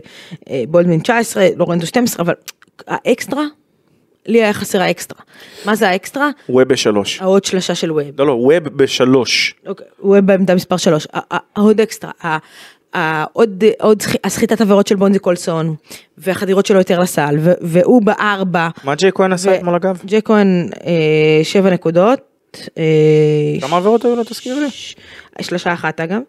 אה, 0.49 0.63
בולדווין 0.67 0.99
19, 0.99 1.47
לורנזו 1.55 1.87
12, 1.87 2.23
אבל 2.23 2.33
האקסטרה, 2.87 3.43
לי 4.25 4.43
היה 4.43 4.53
חסר 4.53 4.81
האקסטרה. 4.81 5.21
מה 5.65 5.75
זה 5.75 5.89
האקסטרה? 5.89 6.29
ווב 6.49 6.63
בשלוש. 6.63 7.21
העוד 7.21 7.43
שלושה 7.45 7.75
של 7.75 7.91
ווב. 7.91 8.03
לא, 8.17 8.27
לא, 8.27 8.31
ווב 8.31 8.53
בשלוש. 8.75 9.55
אוקיי, 9.67 9.85
ווב 9.99 10.19
בעמדה 10.19 10.55
מספר 10.55 10.77
3, 10.77 11.07
העוד 11.55 11.81
אקסטרה, 11.81 12.11
ה- 12.23 12.37
ה- 12.97 13.23
עוד, 13.33 13.63
עוד 13.79 14.01
סח- 14.01 14.15
הסחיטת 14.23 14.61
עבירות 14.61 14.87
של 14.87 14.95
בונזי 14.95 15.19
קולסון, 15.19 15.75
והחדירות 16.17 16.65
שלו 16.65 16.77
יותר 16.79 16.99
לסל, 16.99 17.35
ו- 17.39 17.51
והוא 17.61 18.01
בארבע. 18.01 18.67
מה 18.83 18.95
ג'יי 18.95 19.11
כהן 19.15 19.33
עשה 19.33 19.55
אתמול 19.55 19.75
אגב? 19.75 19.99
ג'יי 20.05 20.21
כהן 20.25 20.69
אה, 20.85 20.91
שבע 21.43 21.69
נקודות. 21.69 22.19
אה, 22.77 22.83
כמה 23.61 23.77
עבירות 23.77 24.05
היו 24.05 24.15
לו 24.15 24.23
תזכיר 24.23 24.59
לי? 24.59 24.67
שלושה 25.41 25.73
אחת 25.73 25.99
אגב. 25.99 26.21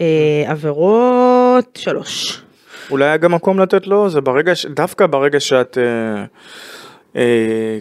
אה, 0.00 0.44
עבירות 0.46 1.78
שלוש. 1.82 2.40
אולי 2.90 3.04
היה 3.04 3.16
גם 3.16 3.34
מקום 3.34 3.60
לתת 3.60 3.86
לו, 3.86 4.10
זה 4.10 4.20
ברגע, 4.20 4.52
דווקא 4.74 5.06
ברגע 5.06 5.40
שאת 5.40 5.78
אה, 5.78 6.24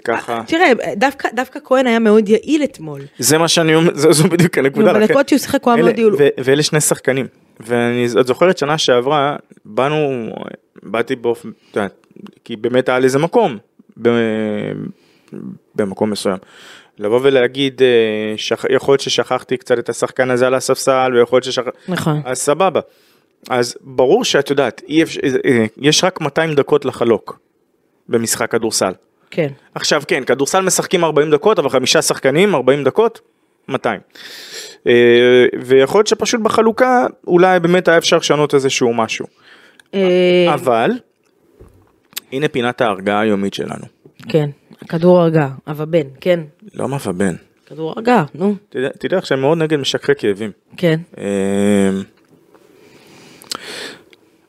ככה, 0.03 0.41
תראה, 0.47 0.71
דווקא, 0.95 1.29
דווקא 1.33 1.59
כהן 1.63 1.87
היה 1.87 1.99
מאוד 1.99 2.29
יעיל 2.29 2.63
אתמול. 2.63 3.01
זה 3.19 3.37
מה 3.37 3.47
שאני 3.47 3.75
אומר, 3.75 3.91
זו 3.95 4.13
זו 4.13 4.23
בדיוק 4.29 4.57
הנקודה. 4.57 4.93
בדקות 4.93 5.29
שהוא 5.29 5.39
שיחק 5.39 5.63
הוא 5.63 5.73
היה 5.73 5.83
מאוד 5.83 5.99
יעיל. 5.99 6.13
ואלה 6.43 6.63
שני 6.63 6.81
שחקנים. 6.81 7.27
ואני 7.59 8.09
זוכרת 8.09 8.57
שנה 8.57 8.77
שעברה, 8.77 9.35
באנו, 9.65 10.29
באתי 10.83 11.15
באופן, 11.15 11.49
כי 12.43 12.55
באמת 12.55 12.89
היה 12.89 12.99
לזה 12.99 13.19
מקום, 13.19 13.57
ב- 14.01 14.09
במקום 15.75 16.09
מסוים. 16.09 16.37
לבוא 16.99 17.19
ולהגיד, 17.23 17.81
אה, 17.81 17.87
שכ- 18.37 18.65
יכול 18.69 18.91
להיות 18.93 19.01
ששכחתי 19.01 19.57
קצת 19.57 19.79
את 19.79 19.89
השחקן 19.89 20.29
הזה 20.31 20.47
על 20.47 20.53
הספסל, 20.53 21.11
ויכול 21.15 21.37
להיות 21.37 21.43
ששכחתי, 21.43 21.77
נכון. 21.87 22.21
אז 22.25 22.37
סבבה. 22.37 22.79
אז 23.49 23.77
ברור 23.81 24.23
שאת 24.25 24.49
יודעת, 24.49 24.81
אפשר, 25.03 25.19
אה, 25.45 25.65
יש 25.77 26.03
רק 26.03 26.21
200 26.21 26.53
דקות 26.55 26.85
לחלוק 26.85 27.39
במשחק 28.09 28.51
כדורסל. 28.51 28.91
כן. 29.35 29.47
עכשיו 29.75 30.01
כן, 30.07 30.23
כדורסל 30.23 30.61
משחקים 30.61 31.03
40 31.03 31.31
דקות, 31.31 31.59
אבל 31.59 31.69
חמישה 31.69 32.01
שחקנים, 32.01 32.55
40 32.55 32.83
דקות, 32.83 33.21
200. 33.67 33.99
אה, 34.87 34.93
ויכול 35.65 35.99
להיות 35.99 36.07
שפשוט 36.07 36.41
בחלוקה, 36.41 37.05
אולי 37.27 37.59
באמת 37.59 37.87
היה 37.87 37.97
אפשר 37.97 38.17
לשנות 38.17 38.53
איזשהו 38.53 38.93
משהו. 38.93 39.25
אה, 39.93 40.51
אבל, 40.53 40.91
הנה 42.31 42.47
פינת 42.47 42.81
ההרגעה 42.81 43.19
היומית 43.19 43.53
שלנו. 43.53 43.85
כן. 44.29 44.49
כדור 44.89 45.19
הרגעה, 45.21 45.49
אבא 45.67 45.85
בן, 45.85 46.07
כן. 46.21 46.39
לא 46.73 46.87
מבבן. 46.87 47.35
כדור 47.65 47.93
הרגעה, 47.95 48.23
נו. 48.35 48.55
תדע- 48.69 48.89
תדע 48.99 49.17
לך 49.17 49.25
שהם 49.25 49.41
מאוד 49.41 49.57
נגד 49.57 49.77
משככי 49.77 50.11
כאבים. 50.17 50.51
כן. 50.77 50.99
אה, 51.17 51.89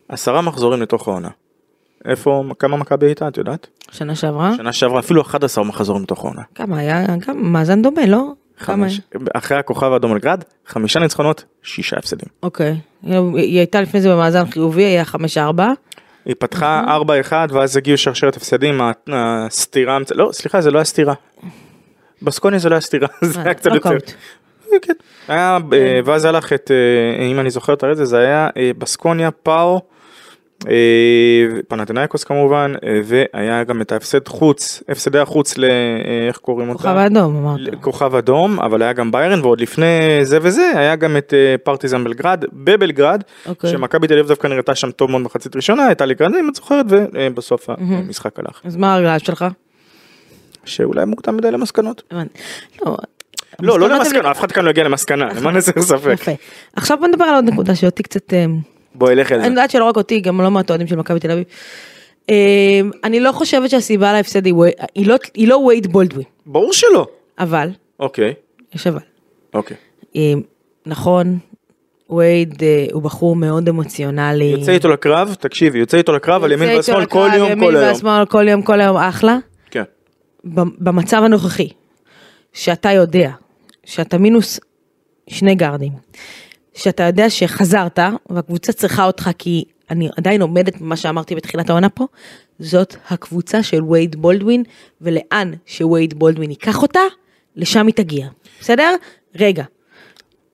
עשרה 0.09 0.43
מחזורים 0.43 0.83
לתוך 0.83 1.09
העונה. 1.09 1.29
איפה, 2.05 2.45
כמה 2.59 2.77
מכבי 2.77 3.07
הייתה, 3.07 3.29
את 3.29 3.37
יודעת? 3.37 3.67
שנה 3.91 4.15
שעברה? 4.15 4.55
שנה 4.57 4.73
שעברה 4.73 5.01
אפילו 5.01 5.23
11 5.23 5.65
מחזורים 5.65 6.03
לתוך 6.03 6.25
העונה. 6.25 6.43
כמה 6.55 6.79
היה? 6.79 7.05
גם 7.29 7.53
מאזן 7.53 7.83
דומה, 7.83 8.07
לא? 8.07 8.25
כמה? 8.59 8.87
חמש- 8.87 9.01
אחרי 9.35 9.57
הכוכב 9.59 9.93
האדום 9.93 10.17
לגרד, 10.17 10.45
חמישה 10.67 11.01
ניצחונות, 11.01 11.45
שישה 11.63 11.97
הפסדים. 11.99 12.29
אוקיי. 12.43 12.77
היא 13.03 13.59
הייתה 13.59 13.81
לפני 13.81 14.01
זה 14.01 14.13
במאזן 14.13 14.51
חיובי, 14.51 14.83
היה 14.83 15.03
5-4. 15.03 15.61
היא 16.25 16.35
פתחה 16.39 16.99
4-1 17.31 17.33
ואז 17.53 17.77
הגיעו 17.77 17.99
שרשרת 17.99 18.37
הפסדים, 18.37 18.81
הסתירה, 19.13 19.99
לא 20.15 20.29
סליחה 20.33 20.61
זה 20.61 20.71
לא 20.71 20.79
היה 20.79 20.85
סתירה. 20.85 21.15
בסקוניה 22.23 22.59
זה 22.59 22.69
לא 22.69 22.75
היה 22.75 22.81
סתירה, 22.81 23.09
זה 23.23 23.41
היה 23.43 23.55
קצת 23.55 23.71
יותר. 23.75 23.91
נוקאוט. 23.91 24.13
כן. 24.83 24.93
אה, 25.31 25.59
ואז 26.05 26.25
הלך 26.25 26.53
את, 26.53 26.71
אה, 26.71 27.25
אם 27.27 27.41
אני 27.41 27.51
זוכר 27.51 27.73
את 27.73 27.83
הרצף, 27.83 28.05
זה 28.05 28.19
היה 28.19 28.49
אה, 28.57 28.71
בסקוניה, 28.79 29.31
פאו, 29.31 29.75
אה, 29.75 29.81
פנתנאיקוס 31.69 32.25
כמובן, 32.25 32.73
אה, 32.85 33.01
והיה 33.05 33.65
גם 33.65 33.81
את 33.81 33.93
ההפסד 33.93 34.29
חוץ, 34.29 34.83
הפסדי 34.89 35.19
החוץ 35.19 35.59
ל... 35.59 35.65
אה, 35.65 35.71
איך 36.29 36.37
קוראים 36.37 36.69
אותה? 36.69 36.83
כוכב 36.83 36.97
האדום, 36.97 37.37
אמרת. 37.37 37.61
כוכב 37.81 38.15
אדום, 38.15 38.61
אבל 38.61 38.83
היה 38.83 38.93
גם 38.93 39.13
ביירן, 39.13 39.41
ועוד 39.41 39.61
לפני 39.61 40.21
זה 40.23 40.39
וזה, 40.43 40.73
היה 40.75 40.97
גם 40.97 41.17
את 41.17 41.35
אה, 41.35 41.55
פרטיזן 41.63 42.05
בלגרד, 42.05 42.45
בבלגרד, 42.53 43.23
אוקיי. 43.47 43.71
שמכבי 43.71 44.07
תל 44.07 44.15
אביב 44.15 44.29
דווקא 44.29 44.47
נראתה 44.47 44.75
שם 44.75 44.91
טוב 44.91 45.11
מאוד 45.11 45.23
מחצית 45.23 45.57
ראשונה, 45.57 45.87
הייתה 45.87 46.07
לקראת 46.07 46.33
אם 46.41 46.49
את 46.49 46.55
זוכרת, 46.55 46.87
ובסוף 46.89 47.71
המשחק 47.71 48.39
הלך. 48.39 48.61
אז 48.65 48.77
מה 48.77 48.95
הרגעה 48.95 49.19
שלך? 49.19 49.45
שאולי 50.65 51.05
מוקדם 51.05 51.37
מדי 51.37 51.51
למסקנות. 51.51 52.03
לא, 52.13 52.97
לא, 53.61 53.81
לא 53.81 53.89
למסקנה, 53.89 54.31
אף 54.31 54.41
אחד 54.41 54.53
כאן 54.53 54.65
לא 54.65 54.71
הגיע 54.71 54.85
למסקנה, 54.85 55.29
למען 55.33 55.57
הסר 55.57 55.83
ספק. 55.83 56.17
עכשיו 56.77 56.99
בוא 56.99 57.09
נדבר 57.09 57.25
על 57.25 57.35
עוד 57.35 57.45
נקודה 57.45 57.75
שאותי 57.75 58.03
קצת... 58.03 58.33
בואי, 58.95 59.15
לך 59.15 59.33
אל 59.33 59.39
זה. 59.39 59.43
אני 59.45 59.51
יודעת 59.51 59.71
שלא 59.71 59.85
רק 59.85 59.97
אותי, 59.97 60.21
גם 60.21 60.41
לא 60.41 60.51
מעט 60.51 60.71
אוהדים 60.71 60.87
של 60.87 60.97
מכבי 60.97 61.21
תל 61.21 61.31
אביב. 61.31 61.45
אה, 62.31 62.81
אני 63.05 63.21
לא 63.21 63.33
חושבת 63.33 63.71
שהסיבה 63.71 64.13
להפסד 64.13 64.47
היא 64.47 64.55
לא- 65.07 65.17
לא 65.37 65.57
וייד 65.57 65.87
בולדווין, 65.87 66.27
ברור 66.47 66.73
שלא. 66.73 67.07
אבל, 67.39 67.69
אוקיי, 68.01 68.35
יש 68.75 68.87
אבל. 68.87 69.01
אוקיי. 69.55 69.77
אה, 70.17 70.33
נכון, 70.87 71.39
וייד 72.11 72.63
אה, 72.63 72.87
הוא 72.93 73.03
בחור 73.03 73.37
מאוד 73.37 73.69
אמוציונלי. 73.69 74.45
יוצא 74.45 74.73
איתו 74.73 74.89
לקרב, 74.89 75.37
תקשיבי, 75.41 75.79
יוצא 75.79 75.97
איתו 75.97 76.13
לקרב 76.13 76.45
על 76.45 76.53
ימין 76.53 76.69
והשמאל 76.77 77.07
כל 77.07 77.29
יום, 77.37 77.51
ימין 77.51 77.65
כל 77.69 77.77
היום. 77.77 77.89
והשמאל 77.89 78.27
כל 78.27 78.49
יום, 78.49 78.63
כל 78.63 78.81
היום, 78.81 78.97
אחלה. 78.97 79.39
כן. 79.71 79.83
במצב 80.79 81.23
הנוכחי, 81.25 81.69
שאתה 82.53 82.93
יודע 82.93 83.31
שאתה 83.85 84.19
מינוס 84.19 84.61
שני 85.27 85.55
גארדים, 85.55 85.93
שאתה 86.75 87.03
יודע 87.03 87.31
שחזרת 87.31 87.99
והקבוצה 88.31 88.73
צריכה 88.73 89.07
אותך 89.07 89.31
כי 89.39 89.65
אני 89.91 90.09
עדיין 90.17 90.43
עומדת 90.43 90.77
במה 90.81 90.97
שאמרתי 90.97 91.35
בתחילת 91.35 91.71
העונה 91.71 91.89
פה, 91.89 92.07
זאת 92.59 92.97
הקבוצה 93.11 93.63
של 93.63 93.85
וייד 93.85 94.17
בולדווין 94.17 94.63
ולאן 95.01 95.53
שווייד 95.67 96.15
בולדווין 96.15 96.51
ייקח 96.51 96.83
אותה, 96.83 97.01
לשם 97.57 97.87
היא 97.87 97.95
תגיע, 97.95 98.29
בסדר? 98.61 98.95
רגע. 99.35 99.65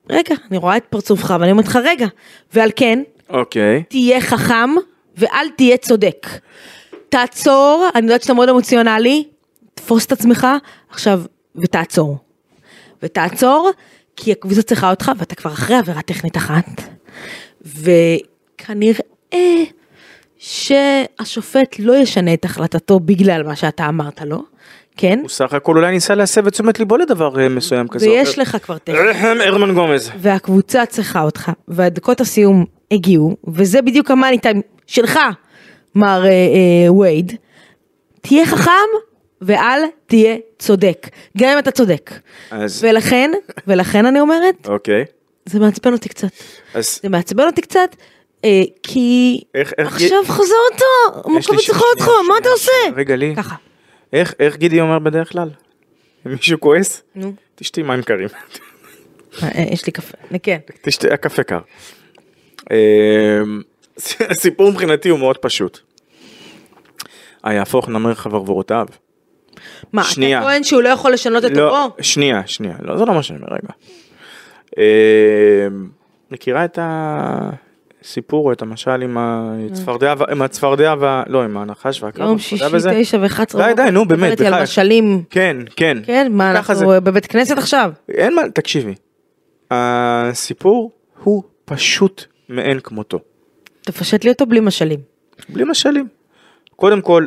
רגע, 0.09 0.35
אני 0.49 0.57
רואה 0.57 0.77
את 0.77 0.85
פרצופך 0.89 1.35
ואני 1.39 1.51
אומרת 1.51 1.65
לך 1.65 1.75
רגע, 1.83 2.07
ועל 2.53 2.71
כן, 2.75 3.03
אוקיי. 3.29 3.83
תהיה 3.83 4.21
חכם 4.21 4.69
ואל 5.17 5.49
תהיה 5.57 5.77
צודק. 5.77 6.27
תעצור, 7.09 7.89
אני 7.95 8.05
יודעת 8.05 8.21
שאתה 8.21 8.33
מאוד 8.33 8.49
אמוציונלי, 8.49 9.23
תפוס 9.73 10.05
את 10.05 10.11
עצמך 10.11 10.47
עכשיו 10.89 11.21
ותעצור. 11.55 12.17
ותעצור, 13.03 13.71
כי 14.23 14.31
הקבוצה 14.31 14.61
צריכה 14.61 14.89
אותך 14.89 15.11
ואתה 15.17 15.35
כבר 15.35 15.51
אחרי 15.51 15.75
עבירה 15.75 16.01
טכנית 16.01 16.37
אחת. 16.37 16.81
וכנראה 17.61 18.99
שהשופט 20.37 21.75
לא 21.79 21.95
ישנה 21.95 22.33
את 22.33 22.45
החלטתו 22.45 22.99
בגלל 22.99 23.43
מה 23.43 23.55
שאתה 23.55 23.89
אמרת 23.89 24.21
לו, 24.21 24.43
כן? 24.97 25.19
הוא 25.21 25.29
סך 25.29 25.53
הכל 25.53 25.77
אולי 25.77 25.91
ניסה 25.91 26.15
להסב 26.15 26.47
את 26.47 26.53
תשומת 26.53 26.79
ליבו 26.79 26.97
לדבר 26.97 27.39
אה, 27.39 27.49
מסוים 27.49 27.87
כזה. 27.87 28.09
ויש 28.09 28.29
אחר. 28.29 28.41
לך 28.41 28.57
כבר. 28.63 28.77
אהם, 28.89 29.41
הרמן 29.41 29.73
גומז. 29.73 30.11
והקבוצה 30.17 30.85
צריכה 30.85 31.21
אותך, 31.21 31.51
והדקות 31.67 32.21
הסיום 32.21 32.65
הגיעו, 32.91 33.35
וזה 33.47 33.81
בדיוק 33.81 34.11
המאני 34.11 34.39
טיים 34.39 34.61
שלך, 34.87 35.19
מר 35.95 36.25
אה, 36.25 36.29
אה, 36.29 36.93
וייד. 36.93 37.35
תהיה 38.21 38.45
חכם 38.45 38.71
ואל 39.41 39.79
תהיה 40.05 40.35
צודק, 40.59 41.07
גם 41.37 41.49
אם 41.49 41.59
אתה 41.59 41.71
צודק. 41.71 42.11
אז, 42.51 42.83
ולכן, 42.83 43.31
ולכן 43.67 44.05
אני 44.05 44.19
אומרת, 44.19 44.67
אוקיי. 44.67 45.05
זה 45.45 45.59
מעצבן 45.59 45.93
אותי 45.93 46.09
קצת. 46.09 46.27
אז 46.73 46.99
זה 47.03 47.09
מעצבן 47.09 47.43
אותי 47.45 47.61
קצת, 47.61 47.95
אה, 48.45 48.63
כי 48.83 49.41
איך, 49.55 49.73
איך, 49.77 49.93
עכשיו 49.93 50.23
חזרת, 50.27 50.81
יש 51.37 51.49
לי 51.49 51.55
מכבי 51.55 51.61
ש- 51.61 51.65
צריכה 51.65 51.83
אותך, 51.93 52.07
מה 52.27 52.33
אתה 52.41 52.49
עושה? 52.49 52.71
רגע 52.95 53.15
לי. 53.15 53.33
ככה. 53.37 53.55
איך, 54.13 54.33
איך 54.39 54.55
גידי 54.57 54.81
אומר 54.81 54.99
בדרך 54.99 55.31
כלל? 55.31 55.49
מישהו 56.25 56.59
כועס? 56.59 57.03
נו, 57.15 57.33
תשתי 57.55 57.83
מים 57.83 58.03
קרים. 58.03 58.27
אה, 59.43 59.47
אה, 59.55 59.65
יש 59.71 59.85
לי 59.85 59.91
קפה, 59.91 60.17
כן. 60.43 60.57
תשתי, 60.81 61.07
הקפה 61.11 61.43
קר. 61.43 61.59
אמ, 62.71 63.61
הסיפור 64.29 64.71
מבחינתי 64.71 65.09
הוא 65.09 65.19
מאוד 65.19 65.37
פשוט. 65.37 65.79
היהפוך 67.43 67.89
נמר 67.89 68.13
חברבורותיו. 68.15 68.85
מה, 69.93 70.03
שנייה. 70.03 70.37
אתה 70.39 70.45
טוען 70.47 70.63
שהוא 70.63 70.81
לא 70.81 70.89
יכול 70.89 71.11
לשנות 71.13 71.45
את 71.45 71.51
לא, 71.51 71.55
טובו? 71.69 71.95
שנייה, 72.01 72.41
שנייה, 72.47 72.75
לא, 72.81 72.97
זה 72.97 73.05
לא 73.05 73.13
מה 73.13 73.23
שאני 73.23 73.39
אומר, 73.39 73.49
רגע. 73.51 73.73
אמ, 74.77 75.89
מכירה 76.31 76.65
את 76.65 76.79
הסיפור 76.81 78.45
או 78.47 78.51
את 78.51 78.61
המשל 78.61 79.01
עם 79.01 79.17
הצפרדע, 79.19 80.13
עם 80.31 80.41
הצפרדע, 80.41 80.93
וה- 80.99 81.23
לא, 81.27 81.43
עם 81.43 81.57
הנחש 81.57 82.03
והקרב? 82.03 82.27
יום 82.27 82.37
שישי? 82.39 82.63
תשע 83.01 83.17
ואחת 83.21 83.49
עשרה. 83.49 83.73
די, 83.73 83.83
די, 83.83 83.91
נו, 83.91 84.05
באמת, 84.07 84.31
מדברת 84.31 84.41
על 84.41 84.47
בחייך. 84.53 84.63
משלים. 84.63 85.23
כן, 85.29 85.57
כן. 85.75 85.97
כן, 86.03 86.27
מה, 86.31 86.51
אנחנו 86.51 86.87
בבית 87.03 87.25
כנסת 87.25 87.57
עכשיו? 87.57 87.91
אין 88.09 88.35
מה, 88.35 88.41
תקשיבי. 88.53 88.93
הסיפור 89.71 90.91
הוא 91.23 91.43
פשוט 91.65 92.25
מאין 92.49 92.79
כמותו. 92.79 93.19
תפשט 93.81 94.23
לי 94.23 94.29
אותו 94.31 94.45
בלי 94.45 94.59
משלים. 94.59 94.99
בלי 95.49 95.63
משלים. 95.63 96.07
קודם 96.75 97.01
כל, 97.01 97.25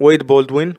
וייד 0.00 0.22
בולדווין, 0.22 0.72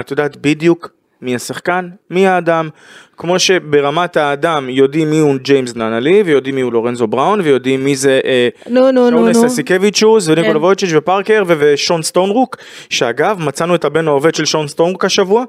את 0.00 0.10
יודעת 0.10 0.36
בדיוק 0.36 0.90
מי 1.22 1.34
השחקן, 1.34 1.88
מי 2.10 2.26
האדם, 2.26 2.68
כמו 3.16 3.38
שברמת 3.38 4.16
האדם 4.16 4.68
יודעים 4.70 5.10
מי 5.10 5.18
הוא 5.18 5.34
ג'יימס 5.36 5.74
ננלי, 5.74 6.22
ויודעים 6.22 6.54
מי 6.54 6.60
הוא 6.60 6.72
לורנזו 6.72 7.06
בראון, 7.06 7.40
ויודעים 7.40 7.84
מי 7.84 7.96
זה 7.96 8.20
אה, 8.24 8.48
נו. 8.70 9.46
אסיקביצ'וס, 9.46 10.28
וניקולה 10.28 10.54
כן. 10.54 10.64
וויצ'יץ' 10.64 10.90
ופארקר, 10.94 11.44
ושון 11.46 12.02
סטונרוק, 12.02 12.56
שאגב, 12.90 13.38
מצאנו 13.40 13.74
את 13.74 13.84
הבן 13.84 14.08
העובד 14.08 14.34
של 14.34 14.44
שון 14.44 14.68
סטונרוק 14.68 15.04
השבוע, 15.04 15.44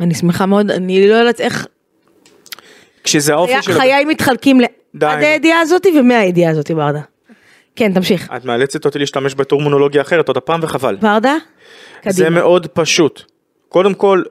אני 0.00 0.14
שמחה 0.14 0.46
מאוד, 0.46 0.70
אני 0.70 1.08
לא 1.08 1.14
יודעת 1.14 1.40
איך 1.40 1.66
כשזה 3.04 3.32
האופי 3.32 3.62
של... 3.62 3.72
חיי 3.72 4.04
מתחלקים 4.04 4.60
עד. 4.60 5.22
הידיעה 5.22 5.60
הזאתי 5.60 6.00
ומהידיעה 6.00 6.50
הזאתי 6.50 6.74
ברדה. 6.74 7.00
כן, 7.76 7.92
תמשיך. 7.92 8.28
את 8.36 8.44
מאלצת 8.44 8.84
אותי 8.84 8.98
להשתמש 8.98 9.34
בטורמונולוגיה 9.34 10.02
אחרת 10.02 10.28
עוד 10.28 10.36
הפעם 10.36 10.60
וחבל. 10.62 10.96
ורדה? 11.02 11.36
זה 12.08 12.24
קדימה. 12.24 12.30
מאוד 12.40 12.66
פשוט. 12.66 13.31
קודם 13.72 13.94
כל, 13.94 14.22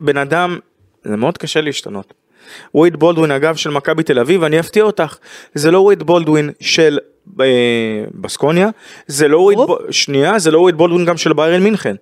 בן 0.00 0.16
אדם, 0.16 0.58
זה 1.04 1.16
מאוד 1.16 1.38
קשה 1.38 1.60
להשתנות. 1.60 2.14
וייד 2.74 2.96
בולדווין 2.96 3.30
אגב 3.30 3.56
של 3.56 3.70
מכבי 3.70 4.02
תל 4.02 4.18
אביב, 4.18 4.44
אני 4.44 4.60
אפתיע 4.60 4.82
אותך, 4.82 5.16
זה 5.54 5.70
לא 5.70 5.78
וייד 5.78 6.02
בולדווין 6.02 6.50
של 6.60 6.98
אה, 7.40 7.46
בסקוניה, 8.14 8.68
זה 9.06 9.28
לא 9.28 9.38
ברור. 9.54 9.66
בול- 9.66 9.92
שנייה, 9.92 10.38
זה 10.38 10.50
לא 10.50 10.58
וייד 10.58 10.76
בולדווין 10.76 11.04
גם 11.06 11.16
של 11.16 11.32
ביירן 11.32 11.62
מינכן, 11.62 11.94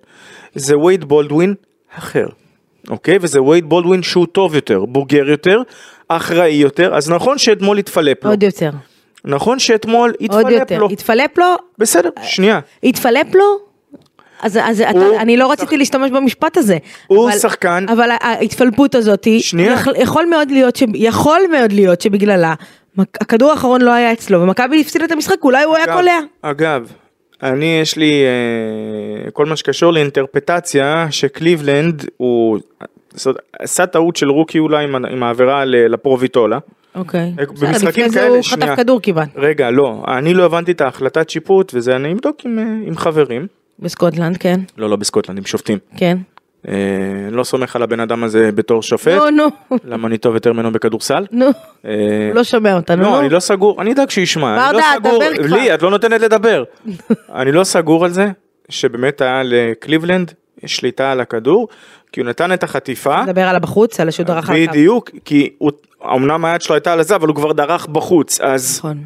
זה 0.55 0.77
וייד 0.77 1.03
בולדווין 1.05 1.53
אחר, 1.97 2.27
אוקיי? 2.89 3.17
וזה 3.21 3.41
וייד 3.43 3.69
בולדווין 3.69 4.03
שהוא 4.03 4.25
טוב 4.31 4.55
יותר, 4.55 4.85
בוגר 4.85 5.29
יותר, 5.29 5.61
אחראי 6.07 6.53
יותר, 6.53 6.95
אז 6.95 7.09
נכון 7.09 7.37
שאתמול 7.37 7.77
התפלק 7.77 8.23
לו, 8.23 8.29
עוד 8.29 8.43
יותר. 8.43 8.69
נכון 9.25 9.59
שאתמול 9.59 10.13
עוד 10.29 10.39
התפלק 10.39 10.59
יותר. 10.59 10.77
לו, 10.79 10.89
התפלפ 10.89 11.37
לו? 11.37 11.45
בסדר, 11.77 12.09
שנייה, 12.23 12.59
התפלפ 12.83 13.35
לו? 13.35 13.70
אז, 14.41 14.59
אז 14.63 14.81
אתה, 14.81 14.99
הוא 14.99 15.19
אני 15.19 15.37
לא 15.37 15.51
רציתי 15.51 15.77
להשתמש 15.77 16.11
במשפט 16.11 16.57
הזה. 16.57 16.77
הוא 17.07 17.29
אבל, 17.29 17.37
שחקן- 17.39 17.85
אבל 17.89 18.09
ההתפלפות 18.21 18.95
הזאת, 18.95 19.27
שנייה. 19.39 19.73
יכול, 19.73 19.93
יכול 19.97 20.25
מאוד 20.25 20.51
להיות, 20.51 20.75
ש, 20.75 20.83
יכול 20.93 21.39
מאוד 21.51 21.71
להיות 21.71 22.01
שבגללה, 22.01 22.53
הכדור 22.99 23.51
האחרון 23.51 23.81
לא 23.81 23.91
היה 23.93 24.13
אצלו, 24.13 24.41
ומכבי 24.41 24.81
הפסידה 24.81 25.05
את 25.05 25.11
המשחק, 25.11 25.43
אולי 25.43 25.63
הוא 25.63 25.75
היה 25.75 25.85
אגב- 25.85 25.93
קולע. 25.95 26.19
אגב, 26.41 26.91
אני 27.43 27.79
יש 27.81 27.97
לי 27.97 28.23
אה, 29.25 29.31
כל 29.31 29.45
מה 29.45 29.55
שקשור 29.55 29.93
לאינטרפטציה 29.93 31.07
שקליבלנד 31.09 32.05
הוא 32.17 32.59
עשה 33.59 33.85
טעות 33.85 34.15
של 34.15 34.29
רוקי 34.29 34.59
אולי 34.59 34.83
עם, 34.83 35.05
עם 35.05 35.23
העבירה 35.23 35.65
לפרוביטולה. 35.65 36.57
אוקיי. 36.95 37.33
אה, 37.39 37.45
במשחקים 37.45 37.87
לפני 37.87 38.09
זה 38.09 38.19
כאלה, 38.19 38.29
הוא 38.29 38.41
שנייה. 38.41 38.71
חטף 38.71 38.81
כדור 38.81 38.99
כמעט. 39.03 39.29
רגע 39.35 39.71
לא 39.71 40.03
אני 40.07 40.33
לא 40.33 40.43
הבנתי 40.45 40.71
את 40.71 40.81
ההחלטת 40.81 41.29
שיפוט 41.29 41.71
וזה 41.75 41.95
אני 41.95 42.11
אבדוק 42.13 42.35
עם, 42.45 42.59
אה, 42.59 42.63
עם 42.87 42.97
חברים. 42.97 43.47
בסקוטלנד, 43.81 44.37
כן. 44.37 44.59
לא 44.77 44.89
לא 44.89 44.95
בסקוטלנד 44.95 45.37
עם 45.37 45.45
שופטים. 45.45 45.77
כן. 45.97 46.17
אה, 46.67 46.73
לא 47.31 47.43
סומך 47.43 47.75
על 47.75 47.83
הבן 47.83 47.99
אדם 47.99 48.23
הזה 48.23 48.51
בתור 48.51 48.83
שופט. 48.83 49.13
נו, 49.13 49.29
נו, 49.29 49.77
למה 49.83 50.07
אני 50.07 50.17
טוב 50.17 50.33
יותר 50.33 50.53
ממנו 50.53 50.71
בכדורסל. 50.71 51.25
נו. 51.31 51.45
אה, 51.85 51.91
הוא 52.27 52.35
לא 52.35 52.43
שומע 52.43 52.75
אותנו, 52.75 53.03
לא, 53.03 53.09
נו. 53.09 53.19
אני 53.19 53.29
לא 53.29 53.39
סגור, 53.39 53.81
אני 53.81 53.93
אדאג 53.93 54.09
שישמע, 54.09 54.69
אני 54.69 54.73
לא 54.73 54.81
ברדה, 54.81 54.93
סגור, 54.99 55.23
דבר 55.23 55.47
כבר. 55.47 55.57
לי, 55.57 55.73
את 55.73 55.81
לא 55.81 55.89
נותנת 55.89 56.21
לדבר. 56.21 56.63
אני 57.41 57.51
לא 57.51 57.63
סגור 57.63 58.05
על 58.05 58.11
זה, 58.11 58.27
שבאמת 58.69 59.21
היה 59.21 59.41
לקליבלנד 59.45 60.33
שליטה 60.65 61.11
על 61.11 61.19
הכדור, 61.19 61.67
כי 62.11 62.21
הוא 62.21 62.29
נתן 62.29 62.53
את 62.53 62.63
החטיפה, 62.63 63.23
נדבר 63.23 63.47
על 63.47 63.55
הבחוץ, 63.55 63.99
על 63.99 64.09
דרך 64.25 64.49
על 64.49 64.55
הקו. 64.55 64.71
בדיוק, 64.71 65.09
כי 65.25 65.49
הוא, 65.57 65.71
אמנם 66.15 66.45
היד 66.45 66.61
שלו 66.61 66.75
הייתה 66.75 66.93
על 66.93 67.03
זה, 67.03 67.15
אבל 67.15 67.27
הוא 67.27 67.35
כבר 67.35 67.51
דרך 67.51 67.87
בחוץ, 67.87 68.41
אז 68.41 68.77
נכון. 68.79 68.97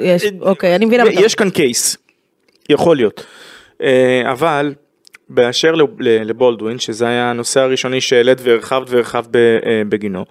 יש, 0.00 0.24
אוקיי, 0.40 0.76
אני 0.76 0.84
מבינה. 0.84 1.04
יש 1.10 1.34
כאן 1.34 1.50
קייס, 1.50 1.96
יכול 2.68 2.96
להיות. 2.96 3.24
אה, 3.82 4.22
אבל 4.32 4.74
באשר 5.28 5.72
לבולדווין, 6.00 6.78
שזה 6.78 7.08
היה 7.08 7.30
הנושא 7.30 7.60
הראשוני 7.60 8.00
שהעלית 8.00 8.38
והרחבת 8.42 8.90
והרחבת 8.90 9.36
אה, 9.36 9.82
בגינו, 9.88 10.24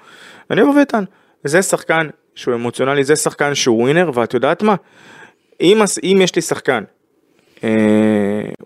אני 0.52 0.62
אבוא 0.62 0.74
ואטען, 0.80 1.06
זה 1.44 1.62
שחקן 1.62 2.08
שהוא 2.36 2.56
אמוציונלי, 2.56 3.04
זה 3.04 3.16
שחקן 3.16 3.56
שהוא 3.56 3.82
ווינר, 3.82 4.12
ואת 4.14 4.34
יודעת 4.34 4.64
מה? 4.64 4.76
אם, 5.62 5.82
אם 6.04 6.20
יש 6.22 6.36
לי 6.36 6.42
שחקן, 6.42 6.84
אה, 7.64 7.70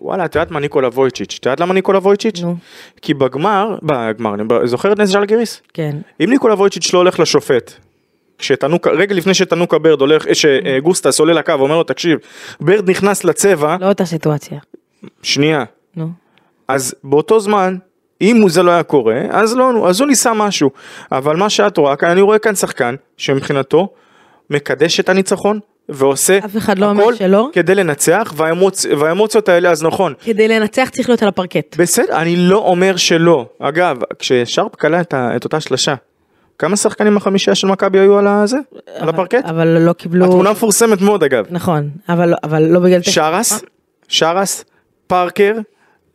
וואלה, 0.00 0.24
את 0.24 0.34
יודעת 0.34 0.50
מה 0.50 0.60
ניקולה 0.60 0.88
וויצ'יץ', 0.88 1.36
את 1.40 1.46
יודעת 1.46 1.60
למה 1.60 1.74
ניקולה 1.74 1.98
וויצ'יץ'? 1.98 2.40
נו. 2.40 2.56
כי 3.02 3.14
בגמר, 3.14 3.76
בגמר, 3.82 4.34
אני 4.34 4.44
זוכר 4.64 4.92
את 4.92 4.98
נס 4.98 5.08
ז'לגיריס? 5.08 5.62
כן. 5.74 5.96
אם 6.20 6.30
ניקולה 6.30 6.54
וויצ'יץ' 6.54 6.92
לא 6.92 6.98
הולך 6.98 7.20
לשופט, 7.20 7.72
כשתנוק, 8.38 8.86
רגע 8.86 9.14
לפני 9.14 9.34
שתנוקה 9.34 9.78
ברד 9.78 10.00
הולך, 10.00 10.26
שגוסטס 10.32 11.20
עולה 11.20 11.32
לקו 11.32 11.52
ואומר 11.58 11.76
לו 11.76 11.82
תקשיב, 11.82 12.18
ברד 12.60 12.90
נכנס 12.90 13.24
לצבע, 13.24 13.76
לא 13.80 13.88
אותה 13.88 14.04
סיטואציה. 14.04 14.58
שנייה, 15.22 15.64
נו. 15.96 16.08
אז 16.68 16.94
באותו 17.04 17.40
זמן, 17.40 17.76
אם 18.20 18.42
זה 18.48 18.62
לא 18.62 18.70
היה 18.70 18.82
קורה, 18.82 19.20
אז 19.30 19.56
לא, 19.56 19.88
אז 19.88 20.00
הוא 20.00 20.08
ניסה 20.08 20.34
משהו, 20.34 20.70
אבל 21.12 21.36
מה 21.36 21.50
שאת 21.50 21.76
רואה 21.76 21.96
כאן, 21.96 22.10
אני 22.10 22.20
רואה 22.20 22.38
כאן 22.38 22.54
שחקן 22.54 22.94
שמבחינתו 23.16 23.88
מקדש 24.50 25.00
את 25.00 25.08
הניצחון 25.08 25.60
ועושה 25.88 26.38
אף 26.38 26.56
אחד 26.56 26.78
לא 26.78 26.90
אומר 26.90 27.02
הכל 27.02 27.14
שלא. 27.14 27.48
כדי 27.52 27.74
לנצח 27.74 28.34
והאמוצ... 28.36 28.86
והאמוציות 28.98 29.48
האלה 29.48 29.70
אז 29.70 29.82
נכון 29.82 30.14
כדי 30.24 30.48
לנצח 30.48 30.88
צריך 30.92 31.08
להיות 31.08 31.22
על 31.22 31.28
הפרקט. 31.28 31.76
בסדר 31.76 32.16
אני 32.16 32.36
לא 32.36 32.58
אומר 32.58 32.96
שלא 32.96 33.46
אגב 33.58 33.98
כששרפ 34.18 34.76
קלע 34.76 35.00
את, 35.00 35.14
ה... 35.14 35.36
את 35.36 35.44
אותה 35.44 35.60
שלשה 35.60 35.94
כמה 36.58 36.76
שחקנים 36.76 37.14
מהחמישייה 37.14 37.54
של 37.54 37.66
מכבי 37.66 37.98
היו 37.98 38.18
על 38.18 38.26
הזה 38.26 38.56
על 38.98 39.08
הפרקט 39.08 39.44
אבל 39.44 39.68
לא 39.68 39.92
קיבלו... 39.92 40.24
התמונה 40.24 40.50
מפורסמת 40.50 41.00
מאוד 41.00 41.22
אגב 41.22 41.44
נכון, 41.50 41.90
אבל 42.08 42.34
אבל 42.44 42.62
לא 42.62 42.80
בגלל... 42.80 43.02
שרס 43.02 43.62
שרס 44.08 44.64
פארקר 45.06 45.54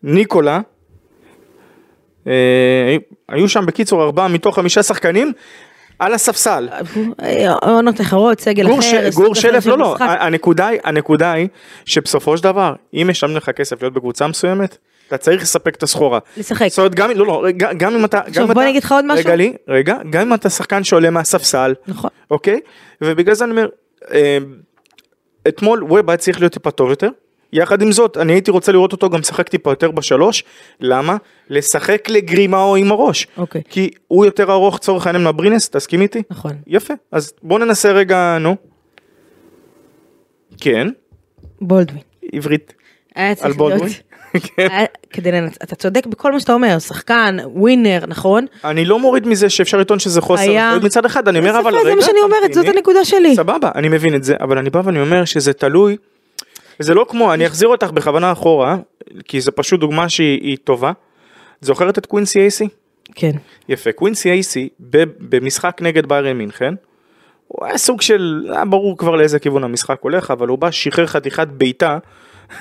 ניקולה 0.04 0.62
אה, 2.28 2.96
היו 3.30 3.50
שם 3.50 3.66
בקיצור 3.66 4.04
ארבעה 4.04 4.28
מתוך 4.28 4.56
חמישה 4.56 4.84
שחקנים 4.84 5.34
על 6.00 6.14
הספסל 6.14 6.70
אה, 7.24 7.54
עונות 7.54 8.02
אחרות, 8.02 8.40
סגל 8.40 8.68
גור, 8.68 8.80
אחר. 8.80 9.12
ש... 9.12 9.16
גור 9.16 9.36
שלף 9.36 9.64
של 9.64 9.70
לא 9.70 9.78
לא. 9.78 9.96
הנקודה 10.00 10.68
היא 10.68 10.80
הנקודה 10.84 11.32
היא 11.32 11.48
שבסופו 11.86 12.38
של 12.38 12.44
דבר 12.44 12.74
אם 12.94 13.08
משלמים 13.10 13.38
לך 13.38 13.50
כסף 13.50 13.82
להיות 13.82 13.94
בקבוצה 13.94 14.28
מסוימת 14.28 14.78
אתה 15.14 15.18
צריך 15.18 15.42
לספק 15.42 15.76
את 15.76 15.84
הסחורה. 15.84 16.20
לשחק. 16.38 16.68
זאת 16.68 16.78
אומרת 16.80 16.96
גם 16.96 17.12
לא 17.12 17.26
לא 17.28 17.42
רגע, 17.44 17.74
גם 17.74 17.96
אם 17.96 18.06
אתה 18.06 18.18
גם 18.18 18.24
עכשיו, 18.28 18.46
בוא 18.46 18.52
אתה- 18.54 18.62
אני 18.62 18.70
אגיד 18.70 18.84
לך 18.84 18.92
עוד 18.92 19.06
משהו. 19.06 19.26
רגע 19.26 19.36
לי 19.36 19.54
רגע 19.68 19.96
גם 20.10 20.22
אם 20.28 20.34
אתה 20.34 20.50
שחקן 20.50 20.84
שעולה 20.84 21.10
מהספסל 21.10 21.74
נכון. 21.88 22.10
אוקיי 22.32 22.60
ובגלל 23.02 23.36
זה 23.36 23.44
אני 23.46 23.52
אומר 23.52 23.68
אה, 24.14 24.38
אתמול 25.48 25.84
ווב 25.84 26.10
היה 26.10 26.18
צריך 26.18 26.40
להיות 26.40 26.54
טיפה 26.54 26.72
טוב 26.72 26.90
יותר. 26.90 27.10
יחד 27.54 27.82
עם 27.82 27.92
זאת 27.92 28.18
אני 28.18 28.34
הייתי 28.34 28.52
רוצה 28.52 28.72
לראות 28.72 28.92
אותו 28.92 29.10
גם 29.10 29.20
משחק 29.20 29.50
טיפה 29.50 29.72
יותר 29.72 29.92
בשלוש 29.92 30.44
למה 30.80 31.18
לשחק 31.50 32.10
לגרימאו 32.10 32.76
עם 32.76 32.92
הראש 32.92 33.28
אוקיי. 33.38 33.62
כי 33.70 33.90
הוא 34.08 34.26
יותר 34.26 34.52
ארוך 34.52 34.80
צורך 34.80 35.08
העניין 35.08 35.24
מהברינס 35.24 35.70
תסכים 35.70 36.02
איתי 36.02 36.24
נכון. 36.30 36.52
יפה 36.68 36.94
אז 37.12 37.34
בוא 37.44 37.60
ננסה 37.60 37.92
רגע 37.92 38.38
נו. 38.40 38.56
כן 40.62 40.88
בולדווין. 41.62 42.02
עברית 42.34 42.74
היה 43.16 43.30
על 43.30 43.36
צריך 43.36 43.46
להיות... 43.46 43.58
בולדווין. 43.58 43.92
כן. 44.56 44.68
כדי 45.14 45.32
לנצ... 45.32 45.58
אתה 45.64 45.76
צודק 45.76 46.06
בכל 46.06 46.32
מה 46.32 46.40
שאתה 46.40 46.54
אומר, 46.54 46.80
שחקן, 46.80 47.38
ווינר, 47.46 48.04
נכון? 48.08 48.46
אני 48.64 48.86
לא 48.86 49.00
מוריד 49.00 49.28
מזה 49.28 49.50
שאפשר 49.50 49.78
לטעון 49.78 50.00
שזה 50.00 50.22
חוסר 50.22 50.42
היה- 50.42 50.68
אחריות 50.70 50.84
מצד 50.84 51.06
אחד 51.06 51.28
אני 51.28 51.40
אומר 51.40 51.60
אבל 51.60 51.72
יפה, 51.74 51.84
זה 51.84 51.88
רגע 51.88 51.96
מה 51.96 52.02
שאני 52.02 52.20
אומרת, 52.24 52.54
זאת. 52.54 52.66
הנקודה 52.68 53.06
שלי. 53.06 53.36
סבבה 53.36 53.72
אני 53.76 53.90
מבין 53.90 54.16
את 54.16 54.24
זה 54.24 54.36
אבל 54.42 54.58
אני 54.58 54.70
בא 54.70 54.82
ואני 54.86 55.00
אומר 55.02 55.26
שזה 55.26 55.54
תלוי. 55.54 55.98
זה 56.80 56.94
לא 56.94 57.06
כמו 57.10 57.34
אני 57.34 57.48
אחזיר 57.48 57.68
אותך 57.68 57.92
בכוונה 57.92 58.32
אחורה 58.32 58.78
כי 59.26 59.42
זה 59.42 59.52
פשוט 59.52 59.80
דוגמה 59.80 60.10
שהיא 60.10 60.40
היא 60.42 60.58
טובה. 60.64 60.92
זוכרת 61.62 61.98
את 61.98 62.06
קווינסי 62.06 62.40
אייסי? 62.40 62.68
כן. 63.16 63.32
יפה 63.70 63.92
קווינסי 63.92 64.30
אייסי 64.32 64.70
במשחק 65.20 65.78
נגד 65.82 66.06
ביירן 66.06 66.38
מינכן. 66.38 66.74
הוא 67.48 67.66
היה 67.66 67.78
סוג 67.78 68.02
של 68.02 68.48
היה 68.54 68.66
ברור 68.66 68.98
כבר 68.98 69.16
לאיזה 69.16 69.40
כיוון 69.40 69.64
המשחק 69.64 69.98
הולך 70.02 70.32
אבל 70.32 70.48
הוא 70.48 70.58
בא 70.58 70.72
שחרר 70.72 71.06
חתיכת 71.06 71.48
בעיטה 71.48 71.98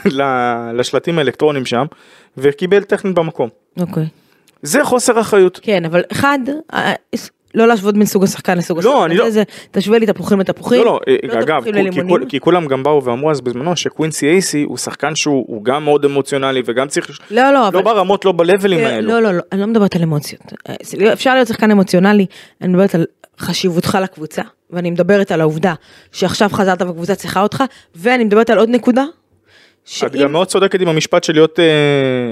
לשלטים 0.79 1.19
האלקטרונים 1.19 1.67
שם 1.67 1.87
וקיבל 2.37 2.83
טכנית 2.83 3.15
במקום. 3.15 3.49
אוקיי. 3.81 4.07
זה 4.63 4.85
חוסר 4.85 5.21
אחריות. 5.21 5.61
כן, 5.63 5.85
אבל 5.85 6.03
אחד, 6.13 6.39
אה, 6.75 6.93
לא 7.55 7.67
להשוות 7.69 7.95
בין 7.95 8.07
סוג 8.07 8.25
השחקן 8.25 8.59
לסוג 8.59 8.79
לא, 8.85 8.91
השחקן. 8.91 9.05
אני 9.11 9.15
לא- 9.17 9.31
זה- 9.31 9.43
תשווה 9.71 9.99
לי 9.99 10.07
תפוחים 10.07 10.41
לתפוחים. 10.41 10.79
לא, 10.79 10.85
לא, 10.85 11.01
אה, 11.09 11.41
אגב, 11.41 11.65
כי-. 11.65 12.01
כול- 12.09 12.25
כי 12.29 12.41
כולם 12.41 12.67
גם 12.67 12.83
באו 12.83 13.05
ואמרו 13.05 13.31
אז 13.31 13.41
בזמנו 13.41 13.77
שקווינסי 13.77 14.27
אייסי 14.29 14.63
הוא 14.63 14.77
שחקן 14.77 15.15
שהוא 15.15 15.45
הוא 15.49 15.65
גם 15.65 15.85
מאוד 15.85 16.05
אמוציונלי 16.05 16.63
וגם 16.65 16.89
צריך, 16.89 17.21
לא, 17.31 17.43
לא, 17.43 17.53
לא 17.53 17.69
אבל... 17.69 17.83
ברמות, 17.83 18.25
לא 18.25 18.33
בלבלים 18.33 18.87
האלו. 18.87 19.09
לא, 19.09 19.21
לא, 19.23 19.33
לא, 19.33 19.43
אני 19.53 19.61
לא 19.61 19.67
מדברת 19.67 19.97
על 19.97 20.03
אמוציות. 20.03 20.43
אה, 20.69 20.75
אפשר 21.13 21.35
להיות 21.35 21.49
שחקן 21.49 21.71
אמוציונלי, 21.71 22.27
אני 22.61 22.69
מדברת 22.69 22.95
על 22.95 23.07
חשיבותך 23.39 23.99
לקבוצה, 24.03 24.43
ואני 24.71 24.91
מדברת 24.91 25.33
על 25.33 25.41
העובדה 25.41 25.75
שעכשיו 26.13 26.49
חזרת 26.53 26.83
והקבוצה 26.83 27.15
צריכה 27.15 27.43
אותך, 27.43 27.65
ואני 27.95 28.25
מדברת 28.25 28.51
על 28.51 28.59
עוד 28.59 28.69
נקודה. 28.69 29.05
את 30.07 30.13
שאם, 30.13 30.23
גם 30.23 30.33
מאוד 30.33 30.47
צודקת 30.47 30.81
עם 30.81 30.89
המשפט 30.89 31.25
של 31.25 31.33
להיות, 31.33 31.61
אה, 31.61 31.65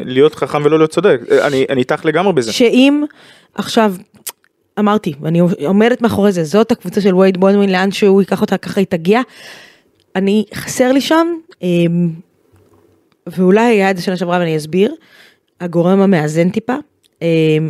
להיות 0.04 0.34
חכם 0.34 0.62
ולא 0.64 0.78
להיות 0.78 0.90
צודק, 0.90 1.20
אה, 1.30 1.46
אני 1.46 1.66
אני 1.68 1.80
איתך 1.80 2.04
לגמרי 2.04 2.32
בזה. 2.32 2.52
שאם 2.52 3.04
עכשיו, 3.54 3.94
אמרתי, 4.78 5.14
ואני 5.20 5.40
עומדת 5.66 6.02
מאחורי 6.02 6.32
זה, 6.32 6.44
זאת 6.44 6.72
הקבוצה 6.72 7.00
של 7.00 7.14
וייד 7.14 7.36
בולדווין, 7.40 7.72
לאן 7.72 7.90
שהוא 7.92 8.20
ייקח 8.22 8.40
אותה, 8.40 8.58
ככה 8.58 8.80
היא 8.80 8.86
תגיע. 8.86 9.20
אני, 10.16 10.44
חסר 10.54 10.92
לי 10.92 11.00
שם, 11.00 11.26
אמ, 11.62 12.10
ואולי 13.26 13.60
היה 13.60 13.90
את 13.90 13.96
זה 13.96 14.02
שנה 14.02 14.16
שעברה 14.16 14.38
ואני 14.38 14.56
אסביר, 14.56 14.94
הגורם 15.60 16.00
המאזן 16.00 16.50
טיפה. 16.50 16.76
אמ, 17.22 17.26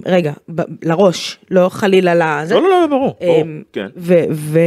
רגע, 0.07 0.32
ב- 0.55 0.62
לראש, 0.89 1.39
לא 1.51 1.68
חלילה 1.68 2.14
לזה. 2.14 2.55
לא, 2.55 2.62
לא, 2.62 2.68
לא, 2.68 2.86
ברור, 2.86 3.16
ברור, 3.20 3.43
אמ, 3.43 3.62
כן. 3.72 3.86
ו... 3.97 4.14
ו... 4.30 4.59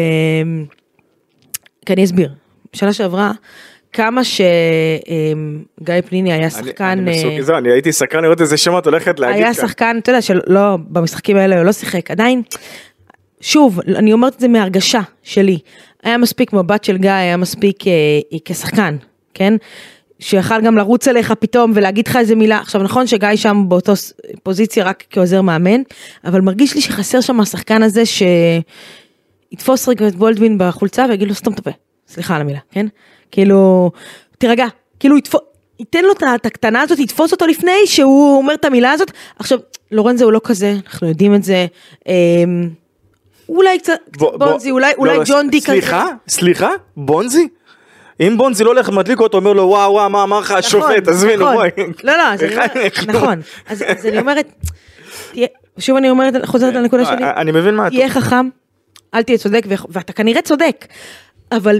כי 1.86 1.93
אני 1.93 2.03
אסביר. 2.03 2.34
שנה 2.74 2.93
שעברה, 2.93 3.32
כמה 3.93 4.23
שגיא 4.23 6.01
פניני 6.09 6.33
היה 6.33 6.49
שחקן... 6.49 7.05
אני 7.07 7.69
אה, 7.69 7.73
הייתי 7.73 7.91
סקרן 7.91 8.23
לראות 8.23 8.41
איזה 8.41 8.57
שם 8.57 8.77
את 8.77 8.85
הולכת 8.85 9.19
להגיד 9.19 9.43
היה 9.43 9.53
כאן. 9.53 9.67
שחקן, 9.67 9.97
אתה 10.01 10.09
יודע, 10.09 10.21
שלא, 10.21 10.77
במשחקים 10.87 11.37
האלה 11.37 11.57
הוא 11.57 11.65
לא 11.65 11.71
שיחק, 11.71 12.11
עדיין, 12.11 12.41
שוב, 13.41 13.79
אני 13.95 14.13
אומרת 14.13 14.35
את 14.35 14.39
זה 14.39 14.47
מהרגשה 14.47 15.01
שלי. 15.23 15.59
היה 16.03 16.17
מספיק 16.17 16.53
מבט 16.53 16.83
של 16.83 16.97
גיא, 16.97 17.11
היה 17.11 17.37
מספיק 17.37 17.87
אה, 17.87 17.93
כשחקן, 18.45 18.95
כן? 19.33 19.53
שיכל 20.19 20.61
גם 20.61 20.77
לרוץ 20.77 21.07
אליך 21.07 21.31
פתאום 21.31 21.71
ולהגיד 21.75 22.07
לך 22.07 22.15
איזה 22.15 22.35
מילה. 22.35 22.59
עכשיו 22.59 22.83
נכון 22.83 23.07
שגיא 23.07 23.35
שם 23.35 23.65
באותו 23.67 23.93
פוזיציה 24.43 24.85
רק 24.85 25.03
כעוזר 25.09 25.41
מאמן, 25.41 25.81
אבל 26.25 26.41
מרגיש 26.41 26.75
לי 26.75 26.81
שחסר 26.81 27.21
שם 27.21 27.39
השחקן 27.39 27.83
הזה 27.83 28.03
שיתפוס 28.05 29.87
רגע 29.87 30.07
את 30.07 30.15
בולדווין 30.15 30.57
בחולצה 30.57 31.05
ויגיד 31.09 31.27
לו 31.27 31.33
סתום 31.33 31.53
את 31.53 31.59
הפה. 31.59 31.71
סליחה 32.12 32.36
על 32.36 32.41
המילה, 32.41 32.59
כן? 32.72 32.86
כאילו, 33.32 33.91
תירגע, 34.38 34.66
כאילו 34.99 35.18
יתפוס... 35.18 35.41
ייתן 35.80 36.03
לו 36.03 36.12
את 36.36 36.45
הקטנה 36.45 36.82
הזאת, 36.82 36.99
יתפוס 36.99 37.32
אותו 37.32 37.47
לפני 37.47 37.72
שהוא 37.86 38.38
אומר 38.38 38.53
את 38.53 38.66
המילה 38.66 38.91
הזאת. 38.91 39.12
עכשיו, 39.39 39.59
לורנזו 39.91 40.26
הוא 40.26 40.34
לא 40.34 40.41
כזה, 40.43 40.76
אנחנו 40.86 41.07
יודעים 41.07 41.36
את 41.36 41.43
זה. 41.43 41.66
אמ, 42.07 42.70
אולי 43.49 43.80
קצת 43.80 43.93
קצת 44.12 44.22
בונזי, 44.38 44.72
אולי 44.72 44.91
לא, 44.91 44.97
אולי 44.97 45.18
לא, 45.18 45.24
ג'ון 45.26 45.49
די 45.49 45.62
כזה. 45.62 45.72
סליחה? 45.72 46.05
סליחה? 46.28 46.70
בונזי? 46.97 47.47
אם 48.20 48.38
בונזי 48.38 48.64
לא 48.64 48.70
הולך 48.70 48.89
ומדליק 48.89 49.20
אותו, 49.20 49.38
אומר 49.38 49.53
לו 49.53 49.64
וואו 49.64 49.91
וואו 49.91 50.09
מה 50.09 50.24
אמר 50.24 50.39
לך 50.39 50.51
השופט, 50.51 51.09
תזמין, 51.09 51.39
נכון. 51.39 51.53
בואי. 51.53 51.70
לא, 52.03 52.18
לא, 52.18 52.24
אז 52.34 52.43
אני 52.43 52.53
אומרת. 52.53 52.97
נכון. 53.07 53.41
אז 53.68 54.05
אני 54.05 54.20
אומרת, 54.20 54.64
שוב 55.78 55.97
אני 55.97 56.09
אומרת, 56.09 56.45
חוזרת 56.45 56.74
לנקודה 56.74 57.05
שלי, 57.05 57.24
אה, 57.24 57.41
אני 57.41 57.51
מבין 57.51 57.76
מה 57.76 57.88
את... 57.88 57.91
תהיה 57.91 58.09
חכם, 58.09 58.49
אל 59.14 59.24
תהיה 59.24 59.38
צודק, 59.38 59.64
ואתה 59.89 60.14
כנראה 60.14 60.41
צודק, 60.41 60.86
אבל 61.51 61.79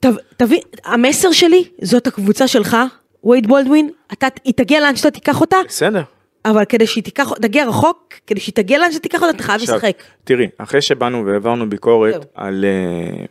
ת- 0.00 0.06
תבין, 0.36 0.60
המסר 0.84 1.32
שלי, 1.32 1.64
זאת 1.82 2.06
הקבוצה 2.06 2.48
שלך, 2.48 2.76
וייד 3.24 3.46
בולדווין, 3.46 3.90
אתה, 4.12 4.26
היא 4.44 4.54
תגיע 4.56 4.80
לאן 4.80 4.96
שאתה 4.96 5.10
תיקח 5.10 5.40
אותה, 5.40 5.56
בסדר. 5.68 6.02
אבל 6.44 6.64
כדי 6.64 6.86
שהיא 6.86 7.04
תיקח, 7.04 7.32
תגיע 7.42 7.68
רחוק, 7.68 8.14
כדי 8.26 8.40
שהיא 8.40 8.54
תגיע 8.54 8.78
לאן 8.78 8.92
שתיקח 8.92 9.22
אותה, 9.22 9.30
אתה 9.36 9.42
חייב 9.42 9.60
לשחק. 9.62 10.02
תראי, 10.24 10.48
אחרי 10.58 10.82
שבאנו 10.82 11.26
והעברנו 11.26 11.70
ביקורת. 11.70 12.26
על... 12.34 12.64
אה, 12.64 13.24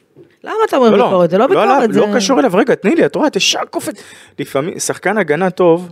למה 0.43 0.55
אתה 0.67 0.77
אומר 0.77 0.89
לא, 0.95 1.05
ביקורת? 1.05 1.29
זה 1.29 1.37
לא 1.37 1.49
לא, 1.49 1.61
ביקורת, 1.61 1.93
זה... 1.93 1.99
לא 1.99 2.07
קשור 2.15 2.39
אליו, 2.39 2.51
רגע, 2.53 2.75
תני 2.75 2.95
לי, 2.95 3.05
את 3.05 3.15
רואה, 3.15 3.27
את 3.27 3.35
ישר 3.35 3.65
קופץ. 3.69 4.03
לפעמים, 4.39 4.79
שחקן 4.79 5.17
הגנה 5.17 5.49
טוב, 5.49 5.91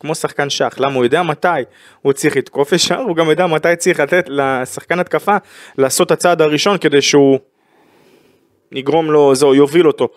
כמו 0.00 0.14
שחקן 0.14 0.50
שח, 0.50 0.74
למה 0.78 0.94
הוא 0.94 1.04
יודע 1.04 1.22
מתי 1.22 1.48
הוא 2.02 2.12
צריך 2.12 2.36
לתקוף 2.36 2.72
ישר, 2.72 2.98
הוא 2.98 3.16
גם 3.16 3.30
יודע 3.30 3.46
מתי 3.46 3.76
צריך 3.78 4.00
לתת 4.00 4.24
לשחקן 4.28 4.98
התקפה 4.98 5.36
לעשות 5.78 6.06
את 6.06 6.12
הצעד 6.12 6.42
הראשון 6.42 6.78
כדי 6.78 7.02
שהוא 7.02 7.38
יגרום 8.72 9.10
לו, 9.10 9.34
זהו, 9.34 9.54
יוביל 9.54 9.86
אותו 9.86 10.08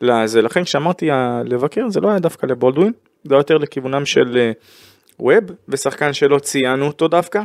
לזה. 0.00 0.42
לכן 0.42 0.64
כשאמרתי 0.64 1.10
אה, 1.10 1.42
לבקר, 1.44 1.88
זה 1.88 2.00
לא 2.00 2.08
היה 2.08 2.18
דווקא 2.18 2.46
לבולדווין, 2.46 2.92
זה 3.24 3.34
היה 3.34 3.40
יותר 3.40 3.58
לכיוונם 3.58 4.06
של 4.06 4.36
אה, 4.36 4.52
ווב, 5.20 5.44
ושחקן 5.68 6.12
שלא 6.12 6.38
ציינו 6.38 6.86
אותו 6.86 7.08
דווקא, 7.08 7.40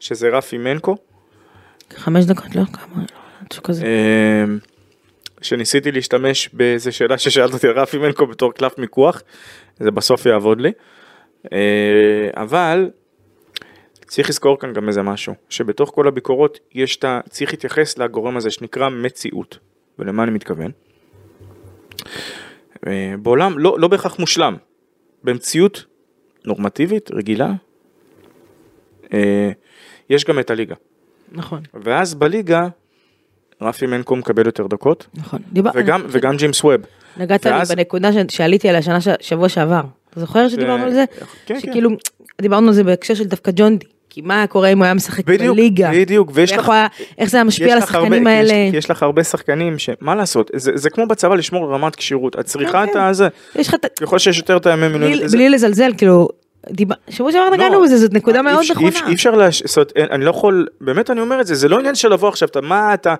שזה 0.00 0.28
רפי 0.28 0.58
מנקו. 0.58 0.96
חמש 1.94 2.24
דקות, 2.24 2.56
לא? 2.56 2.62
כמה? 2.72 3.04
משהו 3.50 3.62
כזה. 3.62 3.86
אמ, 3.86 4.58
שניסיתי 5.42 5.92
להשתמש 5.92 6.48
באיזה 6.52 6.92
שאלה 6.92 7.18
ששאלת 7.18 7.52
אותי 7.52 7.68
על 7.68 7.78
רפי 7.78 7.98
מנקו 7.98 8.26
בתור 8.26 8.52
קלף 8.54 8.78
מיקוח, 8.78 9.22
זה 9.78 9.90
בסוף 9.90 10.26
יעבוד 10.26 10.60
לי. 10.60 10.72
אה, 11.52 12.30
אבל 12.34 12.90
צריך 14.06 14.28
לזכור 14.28 14.58
כאן 14.58 14.72
גם 14.72 14.88
איזה 14.88 15.02
משהו, 15.02 15.34
שבתוך 15.48 15.90
כל 15.94 16.08
הביקורות 16.08 16.58
יש 16.74 16.96
את 16.96 17.04
ה... 17.04 17.20
צריך 17.30 17.50
להתייחס 17.50 17.98
לגורם 17.98 18.36
הזה 18.36 18.50
שנקרא 18.50 18.88
מציאות. 18.88 19.58
ולמה 19.98 20.22
אני 20.22 20.30
מתכוון? 20.30 20.70
אה, 22.86 23.14
בעולם 23.22 23.58
לא, 23.58 23.76
לא 23.80 23.88
בהכרח 23.88 24.18
מושלם, 24.18 24.56
במציאות 25.24 25.84
נורמטיבית, 26.44 27.10
רגילה, 27.10 27.52
אה, 29.14 29.50
יש 30.10 30.24
גם 30.24 30.38
את 30.38 30.50
הליגה. 30.50 30.74
נכון, 31.32 31.60
ואז 31.74 32.14
בליגה 32.14 32.68
רפי 33.60 33.86
מנקו 33.86 34.16
מקבל 34.16 34.46
יותר 34.46 34.66
דקות, 34.66 35.06
נכון. 35.14 35.38
דיבר- 35.52 35.70
וגם, 35.74 36.02
וגם 36.08 36.36
ג'יימס 36.36 36.64
ווב. 36.64 36.80
נגעת 37.16 37.46
לי 37.46 37.52
ואז- 37.52 37.72
בנקודה 37.72 38.12
ש- 38.12 38.36
שעליתי 38.36 38.68
עליה 38.68 38.82
שנה, 38.82 39.00
ש- 39.00 39.08
שבוע 39.20 39.48
שעבר. 39.48 39.80
אתה 40.10 40.20
זוכר 40.20 40.48
שדיברנו 40.48 40.84
על 40.84 40.92
זה? 40.92 41.04
כן, 41.46 41.60
שכאילו, 41.60 41.90
דיברנו 42.40 42.68
על 42.68 42.74
זה 42.74 42.84
בהקשר 42.84 43.14
של 43.14 43.24
דווקא 43.24 43.50
ג'ון 43.54 43.78
די. 43.78 43.86
כי 44.10 44.20
מה 44.20 44.46
קורה 44.46 44.68
אם 44.68 44.78
הוא 44.78 44.84
היה 44.84 44.94
משחק 44.94 45.24
בדיוק, 45.24 45.56
בליגה? 45.56 45.90
בדיוק, 45.92 46.30
ויש 46.34 46.50
ואיך 46.52 46.62
לך- 46.62 46.68
היה- 46.68 46.86
איך 47.18 47.30
זה 47.30 47.36
היה 47.36 47.44
משפיע 47.44 47.66
יש 47.66 47.72
על 47.72 47.78
הרבה- 47.78 47.84
השחקנים 47.98 48.22
יש- 48.22 48.28
האלה? 48.28 48.70
כי 48.70 48.76
יש 48.76 48.90
לך 48.90 49.02
הרבה 49.02 49.24
שחקנים 49.24 49.78
שמה 49.78 50.14
לעשות, 50.14 50.50
זה, 50.56 50.72
זה 50.74 50.90
כמו 50.90 51.06
בצבא 51.06 51.34
לשמור 51.34 51.74
רמת 51.74 51.96
כשירות, 51.96 52.38
את 52.40 52.44
צריכה 52.44 52.72
כן, 52.84 52.88
את 52.88 52.94
כן. 52.94 53.00
הזה, 53.00 53.28
יש 53.54 53.68
לך 53.68 53.74
את. 53.74 53.98
ככל 54.00 54.18
שיש 54.18 54.38
יותר 54.38 54.56
את 54.56 54.66
הימי 54.66 54.88
מילואים, 54.88 55.18
בלי- 55.18 55.28
בלי 55.28 55.48
לזלזל, 55.48 55.90
כאילו, 55.98 56.28
שבוע 57.10 57.32
שעבר 57.32 57.50
נגענו 57.50 57.82
בזה, 57.82 57.96
זאת 57.96 58.12
נקודה 58.14 58.38
אי 58.38 58.42
מאוד 58.42 58.64
נכונה. 58.70 58.88
אפשר- 58.88 59.06
אי 59.08 59.14
אפשר, 59.14 59.32
אין- 59.96 60.08
אני 60.10 60.24
לא 60.24 60.30
יכול, 60.30 60.66
באמת 60.80 61.10
אני 61.10 61.20
אומר 61.20 61.40
את 61.40 61.46
זה, 61.46 61.54
זה 61.54 61.68
לא 61.68 61.78
עניין 61.78 61.94
של 61.94 62.12
לבוא 62.12 62.28
עכשיו, 62.28 62.48
אתה 62.48 62.60
מה 62.60 62.94
אתה, 62.94 63.14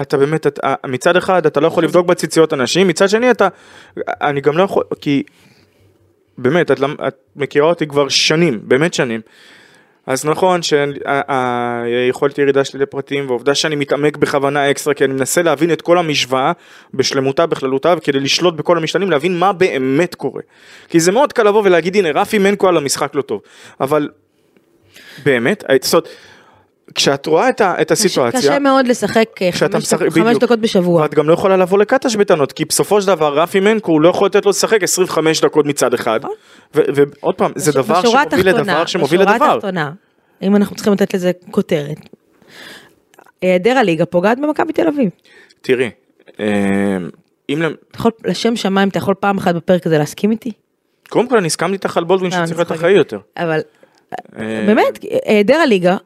אתה 0.00 0.16
באמת, 0.16 0.46
אתה, 0.46 0.74
מצד 0.86 1.16
אחד 1.16 1.46
אתה 1.46 1.60
לא 1.60 1.66
יכול 1.66 1.84
לבדוק 1.84 2.06
בציציות 2.06 2.52
אנשים, 2.52 2.88
מצד 2.88 3.08
שני 3.08 3.30
אתה, 3.30 3.48
אני 4.08 4.40
גם 4.40 4.58
לא 4.58 4.62
יכול, 4.62 4.82
כי, 5.00 5.22
באמת, 6.38 6.70
את 6.70 6.80
מכירה 7.36 7.66
אותי 7.68 7.86
כבר 7.86 8.08
שנים, 8.08 8.60
באמת 8.62 8.94
שנים. 8.94 9.20
אז 10.06 10.24
נכון 10.24 10.60
שהיכולת 10.62 12.38
ירידה 12.38 12.64
שלי 12.64 12.80
לפרטים 12.80 13.30
ועובדה 13.30 13.54
שאני 13.54 13.76
מתעמק 13.76 14.16
בכוונה 14.16 14.70
אקסטרה 14.70 14.94
כי 14.94 15.04
אני 15.04 15.12
מנסה 15.12 15.42
להבין 15.42 15.72
את 15.72 15.82
כל 15.82 15.98
המשוואה 15.98 16.52
בשלמותה 16.94 17.46
בכללותה 17.46 17.94
וכדי 17.98 18.20
לשלוט 18.20 18.54
בכל 18.54 18.76
המשתנים 18.76 19.10
להבין 19.10 19.38
מה 19.38 19.52
באמת 19.52 20.14
קורה. 20.14 20.42
כי 20.88 21.00
זה 21.00 21.12
מאוד 21.12 21.32
קל 21.32 21.42
לבוא 21.42 21.62
ולהגיד 21.64 21.96
הנה 21.96 22.10
רפי 22.10 22.38
מנקו 22.38 22.68
על 22.68 22.76
המשחק 22.76 23.14
לא 23.14 23.22
טוב 23.22 23.40
אבל 23.80 24.08
באמת 25.24 25.64
זאת 25.82 25.94
אומרת, 25.94 26.08
כשאת 26.94 27.26
רואה 27.26 27.48
את, 27.48 27.60
ה, 27.60 27.74
את 27.80 27.90
הסיטואציה 27.90 28.40
קשה 28.40 28.58
מאוד 28.58 28.86
לשחק 28.86 29.42
אה, 29.42 29.52
חמש 29.52 29.74
משחק- 29.74 29.98
חמש 30.10 30.18
בדיוק. 30.18 30.42
דקות 30.42 30.60
בשבוע. 30.60 31.02
ואת 31.02 31.14
גם 31.14 31.28
לא 31.28 31.34
יכולה 31.34 31.56
לבוא 31.56 31.78
לקטש 31.78 32.16
בטענות 32.16 32.52
כי 32.52 32.64
בסופו 32.64 33.00
של 33.00 33.06
דבר 33.06 33.38
רפי 33.38 33.60
מנקו 33.60 33.92
הוא 33.92 34.00
לא 34.00 34.08
יכול 34.08 34.26
לתת 34.26 34.44
לו 34.44 34.50
לשחק 34.50 34.82
25 34.82 35.40
דקות 35.40 35.66
מצד 35.66 35.94
אחד 35.94 36.20
ו- 36.24 36.80
ועוד 36.94 37.34
פעם 37.34 37.52
זה 37.56 37.72
דבר 37.72 38.00
בשורה 38.00 38.02
שמוביל 38.30 38.48
התחתונה- 38.48 38.72
לדבר 38.72 38.86
שמוביל 38.86 39.20
בשורה 39.20 39.34
לדבר. 39.34 39.52
התחתונה, 39.52 39.92
אם 40.42 40.56
אנחנו 40.56 40.76
צריכים 40.76 40.92
לתת 40.92 41.14
לזה 41.14 41.30
כותרת, 41.50 41.96
היעדר 43.42 43.78
הליגה 43.78 44.06
פוגעת 44.06 44.38
במכבי 44.38 44.72
תל 44.72 44.88
אביב. 44.88 45.10
תראי, 45.60 45.90
אה, 46.40 46.44
אם 47.48 47.62
אתה 47.62 47.68
יכול, 47.94 48.10
לשם 48.24 48.56
שמיים, 48.56 48.88
אתה 48.88 48.98
יכול 48.98 49.14
פעם 49.14 49.38
אחת 49.38 49.54
בפרק 49.54 49.86
הזה 49.86 49.98
להסכים 49.98 50.30
איתי? 50.30 50.52
קודם 51.08 51.28
כל 51.28 51.36
אני 51.36 51.46
הסכמתי 51.46 51.72
איתך 51.72 51.96
על 51.96 52.04
בולדווין 52.04 52.30
שצריך 52.30 52.50
להיות. 52.58 52.72
אחראי 52.72 52.92
יותר. 52.92 53.18
אבל 53.36 53.60
אה, 54.38 54.64
באמת, 54.66 54.98
היעדר 55.24 55.54
הליגה, 55.56 55.96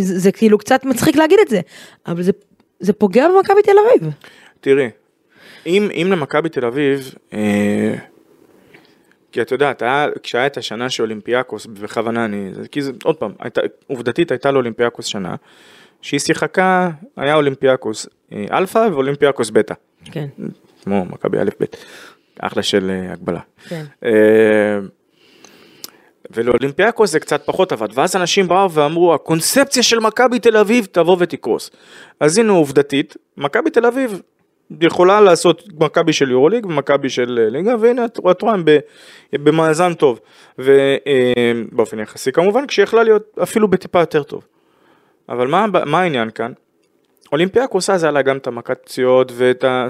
זה, 0.00 0.18
זה 0.18 0.32
כאילו 0.32 0.58
קצת 0.58 0.84
מצחיק 0.84 1.16
להגיד 1.16 1.38
את 1.42 1.48
זה, 1.48 1.60
אבל 2.06 2.22
זה, 2.22 2.32
זה 2.80 2.92
פוגע 2.92 3.28
במכבי 3.28 3.62
תל 3.62 3.76
אביב. 3.86 4.12
תראי, 4.60 4.88
אם, 5.66 5.88
אם 5.94 6.08
למכבי 6.12 6.48
תל 6.48 6.64
אביב, 6.64 7.14
אה, 7.32 7.94
כי 9.32 9.42
את 9.42 9.50
יודעת, 9.52 9.82
היה, 9.82 10.06
כשהיה 10.22 10.46
את 10.46 10.56
השנה 10.56 10.90
שאולימפיאקוס, 10.90 11.66
בכוונה 11.66 12.24
אני, 12.24 12.50
זה- 12.54 12.68
כי 12.68 12.82
זה, 12.82 12.92
עוד 13.04 13.16
פעם, 13.16 13.32
הייתה, 13.40 13.60
עובדתית 13.86 14.30
הייתה 14.30 14.50
לאולימפיאקוס 14.50 15.06
שנה, 15.06 15.34
שהיא 16.02 16.20
שיחקה, 16.20 16.90
היה 17.16 17.34
אולימפיאקוס 17.34 18.06
אה, 18.32 18.44
אלפא 18.52 18.88
ואולימפיאקוס 18.92 19.50
בטא, 19.50 19.74
כן, 20.04 20.26
כמו 20.84 21.04
מכבי 21.04 21.38
א' 21.38 21.50
ב', 21.60 21.64
אחלה 22.40 22.62
של 22.62 22.90
אה, 22.90 23.12
הגבלה. 23.12 23.40
כן. 23.68 23.84
אה, 24.04 24.10
ולאולימפיאקוס 26.30 27.10
זה 27.10 27.20
קצת 27.20 27.42
פחות 27.44 27.72
עבד, 27.72 27.88
ואז 27.94 28.16
אנשים 28.16 28.48
באו 28.48 28.72
ואמרו, 28.72 29.14
הקונספציה 29.14 29.82
של 29.82 29.98
מכבי 29.98 30.38
תל 30.38 30.56
אביב 30.56 30.86
תבוא 30.92 31.16
ותקרוס. 31.20 31.70
אז 32.20 32.38
הנה 32.38 32.52
עובדתית, 32.52 33.16
מכבי 33.36 33.70
תל 33.70 33.86
אביב 33.86 34.20
יכולה 34.80 35.20
לעשות 35.20 35.62
מכבי 35.80 36.12
של 36.12 36.30
יורוליג 36.30 36.66
ומכבי 36.66 37.08
של 37.08 37.38
אה, 37.42 37.50
ליגה, 37.50 37.74
והנה 37.80 38.04
את 38.04 38.42
רואה, 38.42 38.54
הם 38.54 38.64
במאזן 39.32 39.94
טוב. 39.94 40.20
ובאופן 40.58 41.98
יחסי 41.98 42.32
כמובן, 42.32 42.66
כשיכלה 42.66 43.02
להיות 43.02 43.38
אפילו 43.42 43.68
בטיפה 43.68 44.00
יותר 44.00 44.22
טוב. 44.22 44.44
אבל 45.28 45.46
מה, 45.46 45.66
מה 45.86 46.00
העניין 46.00 46.30
כאן? 46.30 46.52
אולימפיאקוס 47.32 47.90
אז 47.90 48.04
היה 48.04 48.10
לה 48.10 48.22
גם 48.22 48.36
את 48.36 48.46
המכת 48.46 48.78
פציעות 48.84 49.32
ואת 49.34 49.64
ה... 49.64 49.86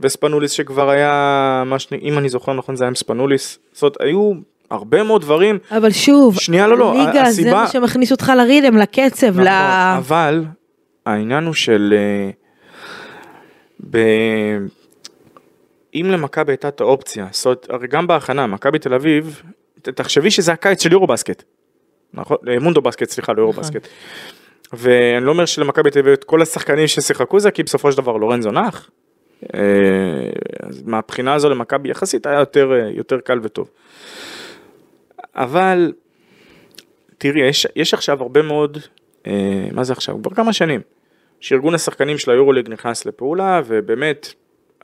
וספנוליס 0.00 0.50
שכבר 0.50 0.90
היה, 0.90 1.62
מה 1.66 1.78
שני, 1.78 1.98
אם 1.98 2.18
אני 2.18 2.28
זוכר 2.28 2.52
נכון 2.52 2.76
זה 2.76 2.84
היה 2.84 2.88
עם 2.88 2.94
ספנוליס, 2.94 3.58
זאת 3.72 3.82
אומרת, 3.82 4.00
היו 4.00 4.32
הרבה 4.72 5.02
מאוד 5.02 5.20
דברים, 5.22 5.58
אבל 5.70 5.90
שוב, 5.90 6.40
שנייה, 6.40 6.66
לא, 6.66 6.78
לא, 6.78 6.94
ליגה 6.98 7.12
זה 7.12 7.22
הסיבה- 7.22 7.52
מה 7.52 7.66
שמכניס 7.68 8.12
אותך 8.12 8.32
לריתם, 8.36 8.76
לקצב, 8.76 9.26
נכון, 9.26 9.42
ל... 9.44 9.48
אבל 9.98 10.44
העניין 11.06 11.44
הוא 11.44 11.54
של... 11.54 11.94
אה, 11.96 12.30
ב... 13.90 13.98
אם 15.94 16.06
למכבי 16.10 16.52
הייתה 16.52 16.68
את 16.68 16.80
האופציה, 16.80 17.26
זאת 17.30 17.66
הרי 17.70 17.86
גם 17.88 18.06
בהכנה, 18.06 18.46
מכבי 18.46 18.78
תל 18.78 18.94
אביב, 18.94 19.42
תחשבי 19.82 20.30
שזה 20.30 20.52
הקיץ 20.52 20.82
של 20.82 20.92
יורו 20.92 21.06
בסקט. 21.06 21.42
נכון? 22.14 22.36
אה, 22.48 22.58
מונדו 22.58 22.80
בסקט, 22.80 23.10
סליחה, 23.10 23.32
לא 23.32 23.40
יורו 23.40 23.52
נכון. 23.52 23.64
בסקט. 23.64 23.88
ואני 24.72 25.24
לא 25.24 25.30
אומר 25.30 25.44
שלמכבי 25.44 25.90
תל 25.90 25.98
אביב 25.98 26.12
את 26.12 26.24
כל 26.24 26.42
השחקנים 26.42 26.86
ששיחקו 26.86 27.40
זה, 27.40 27.50
כי 27.50 27.62
בסופו 27.62 27.92
של 27.92 27.98
דבר 27.98 28.16
לורנזו 28.16 28.50
נח. 28.50 28.90
אה, 29.54 29.60
אז 30.68 30.82
מהבחינה 30.86 31.34
הזו 31.34 31.48
למכבי 31.50 31.90
יחסית 31.90 32.26
היה 32.26 32.38
יותר, 32.38 32.72
יותר 32.94 33.20
קל 33.20 33.40
וטוב. 33.42 33.68
אבל 35.36 35.92
תראי, 37.18 37.48
יש, 37.48 37.66
יש 37.76 37.94
עכשיו 37.94 38.22
הרבה 38.22 38.42
מאוד 38.42 38.78
אה, 39.26 39.68
מה 39.72 39.84
זה 39.84 39.92
עכשיו? 39.92 40.22
כבר 40.22 40.34
כמה 40.34 40.52
שנים, 40.52 40.80
שארגון 41.40 41.74
השחקנים 41.74 42.18
של 42.18 42.30
היורוליג 42.30 42.68
נכנס 42.68 43.06
לפעולה, 43.06 43.60
ובאמת, 43.66 44.34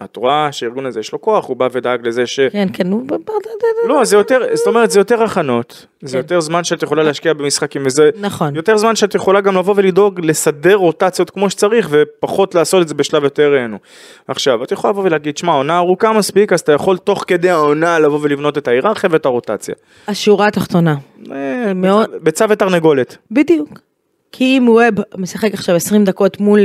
את 0.05 0.17
רואה 0.17 0.53
שארגון 0.53 0.87
הזה 0.87 1.01
יש 1.01 1.13
לו 1.13 1.21
כוח, 1.21 1.47
הוא 1.47 1.57
בא 1.57 1.69
ודאג 1.73 2.07
לזה 2.07 2.27
ש... 2.27 2.41
כן, 2.41 2.69
כן, 2.73 3.07
ב- 3.07 3.15
לא, 3.89 4.05
זה 4.05 4.17
יותר, 4.17 4.41
זאת 4.55 4.67
אומרת, 4.67 4.91
זה 4.91 5.01
יותר 5.01 5.23
הכנות, 5.23 5.87
זה 6.03 6.13
כן. 6.13 6.19
יותר 6.19 6.41
זמן 6.41 6.65
שאת 6.65 6.83
יכולה 6.83 7.03
להשקיע 7.03 7.33
במשחקים, 7.33 7.83
וזה 7.87 8.11
נכון. 8.21 8.57
יותר 8.57 8.77
זמן 8.77 8.97
שאת 8.97 9.15
יכולה 9.15 9.41
גם 9.41 9.57
לבוא 9.57 9.75
ולדאוג 9.77 10.21
לסדר 10.25 10.75
רוטציות 10.75 11.31
כמו 11.31 11.51
שצריך, 11.51 11.89
ופחות 11.91 12.55
לעשות 12.55 12.83
את 12.83 12.89
זה 12.89 12.95
בשלב 12.95 13.25
יותר 13.25 13.53
ראינו. 13.53 13.79
עכשיו, 14.29 14.65
את 14.65 14.73
יכולה 14.73 14.93
לבוא 14.93 15.03
ולהגיד, 15.05 15.37
שמע, 15.37 15.53
העונה 15.53 15.79
ארוכה 15.79 16.13
מספיק, 16.13 16.53
אז 16.53 16.61
אתה 16.61 16.73
יכול 16.73 16.99
תוך 16.99 17.25
כדי 17.27 17.51
העונה 17.51 17.99
לבוא 17.99 18.19
ולבנות 18.23 18.59
את 18.59 18.69
ההיררכיה 18.69 19.11
ואת 19.13 19.27
הרוטציה. 19.27 19.75
השורה 20.09 20.47
התחתונה. 20.47 20.95
אה, 21.33 21.73
ביצה 22.23 22.47
ותרנגולת. 22.49 23.17
בדיוק. 23.31 23.88
כי 24.33 24.59
אם 24.59 24.69
ווב 24.69 24.83
משחק 25.17 25.55
עכשיו 25.55 25.77
20 25.77 26.05
דקות 26.05 26.41
מול 26.41 26.59
אה, 26.59 26.65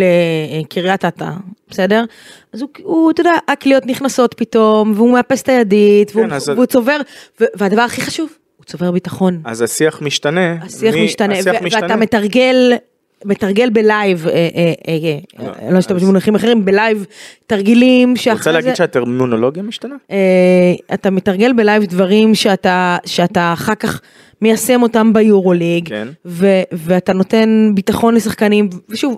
אה, 0.58 0.62
קריית 0.70 1.06
אתא, 1.06 1.30
בסדר? 1.70 2.04
אז 2.54 2.62
הוא, 2.62 2.70
הוא, 2.84 3.12
אתה 3.12 3.22
יודע, 3.22 3.32
הקליעות 3.48 3.86
נכנסות 3.86 4.34
פתאום, 4.34 4.94
והוא 4.96 5.14
מאפס 5.14 5.42
את 5.42 5.50
הידית, 5.50 6.12
והוא, 6.16 6.26
כן, 6.28 6.34
אז- 6.34 6.50
והוא 6.50 6.66
צובר, 6.66 6.98
ו- 7.42 7.46
והדבר 7.56 7.82
הכי 7.82 8.02
חשוב, 8.02 8.30
הוא 8.58 8.66
צובר 8.66 8.92
ביטחון. 8.92 9.42
אז 9.46 9.62
השיח 9.62 10.02
משתנה. 10.02 10.56
השיח 10.62 10.96
מ- 10.96 11.06
משתנה, 11.06 11.34
השיח 11.40 11.56
ו- 11.62 11.66
משתנה. 11.66 11.82
ואתה 11.84 11.96
מתרגל, 11.96 12.74
מתרגל 13.26 13.70
ב 13.70 13.79
live, 13.79 14.28
אה, 14.28 14.50
אה, 14.88 15.18
אה, 15.40 15.72
לא 15.72 15.80
אשתמש 15.80 16.04
במונחים 16.04 16.36
אחרים, 16.36 16.66
ב 16.66 16.74
live 16.74 17.06
תרגילים 17.48 18.10
רוצה 18.10 18.22
שאחרי 18.22 18.44
זה, 18.44 18.52
להגיד 18.52 18.76
שהטרמינולוגיה 18.76 19.64
משתנה? 19.64 19.96
אתה 20.94 21.10
מתרגל 21.10 21.54
ב 21.54 21.60
live 21.60 21.84
דברים 21.84 22.36
שאתה, 22.36 22.98
אחר 23.54 23.76
כך 23.76 24.02
מיישם 24.42 24.82
אותם 24.82 25.14
ביורוליג, 25.14 25.90
כן. 25.90 26.08
ואתה 26.72 27.14
נותן 27.14 27.72
ביטחון 27.74 28.16
לשחקנים, 28.16 28.70
ושוב, 28.90 29.18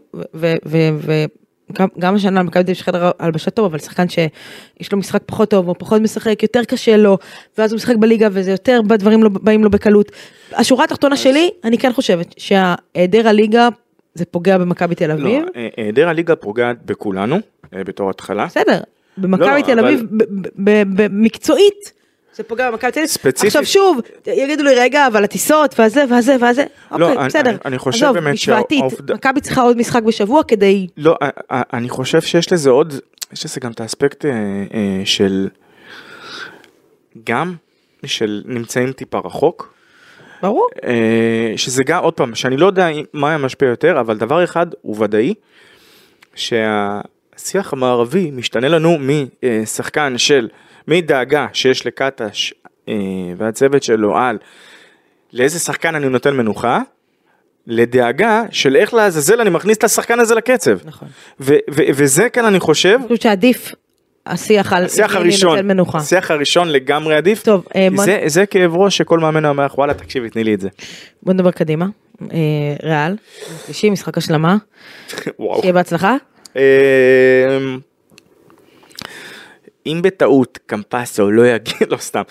גם, 1.74 1.88
גם 2.00 2.16
השנה 2.16 2.44
מכבי 2.44 2.54
תל 2.54 2.60
אביב 2.60 2.70
יש 2.70 2.84
חדר 2.84 3.12
הלבשה 3.20 3.52
טוב, 3.52 3.66
אבל 3.66 3.80
שחקן 3.80 4.10
שיש 4.10 4.92
לו 4.92 4.98
משחק 4.98 5.22
פחות 5.26 5.50
טוב, 5.50 5.68
או 5.68 5.78
פחות 5.78 6.02
משחק, 6.02 6.44
יותר 6.44 6.64
קשה 6.64 6.98
לו, 6.98 7.18
ואז 7.58 7.72
הוא 7.72 7.78
משחק 7.78 7.96
בליגה, 7.96 8.28
וזה 8.32 8.52
יותר 8.52 8.82
בדברים 8.88 9.24
לא, 9.24 9.30
באים 9.30 9.64
לו 9.64 9.70
בקלות. 9.70 10.12
השורה 10.54 10.84
התחתונה 10.84 11.18
שלי, 11.18 11.50
אני 11.64 11.78
כן 11.78 11.94
חושבת 11.94 12.36
שהיעדר 12.38 13.28
הליגה, 13.28 13.70
זה 14.16 14.26
פוגע 14.26 14.58
במכבי 14.58 14.96
תל 14.96 15.08
לא, 15.08 15.14
אביב. 15.14 15.44
אה, 15.56 15.68
היעדר 15.78 16.10
הליגה 16.10 16.36
פוגעת 16.36 16.78
בכולנו, 16.86 17.40
אה, 17.76 17.84
בתור 17.84 18.10
התחלה. 18.10 18.46
בסדר, 18.46 18.80
במכבי 19.18 19.46
לא, 19.62 19.66
תל 19.66 19.80
אביב, 19.80 20.04
מקצועית, 21.12 21.92
זה 22.36 22.44
פוגע 22.44 22.72
במכבי 22.72 22.92
תל 22.92 23.00
אביב. 23.00 23.10
ספציפית- 23.10 23.46
עכשיו 23.48 23.66
שוב, 23.66 24.00
יגידו 24.28 24.64
לי 24.64 24.76
רגע, 24.76 25.08
אבל 25.08 25.24
הטיסות, 25.24 25.76
והזה, 25.80 26.04
והזה, 26.10 26.36
והזה. 26.40 26.66
לא, 26.92 27.06
אוקיי, 27.06 27.18
אני- 27.20 27.28
בסדר. 27.28 27.50
אני- 27.50 27.58
אני 27.66 27.78
חושב 27.78 28.06
עזוב, 28.06 28.20
באמת 28.20 28.38
שהעובדה- 28.38 29.14
מכבי 29.14 29.42
צריכה 29.42 29.62
עוד 29.62 29.78
משחק 29.78 30.04
בשבוע 30.04 30.44
כדי... 30.44 30.88
לא, 30.98 31.16
אה, 31.22 31.30
אה, 31.52 31.62
אני 31.74 31.90
חושב 31.90 32.22
שיש 32.22 32.54
לזה 32.54 32.70
עוד, 32.70 32.94
יש 33.34 33.46
לזה 33.46 33.60
גם 33.60 33.72
את 33.72 33.82
האספקט 33.82 34.26
אה, 34.26 34.32
אה, 34.32 35.02
של, 35.06 35.48
גם 37.24 37.56
של 38.06 38.44
נמצאים 38.46 38.92
טיפה 38.92 39.18
רחוק, 39.26 39.74
ברור. 40.42 40.68
אה, 40.84 41.54
שזה 41.58 41.84
גם, 41.84 42.04
עוד 42.04 42.14
פעם, 42.14 42.36
שאני 42.36 42.58
לא 42.58 42.66
יודע 42.66 42.88
מה 43.14 43.30
היה 43.30 43.38
משפיע 43.38 43.70
יותר, 43.70 44.00
אבל 44.00 44.18
דבר 44.18 44.44
אחד 44.44 44.68
הוא 44.82 44.96
ודאי, 45.04 45.34
שהשיח 46.36 47.74
המערבי 47.74 48.32
משתנה 48.32 48.68
לנו 48.68 48.98
משחקן 49.44 50.18
של, 50.18 50.50
מדאגה 50.88 51.48
שיש 51.54 51.86
לקטש 51.86 52.54
אה, 52.90 52.94
והצוות 53.38 53.84
שלו 53.84 54.18
על 54.18 54.38
לאיזה 55.34 55.60
שחקן 55.60 55.96
אני 55.96 56.10
נותן 56.10 56.34
מנוחה, 56.34 56.82
לדאגה 57.68 58.44
של 58.52 58.76
איך 58.76 58.94
לעזאזל 58.94 59.42
אני 59.42 59.50
מכניס 59.50 59.78
את 59.78 59.84
השחקן 59.84 60.20
הזה 60.20 60.36
לקצב. 60.36 60.78
נכון. 60.86 61.08
ו- 61.40 61.54
ו- 61.70 61.84
וזה 61.94 62.30
כאן 62.30 62.46
אני 62.46 62.60
חושב, 62.60 62.98
אני 63.00 63.04
חושבת 63.04 63.22
שעדיף 63.22 63.76
השיח 64.26 64.74
על... 64.74 64.86
השיח 64.86 65.16
הראשון, 65.16 65.68
מנוחה. 65.68 65.98
השיח 65.98 66.32
הראשון 66.32 66.70
לגמרי 66.70 67.16
עדיף, 67.16 67.44
טוב, 67.44 67.66
אה, 67.76 67.88
בוא- 67.96 68.06
זה, 68.06 68.22
זה 68.26 68.46
כאב 68.46 68.76
ראש 68.76 68.98
שכל 68.98 69.20
מאמן 69.20 69.46
אומר 69.46 69.66
לך 69.66 69.78
וואלה 69.78 69.94
תקשיבי 69.94 70.30
תני 70.30 70.44
לי 70.44 70.54
את 70.54 70.62
זה. 70.62 70.70
בוא 71.24 71.34
נדבר 71.34 71.52
קדימה. 71.52 71.86
אה, 72.22 72.38
ריאל, 72.84 73.16
שלישי, 73.66 73.90
משחק 73.90 74.18
השלמה. 74.18 74.58
שיהיה 75.62 75.74
בהצלחה. 75.74 76.16
אמ, 76.56 76.62
אם 79.86 80.00
בטעות 80.04 80.60
קמפסו 80.66 81.32
לא 81.32 81.48
יגיע, 81.48 81.78
לא 81.92 81.98
סתם, 81.98 82.22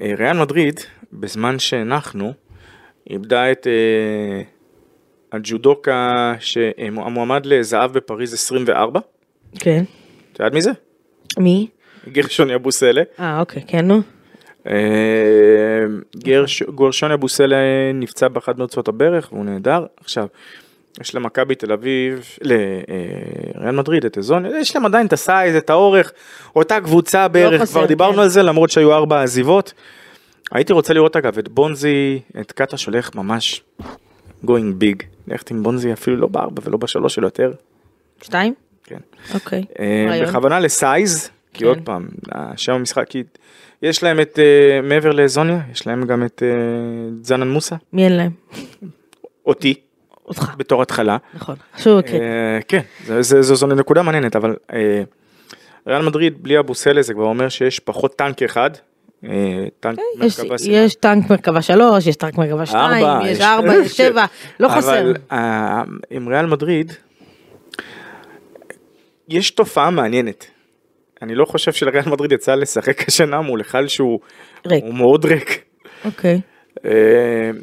אה, 0.00 0.12
ריאל 0.18 0.36
מדריד 0.36 0.80
בזמן 1.12 1.58
שהנחנו 1.58 2.32
איבדה 3.10 3.52
את 3.52 3.66
הג'ודוקה 5.32 6.34
שהמועמד 6.40 7.46
לזהב 7.46 7.92
בפריז 7.92 8.34
24, 8.34 9.00
כן. 9.58 9.84
את 10.32 10.38
יודעת 10.38 10.52
מי 10.54 10.62
זה? 10.62 10.70
מי? 11.38 11.68
גרשון 12.08 12.50
יבוסלה. 12.50 13.02
אה, 13.20 13.40
אוקיי, 13.40 13.62
כן, 13.66 13.86
נו. 13.86 14.00
אה, 14.66 14.74
גרש, 16.16 16.62
גורשון 16.62 17.10
אבוסלה 17.10 17.56
נפצע 17.94 18.28
באחת 18.28 18.58
מרצות 18.58 18.88
הברך 18.88 19.28
והוא 19.32 19.44
נהדר. 19.44 19.86
עכשיו, 20.00 20.26
יש 21.00 21.14
למכבי 21.14 21.54
תל 21.54 21.72
אביב, 21.72 22.24
לריאל 22.42 23.74
מדריד 23.74 24.04
את 24.04 24.18
אזון, 24.18 24.46
יש 24.46 24.76
להם 24.76 24.86
עדיין 24.86 25.06
את 25.06 25.12
הסייז, 25.12 25.56
את 25.56 25.70
האורך, 25.70 26.12
אותה 26.56 26.80
קבוצה 26.80 27.28
בערך, 27.28 27.62
חסר, 27.62 27.72
כבר 27.72 27.86
דיברנו 27.86 28.14
כן. 28.14 28.20
על 28.20 28.28
זה 28.28 28.42
למרות 28.42 28.70
שהיו 28.70 28.92
ארבע 28.92 29.22
עזיבות. 29.22 29.72
הייתי 30.52 30.72
רוצה 30.72 30.94
לראות 30.94 31.16
אגב 31.16 31.38
את 31.38 31.48
בונזי, 31.48 32.20
את 32.40 32.52
קטש 32.52 32.86
הולך 32.86 33.14
ממש 33.14 33.62
going 34.44 34.82
big, 34.82 35.04
ללכת 35.28 35.50
עם 35.50 35.62
בונזי 35.62 35.92
אפילו 35.92 36.16
לא 36.16 36.26
בארבע 36.26 36.62
ולא 36.64 36.76
בשלוש 36.76 37.18
אלא 37.18 37.26
יותר, 37.26 37.52
שתיים? 38.22 38.54
כן. 38.90 38.98
אוקיי. 39.34 39.64
אה, 39.80 40.06
רעיון. 40.08 40.26
בכוונה 40.28 40.60
לסייז, 40.60 41.30
כי 41.52 41.60
כן. 41.60 41.66
עוד 41.66 41.78
פעם, 41.84 42.08
שם 42.56 42.72
המשחק, 42.72 43.04
כי 43.08 43.22
יש 43.82 44.02
להם 44.02 44.20
את, 44.20 44.38
אה, 44.38 44.80
מעבר 44.82 45.10
לזוניה, 45.12 45.60
יש 45.72 45.86
להם 45.86 46.06
גם 46.06 46.24
את 46.24 46.42
אה, 46.46 46.48
זנן 47.22 47.48
מוסה, 47.48 47.76
מי 47.92 48.04
אין 48.04 48.16
להם? 48.16 48.30
אותי, 49.46 49.74
אותך. 50.26 50.54
בתור 50.56 50.82
התחלה. 50.82 51.16
נכון. 51.34 51.56
חשוב 51.76 51.98
וקריטי. 51.98 52.24
אה, 52.24 52.58
כן, 52.68 52.80
זו 53.30 53.66
נקודה 53.66 54.02
מעניינת, 54.02 54.36
אבל 54.36 54.56
ריאל 55.86 56.02
מדריד 56.02 56.42
בלי 56.42 56.58
אבוסלה 56.58 57.02
זה 57.02 57.14
כבר 57.14 57.24
אומר 57.24 57.48
שיש 57.48 57.78
פחות 57.80 58.16
טנק 58.16 58.42
אחד, 58.42 58.70
טנק 59.80 59.98
יש- 60.22 60.40
יש 60.68 60.94
טנק 60.94 61.30
מרכבה 61.30 61.62
שלוש, 61.62 62.06
יש 62.06 62.16
טנק 62.16 62.38
מרכבה 62.38 62.66
שתיים, 62.66 63.06
יש 63.26 63.40
ארבע, 63.40 63.74
יש 63.74 63.96
שבע, 63.96 64.24
לא 64.60 64.68
חסר. 64.68 65.12
אבל 65.30 65.84
עם 66.10 66.28
ריאל 66.28 66.46
מדריד, 66.46 66.92
יש 69.30 69.50
תופעה 69.50 69.90
מעניינת. 69.90 70.46
אני 71.22 71.34
לא 71.34 71.44
חושב 71.44 71.72
שלריאל 71.72 72.04
מדריד 72.08 72.32
יצא 72.32 72.54
לשחק 72.54 73.02
השנה 73.08 73.40
מול 73.40 73.60
אחד 73.60 73.86
שהוא 73.86 74.20
ריק. 74.66 74.84
הוא 74.84 74.94
מאוד 74.94 75.24
ריק. 75.24 75.64
אוקיי. 76.04 76.40
אה, 76.84 76.90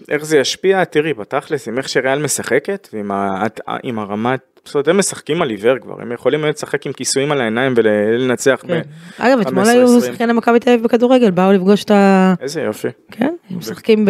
איך 0.09 0.25
זה 0.25 0.37
ישפיע? 0.37 0.85
תראי, 0.85 1.13
בתכלס, 1.13 1.67
עם 1.67 1.77
איך 1.77 1.89
שריאל 1.89 2.19
משחקת 2.23 2.87
ועם 2.93 3.11
ה- 3.11 3.45
עם 3.83 3.99
הרמת, 3.99 4.56
זאת 4.67 4.75
אומרת, 4.75 4.87
הם 4.87 4.97
משחקים 4.97 5.41
על 5.41 5.49
עיוור 5.49 5.79
כבר, 5.81 5.95
הם 6.01 6.11
יכולים 6.11 6.45
לשחק 6.45 6.85
עם 6.85 6.93
כיסויים 6.93 7.31
על 7.31 7.41
העיניים 7.41 7.73
ולנצח. 7.75 8.59
כן. 8.67 8.81
ב- 8.81 9.21
אגב, 9.21 9.39
אתמול 9.39 9.63
15, 9.65 9.73
היו 9.73 9.97
20. 9.97 10.13
שחקני 10.13 10.33
מכבי 10.33 10.59
תל 10.59 10.69
אביב 10.69 10.83
בכדורגל, 10.83 11.31
באו 11.31 11.51
לפגוש 11.51 11.83
את 11.83 11.91
ה... 11.91 12.33
איזה 12.41 12.61
יופי. 12.61 12.87
כן, 13.11 13.33
הם 13.49 13.57
משחקים 13.57 14.05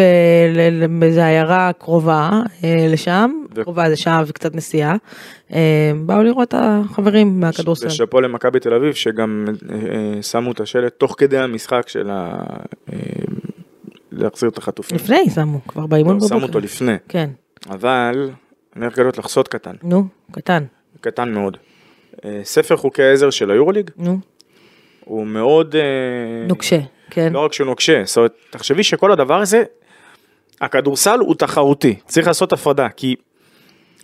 באיזה 1.00 1.26
עיירה 1.26 1.72
קרובה 1.80 2.30
אה, 2.64 2.88
לשם, 2.90 3.32
ו- 3.56 3.64
קרובה 3.64 3.90
זה 3.90 3.96
שעה 3.96 4.24
וקצת 4.28 4.56
נסיעה. 4.56 4.96
אה, 5.54 5.92
באו 6.06 6.24
לראות 6.24 6.48
את 6.48 6.54
החברים 6.58 7.40
מהכדורסל. 7.40 7.88
ושאפו 7.88 8.22
למכבי 8.22 8.60
תל 8.60 8.74
אביב 8.74 8.94
שגם 8.94 9.46
אה, 9.72 10.22
שמו 10.24 10.52
את 10.52 10.60
השלט 10.60 10.94
תוך 10.98 11.16
כדי 11.18 11.38
המשחק 11.38 11.88
של 11.88 12.10
ה... 12.10 12.40
להחזיר 14.12 14.50
את 14.50 14.58
החטופים. 14.58 14.96
לפני 14.98 15.30
שמו, 15.36 15.60
כבר 15.68 15.86
באימון 15.86 16.14
לא, 16.14 16.18
בבוקר. 16.20 16.36
שמו 16.36 16.48
אותו 16.48 16.60
לפני. 16.60 16.96
כן, 17.10 17.30
אבל 17.70 18.30
אני 18.78 18.86
הולך 18.86 18.98
לגלות 18.98 19.18
לך 19.18 19.28
סוד 19.28 19.48
קטן, 19.48 19.76
נו, 19.84 20.08
קטן, 20.32 20.64
קטן 21.02 21.34
מאוד. 21.34 21.58
אה, 22.26 22.40
ספר 22.44 22.78
חוקי 22.78 23.04
העזר 23.04 23.30
של 23.30 23.52
היורוליג 23.52 23.90
נו, 23.98 24.20
הוא 25.06 25.28
מאוד... 25.28 25.76
אה, 25.76 26.48
נוקשה, 26.48 26.80
כן. 27.10 27.34
לא 27.34 27.40
רק 27.40 27.54
שהוא 27.54 27.68
נוקשה, 27.68 28.02
זאת 28.06 28.18
אומרת, 28.18 28.34
תחשבי 28.50 28.84
שכל 28.84 29.12
הדבר 29.12 29.42
הזה, 29.42 29.64
הכדורסל 30.62 31.20
הוא 31.20 31.36
תחרותי, 31.36 31.96
צריך 32.06 32.28
לעשות 32.28 32.54
הפרדה, 32.54 32.90
כי 32.90 33.16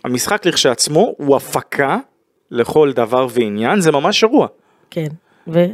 המשחק 0.04 0.46
לכשעצמו 0.46 1.14
הוא 1.18 1.36
הפקה 1.36 1.98
לכל 2.50 2.92
דבר 2.92 3.26
ועניין, 3.30 3.80
זה 3.80 3.92
ממש 3.92 4.24
אירוע. 4.24 4.46
כן, 4.90 5.08
ו... 5.48 5.64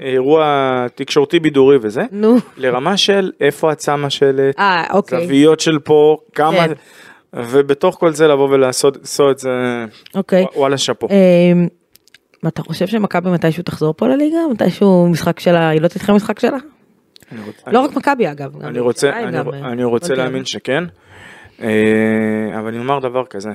אירוע 0.00 0.86
תקשורתי 0.94 1.40
בידורי 1.40 1.78
וזה, 1.82 2.02
נו, 2.12 2.36
לרמה 2.56 2.96
של 2.96 3.32
איפה 3.40 3.72
את 3.72 3.80
שמה 3.80 4.10
שלט, 4.10 4.58
אה, 4.58 4.84
אוקיי, 4.92 5.24
זוויות 5.24 5.60
של 5.60 5.78
פה, 5.78 6.16
כמה, 6.34 6.68
כן. 6.68 6.72
ובתוך 7.32 7.96
כל 8.00 8.12
זה 8.12 8.28
לבוא 8.28 8.48
ולעשות 8.48 8.96
לעשות 8.96 9.30
את 9.30 9.38
זה, 9.38 9.50
אוקיי. 10.14 10.46
וואלה 10.56 10.78
שאפו. 10.78 11.08
מה, 12.42 12.48
אתה 12.48 12.62
חושב 12.62 12.86
שמכבי 12.86 13.30
מתישהו 13.30 13.62
תחזור 13.62 13.94
פה 13.96 14.08
לליגה? 14.08 14.38
מתישהו 14.52 15.08
משחק 15.08 15.40
שלה, 15.40 15.68
היא 15.68 15.80
לא 15.80 15.88
תתחיל 15.88 16.14
משחק 16.14 16.38
שלה? 16.38 16.58
לא 17.66 17.80
רק 17.80 17.96
מכבי 17.96 18.30
אגב. 18.30 18.62
אני 18.62 18.80
רוצה, 18.80 19.10
אני, 19.10 19.36
אה, 19.36 19.72
אני 19.72 19.84
רוצה 19.84 20.06
תל 20.06 20.14
להאמין. 20.14 20.44
שכן. 20.44 20.84
אה, 21.62 22.58
אבל 22.58 22.68
אני 22.68 22.78
אומר 22.78 22.98
דבר 22.98 23.24
כזה, 23.24 23.50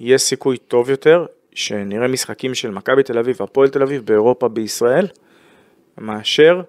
יש 0.00 0.22
סיכוי 0.22 0.56
טוב 0.56 0.90
יותר 0.90 1.26
שנראה 1.54 2.08
משחקים 2.08 2.54
של 2.54 2.70
מכבי 2.70 3.02
תל 3.02 3.18
אביב 3.18 3.36
והפועל 3.40 3.68
תל 3.68 3.82
אביב 3.82 4.06
באירופה 4.06 4.48
בישראל, 4.48 5.06
מאשר 5.98 6.60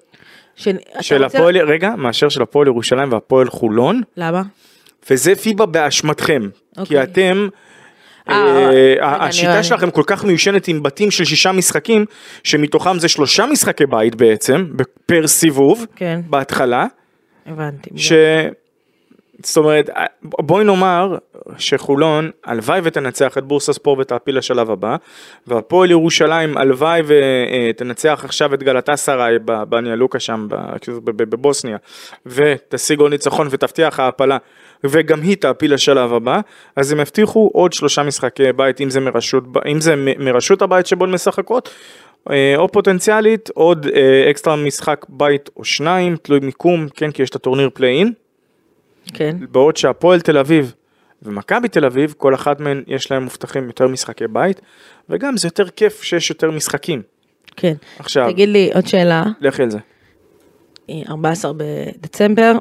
ש... 0.56 0.68
של 1.02 1.24
הפועל, 1.24 1.58
רגע, 1.58 1.96
מאשר 1.96 2.30
של 2.30 2.42
הפועל 2.42 2.68
ירושלים 2.68 3.12
והפועל 3.12 3.50
חולון, 3.50 4.02
למה? 4.18 4.42
וזה 5.10 5.36
פיבה 5.36 5.66
באשמתכם, 5.66 6.42
כי 6.74 6.80
אוקיי. 6.82 7.04
אתם, 7.04 7.48
אה, 8.30 8.36
אה, 8.36 8.70
רגע, 8.70 9.06
ה- 9.06 9.16
אני- 9.16 9.26
השיטה 9.26 9.64
שלכם 9.64 9.92
כל 9.92 10.04
כך 10.06 10.24
מיושנת 10.24 10.68
עם 10.68 10.84
בתים 10.84 11.12
של 11.12 11.26
שישה 11.26 11.52
משחקים, 11.52 12.06
שמתוכם 12.44 13.00
זה 13.00 13.08
שלושה 13.08 13.46
משחקי 13.46 13.86
בית 13.86 14.16
בעצם, 14.16 14.66
פר 15.06 15.28
סיבוב, 15.28 15.86
כן, 15.96 16.22
בהתחלה, 16.30 16.86
הבנתי. 17.46 17.90
ש... 17.96 18.12
זאת 19.44 19.58
אומרת, 19.58 19.90
בואי 20.24 20.64
נאמר 20.64 21.18
שחולון, 21.58 22.32
הלוואי 22.46 22.80
ותנצח 22.84 23.38
את 23.38 23.44
בורסה 23.44 23.74
ספורט 23.74 24.00
ותעפיל 24.00 24.38
לשלב 24.38 24.72
הבא, 24.72 24.96
והפועל 25.48 25.92
ירושלים, 25.92 26.58
הלוואי 26.58 27.02
ותנצח 27.08 28.22
עכשיו 28.26 28.54
את 28.54 28.64
גלתה 28.64 28.96
סראי 28.96 29.40
בבניה 29.46 29.96
לוקה 29.96 30.20
שם, 30.20 30.48
כאילו, 30.82 31.02
בבוסניה, 31.06 31.78
ותשיג 32.26 33.00
עוד 33.00 33.12
ניצחון 33.12 33.48
ותבטיח 33.52 34.00
העפלה, 34.00 34.38
וגם 34.84 35.22
היא 35.22 35.38
תעפיל 35.38 35.74
לשלב 35.74 36.14
הבא, 36.14 36.40
אז 36.76 36.92
הם 36.92 37.00
הבטיחו 37.00 37.50
עוד 37.54 37.74
שלושה 37.74 38.04
משחקי 38.04 38.54
בית, 38.54 38.82
אם 38.82 38.90
זה 38.90 39.00
מרשות, 39.00 39.44
אם 39.72 39.82
זה 39.82 39.96
מרשות 40.20 40.62
הבית 40.62 40.86
שבו 40.86 41.06
הן 41.06 41.12
משחקות, 41.12 41.70
אה, 42.30 42.54
או 42.58 42.72
פוטנציאלית, 42.72 43.50
עוד 43.50 43.88
אה, 43.96 44.32
אקסטרה 44.32 44.56
משחק 44.56 45.06
בית 45.10 45.50
או 45.58 45.64
שניים, 45.64 46.16
תלוי 46.22 46.40
מיקום, 46.40 46.88
כן, 46.94 47.12
כי 47.12 47.24
יש 47.24 47.30
את 47.30 47.36
הטורניר 47.36 47.70
play-in. 47.74 48.14
כן, 49.14 49.38
בעוד 49.52 49.78
שהפועל 49.78 50.22
תל 50.22 50.38
אביב 50.38 50.74
ומכבי 51.24 51.68
תל 51.68 51.86
אביב, 51.86 52.14
כל 52.18 52.36
אחת 52.36 52.60
מהן 52.60 52.84
יש 52.88 53.12
להם 53.12 53.24
מובטחים 53.24 53.68
יותר 53.68 53.88
משחקי 53.88 54.28
בית, 54.28 54.62
וגם 55.10 55.38
זה 55.38 55.48
יותר 55.48 55.70
כיף 55.70 56.04
שיש 56.04 56.30
יותר 56.30 56.52
משחקים. 56.52 57.02
כן. 57.56 57.74
עכשיו, 58.00 58.32
תגיד 58.32 58.50
לי 58.50 58.70
עוד 58.74 58.88
שאלה, 58.88 59.24
לכי 59.42 59.64
על 59.64 59.70
זה. 59.70 59.78
אה, 60.90 60.96
14 61.10 61.52
בדצמבר, 61.58 62.52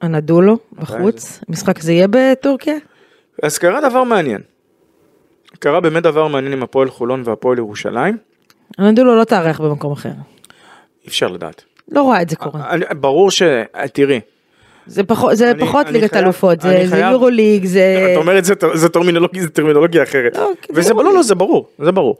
אנדולו 0.00 0.58
בחוץ, 0.72 1.40
המשחק 1.48 1.78
הזה 1.78 1.92
יהיה 1.92 2.06
בטורקיה? 2.10 2.74
אז 3.42 3.58
קרה 3.58 3.88
דבר 3.90 4.04
מעניין. 4.04 4.40
קרה 5.58 5.80
באמת 5.80 6.02
דבר 6.02 6.26
מעניין 6.28 6.52
עם 6.52 6.62
הפועל 6.62 6.90
חולון 6.90 7.22
והפועל 7.24 7.58
ירושלים, 7.58 8.16
הנדולו 8.78 9.16
לא 9.16 9.24
תארח 9.24 9.60
במקום 9.60 9.92
אחר. 9.92 10.08
אי 10.08 11.08
אפשר 11.08 11.28
לדעת. 11.28 11.64
לא 11.88 12.02
רואה 12.02 12.22
את 12.22 12.30
זה 12.30 12.36
קורה. 12.36 12.70
אני, 12.70 12.84
ברור 13.00 13.30
ש... 13.30 13.42
תראי, 13.92 14.20
זה 14.86 15.04
פחות, 15.04 15.36
זה 15.36 15.50
אני- 15.50 15.60
פחות 15.60 15.86
אני 15.86 15.92
ליגת 16.00 16.16
אלופות, 16.16 16.60
זה 16.60 16.82
זה 16.86 16.98
יורו 16.98 17.28
ליג, 17.28 17.64
זה... 17.64 18.08
את 18.12 18.16
אומרת 18.16 18.44
זה, 18.44 18.54
זה 18.74 18.88
טרמינולוגיה, 18.88 19.42
זה 19.42 19.48
טרמינולוגיה 19.48 20.02
אחרת. 20.02 20.36
לא, 20.36 20.50
וזה, 20.74 20.94
ברור 20.94 21.04
לא. 21.04 21.14
לא, 21.14 21.22
זה 21.22 21.34
ברור, 21.34 21.68
זה 21.78 21.92
ברור. 21.92 22.16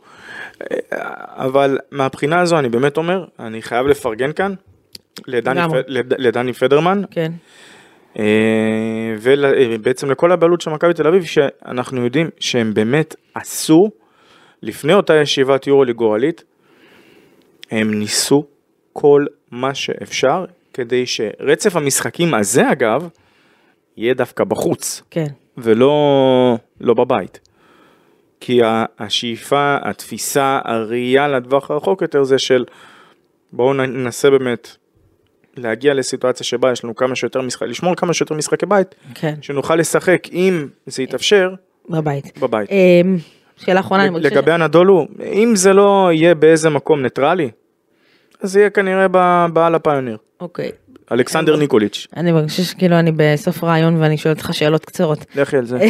אבל 1.37 1.78
מהבחינה 1.91 2.41
הזו 2.41 2.59
אני 2.59 2.68
באמת 2.68 2.97
אומר, 2.97 3.24
אני 3.39 3.62
חייב 3.62 3.87
לפרגן 3.87 4.33
כאן 4.33 4.55
לדני. 5.26 5.61
פ- 5.70 5.74
לד- 5.89 6.14
לדני 6.18 6.53
פדרמן, 6.53 7.03
כן, 7.11 7.33
ובעצם 9.22 10.11
לכל 10.11 10.32
הבעלות 10.32 10.61
של 10.61 10.70
מכבי 10.70 10.94
תל 10.94 11.08
אביב, 11.08 11.24
שאנחנו 11.24 12.04
יודעים 12.04 12.26
שהם 12.40 12.74
באמת 12.74 13.14
עשו, 13.34 13.88
לפני 14.62 14.94
אותה 14.94 15.14
ישיבת 15.22 15.66
יורו 15.66 15.82
גורלית, 15.96 16.44
הם 17.70 17.94
ניסו 17.94 18.42
כל 18.92 19.24
מה 19.50 19.74
שאפשר, 19.74 20.44
כדי 20.74 21.06
שרצף 21.06 21.76
המשחקים 21.76 22.34
הזה 22.34 22.72
אגב, 22.72 23.08
יהיה 23.96 24.14
דווקא 24.14 24.44
בחוץ. 24.44 25.02
כן, 25.11 25.26
ולא 25.58 25.94
לא 26.80 26.94
בבית. 26.94 27.40
כי 28.40 28.58
השאיפה, 28.98 29.76
התפיסה, 29.82 30.58
הראייה 30.64 31.28
לטווח 31.28 31.70
הרחוק 31.70 32.02
יותר 32.02 32.22
זה 32.22 32.38
של 32.38 32.64
בואו 33.52 33.72
ננסה 33.72 34.30
באמת 34.30 34.76
להגיע 35.62 35.94
לסיטואציה 35.94 36.46
שבה 36.46 36.72
יש 36.72 36.84
לנו 36.84 36.96
כמה 36.96 37.14
שיותר 37.16 37.40
משחק, 37.40 37.62
לשמור 37.62 37.94
כמה 37.94 38.14
שיותר 38.14 38.34
משחקי 38.34 38.66
בית, 38.66 38.94
כן, 39.14 39.34
שנוכל 39.40 39.76
לשחק 39.76 40.22
אם 40.32 40.66
זה 40.86 41.02
יתאפשר 41.02 41.54
בבית. 41.88 42.38
בבית. 42.38 42.70
אמ, 42.70 43.16
שאלה 43.56 43.80
אחרונה, 43.80 44.02
אני 44.02 44.11
מרגישה... 44.11 44.34
לגבי 44.34 44.52
הנדולו, 44.52 45.06
אם 45.32 45.52
זה 45.56 45.72
לא 45.72 46.11
יהיה 46.12 46.34
באיזה 46.34 46.70
מקום 46.70 47.02
ניטרלי, 47.02 47.50
אז 48.40 48.56
יהיה 48.56 48.70
כנראה 48.70 49.08
בעל 49.48 49.74
הפיוניר, 49.74 50.16
אוקיי. 50.40 50.70
אלכסנדר 51.12 51.56
ניקוליץ'. 51.56 52.06
אני 52.16 52.32
מרגישה 52.32 52.62
שכאילו 52.62 52.98
אני 52.98 53.12
בסוף 53.16 53.64
רעיון 53.64 53.96
ואני 53.96 54.16
שואלת 54.16 54.36
אותך 54.36 54.54
שאלות 54.54 54.84
קצרות. 54.84 55.24
לכי 55.36 55.56
על 55.56 55.66
זה. 55.66 55.78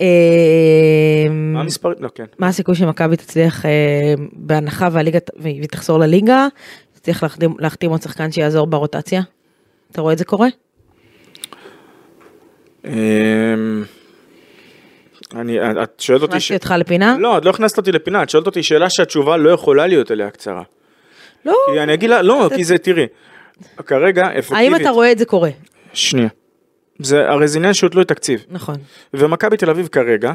אמ, 0.00 1.52
מה 1.52 1.60
המספר? 1.60 1.92
לא, 1.98 2.08
כן. 2.14 2.24
מה 2.38 2.48
הסיכוי 2.48 2.74
שמכבי 2.74 3.16
תצליח 3.16 3.66
אה, 3.66 3.70
בהנחה 4.32 4.88
והליגה 4.92 5.18
והיא 5.36 5.66
תחזור 5.68 5.98
לליגה, 5.98 6.46
תצליח 7.06 7.22
להחתים, 7.22 7.54
להחתים 7.58 7.90
עוד 7.90 8.02
שחקן 8.02 8.32
שיעזור 8.32 8.66
ברוטציה? 8.66 9.22
אתה 9.92 10.00
רואה 10.00 10.12
את 10.12 10.18
זה 10.18 10.24
קורה? 10.24 10.48
אמ, 12.84 13.84
אני, 15.34 15.58
את 15.82 16.00
שואלת 16.00 16.22
אותי. 16.22 16.32
הכנסתי 16.32 16.54
אותך 16.54 16.74
לפינה? 16.78 17.16
לא, 17.18 17.38
את 17.38 17.44
לא 17.44 17.50
הכנסת 17.50 17.78
אותי 17.78 17.92
לפינה, 17.92 18.22
את 18.22 18.30
שואלת 18.30 18.46
אותי 18.46 18.62
שאלה 18.62 18.90
שהתשובה 18.90 19.36
לא 19.36 19.50
יכולה 19.50 19.86
להיות 19.86 20.10
אליה 20.10 20.30
קצרה. 20.30 20.62
לא. 21.44 21.54
כי 21.72 21.80
אני 21.80 21.94
אגיד 21.94 22.10
לה, 22.10 22.22
לא, 22.22 22.50
כי 22.56 22.64
זה, 22.64 22.78
תראי, 22.78 23.06
כרגע 23.86 24.38
אפקטיבית, 24.38 24.52
האם 24.52 24.76
אתה 24.76 24.90
רואה 24.90 25.12
את 25.12 25.18
זה 25.18 25.24
קורה? 25.24 25.50
שנייה, 25.92 26.28
זה, 26.98 27.28
הרי 27.28 27.48
זה 27.48 27.58
עניין 27.58 27.74
שהוא 27.74 27.90
תלוי 27.90 28.04
תקציב, 28.04 28.44
נכון. 28.50 28.76
ומכבי 29.14 29.56
תל 29.56 29.70
אביב 29.70 29.86
כרגע, 29.86 30.32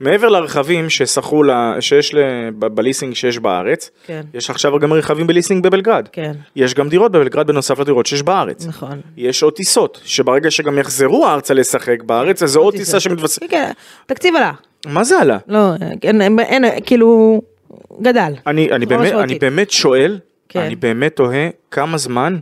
מעבר 0.00 0.28
לרכבים 0.28 0.90
ששכרו, 0.90 1.42
לה- 1.42 1.76
שיש 1.80 2.14
ב- 2.58 2.66
בליסינג 2.66 3.14
שיש 3.14 3.38
בארץ, 3.38 3.90
כן. 4.06 4.22
יש 4.34 4.50
עכשיו 4.50 4.78
גם 4.78 4.92
רכבים 4.92 5.26
בליסינג 5.26 5.64
בבלגרד, 5.64 6.08
כן, 6.12 6.32
יש 6.56 6.74
גם 6.74 6.88
דירות 6.88 7.12
בבלגרד 7.12 7.46
בנוסף 7.46 7.78
לדירות 7.78 8.06
שיש 8.06 8.22
בארץ. 8.22 8.66
נכון. 8.66 9.00
יש 9.16 9.42
עוד 9.42 9.52
טיסות, 9.52 10.00
שברגע 10.04 10.50
שגם 10.50 10.78
יחזרו 10.78 11.26
ארצה 11.26 11.54
לשחק 11.54 12.02
בארץ, 12.02 12.42
אז 12.42 12.50
זה 12.50 12.58
עוד 12.58 12.74
טיסה 12.76 13.00
שמתווספת. 13.00 13.50
כן, 13.50 13.70
תקציב 14.06 14.36
עלה. 14.36 14.52
מה 14.86 15.04
זה 15.04 15.20
עלה? 15.20 15.38
לא, 15.48 15.58
אין, 16.02 16.22
אין, 16.22 16.38
אין, 16.38 16.64
כאילו, 16.86 17.42
גדל. 18.02 18.32
אני, 18.46 18.72
אני, 18.72 18.86
בצורה 18.86 19.02
באמת, 19.02 19.14
אני. 19.22 19.38
באמת... 19.38 19.70
שואל, 19.70 20.18
כן. 20.48 20.60
אני 20.60 20.76
באמת 20.76 21.16
תוהה 21.16 21.48
כמה 21.70 21.98
זמן 21.98 22.36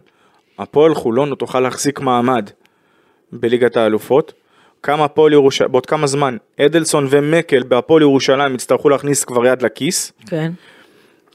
הפועל 0.59 0.95
חולון 0.95 1.29
לא 1.29 1.35
תוכל 1.35 1.61
להחזיק 1.61 2.01
מעמד 2.01 2.51
בליגת 3.33 3.77
האלופות, 3.77 4.33
כמה 4.85 5.05
הפועל 5.05 5.33
ירושלים, 5.33 5.73
בעוד 5.73 5.87
כמה 5.87 6.07
זמן 6.07 6.37
אדלסון 6.61 7.07
ומקל 7.11 7.63
בהפועל 7.63 8.03
ירושלים 8.03 8.55
יצטרכו 8.55 8.89
להכניס 8.89 9.25
כבר 9.25 9.47
יד 9.47 9.63
לכיס, 9.63 10.13
כן. 10.27 10.53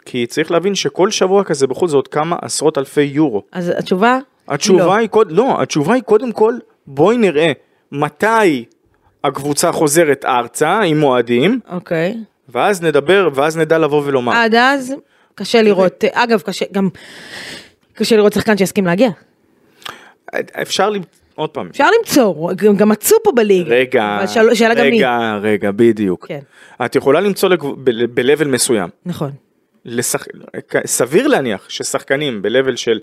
כי 0.05 0.25
צריך 0.25 0.51
להבין 0.51 0.75
שכל 0.75 1.11
שבוע 1.11 1.43
כזה 1.43 1.67
בחוץ 1.67 1.91
זה 1.91 1.95
עוד 1.95 2.07
כמה 2.07 2.35
עשרות 2.41 2.77
אלפי 2.77 3.01
יורו. 3.01 3.43
אז 3.51 3.69
התשובה? 3.77 4.19
התשובה 4.47 4.85
לא. 4.85 4.95
היא, 4.95 5.07
קוד, 5.07 5.31
לא, 5.31 5.61
התשובה 5.61 5.93
היא 5.93 6.03
קודם 6.03 6.31
כל, 6.31 6.53
בואי 6.87 7.17
נראה 7.17 7.51
מתי 7.91 8.65
הקבוצה 9.23 9.71
חוזרת 9.71 10.25
ארצה 10.25 10.79
עם 10.79 10.99
מועדים, 10.99 11.59
אוקיי. 11.71 12.17
ואז 12.49 12.81
נדבר, 12.81 13.29
ואז 13.33 13.57
נדע 13.57 13.77
לבוא 13.77 14.01
ולומר. 14.05 14.33
עד 14.33 14.55
אז, 14.55 14.93
קשה 15.35 15.61
לראות, 15.61 16.03
אגב, 16.11 16.41
קשה, 16.41 16.65
גם, 16.71 16.89
קשה 17.93 18.15
לראות 18.15 18.33
שחקן 18.33 18.57
שיסכים 18.57 18.85
להגיע. 18.85 19.09
אפשר, 20.61 20.89
עוד 21.39 21.49
פעם, 21.49 21.67
אפשר 21.71 21.85
למצוא, 21.99 22.51
גם 22.55 22.75
גם 22.75 22.89
מצאו 22.89 23.17
פה 23.23 23.31
בליגה. 23.35 23.69
רגע, 23.75 24.19
שאל- 24.27 24.53
שאלה 24.55 24.73
גם 24.73 24.85
מי. 24.85 24.97
רגע, 24.97 25.39
רגע, 25.41 25.71
בדיוק. 25.75 26.27
כן. 26.27 26.39
את 26.85 26.95
יכולה 26.95 27.19
למצוא 27.21 27.49
ב-level 27.83 28.45
מסוים. 28.47 28.89
נכון. 29.05 29.31
לשח... 29.85 30.25
סביר 30.85 31.27
להניח 31.27 31.69
ששחקנים 31.69 32.41
ב-level 32.41 32.75
של 32.75 32.99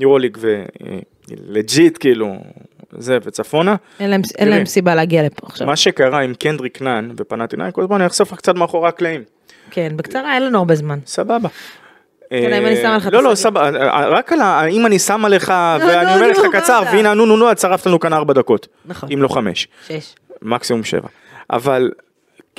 יורוליג 0.00 0.38
ולג'יט 0.40 1.96
כאילו, 2.00 2.34
זה 2.98 3.18
וצפונה, 3.24 3.76
אין 4.00 4.10
להם, 4.10 4.20
אין. 4.38 4.48
להם 4.48 4.66
סיבה 4.66 4.94
להגיע 4.94 5.22
לפה 5.22 5.46
עכשיו. 5.46 5.66
מה 5.66 5.76
שקרה 5.76 6.20
עם 6.20 6.34
קנדריק 6.34 6.82
נאן 6.82 7.10
ופנטינאיקוס, 7.16 7.86
בוא 7.86 7.96
אני 7.96 8.06
אחשוף 8.06 8.32
לך 8.32 8.38
קצת 8.38 8.54
מאחורי 8.54 8.88
הקלעים. 8.88 9.22
כן, 9.70 9.92
בקצרה, 9.96 10.34
אין 10.34 10.42
לנו 10.46 10.58
הרבה 10.58 10.74
זמן. 10.74 10.98
סבבה. 11.06 11.48
כן, 12.42 12.52
אם 12.52 12.66
אני 12.66 12.76
שמה 12.76 12.96
לך 12.96 13.06
את 13.06 13.12
לא, 13.12 13.22
לא. 13.22 13.34
סבבה, 13.34 13.68
רק 14.08 14.32
על 14.32 14.40
ה... 14.40 14.66
אם 14.66 14.86
אני 14.86 14.98
שמה 14.98 15.28
לך, 15.28 15.48
לא, 15.48 15.84
ואני 15.84 16.06
לא, 16.06 16.14
אומר 16.14 16.28
לך 16.28 16.38
נו, 16.38 16.52
קצר, 16.52 16.82
והנה, 16.92 17.14
נו, 17.14 17.26
נו, 17.26 17.36
נו, 17.36 17.52
את 17.52 17.58
שרפת 17.58 17.86
לנו 17.86 18.00
כאן 18.00 18.12
ארבע 18.12 18.34
דקות. 18.34 18.68
נכון. 18.86 19.08
אם 19.12 19.22
לא 19.22 19.28
חמש. 19.28 19.68
שש. 19.86 20.14
מקסימום 20.42 20.84
שבע. 20.84 21.08
אבל 21.50 21.90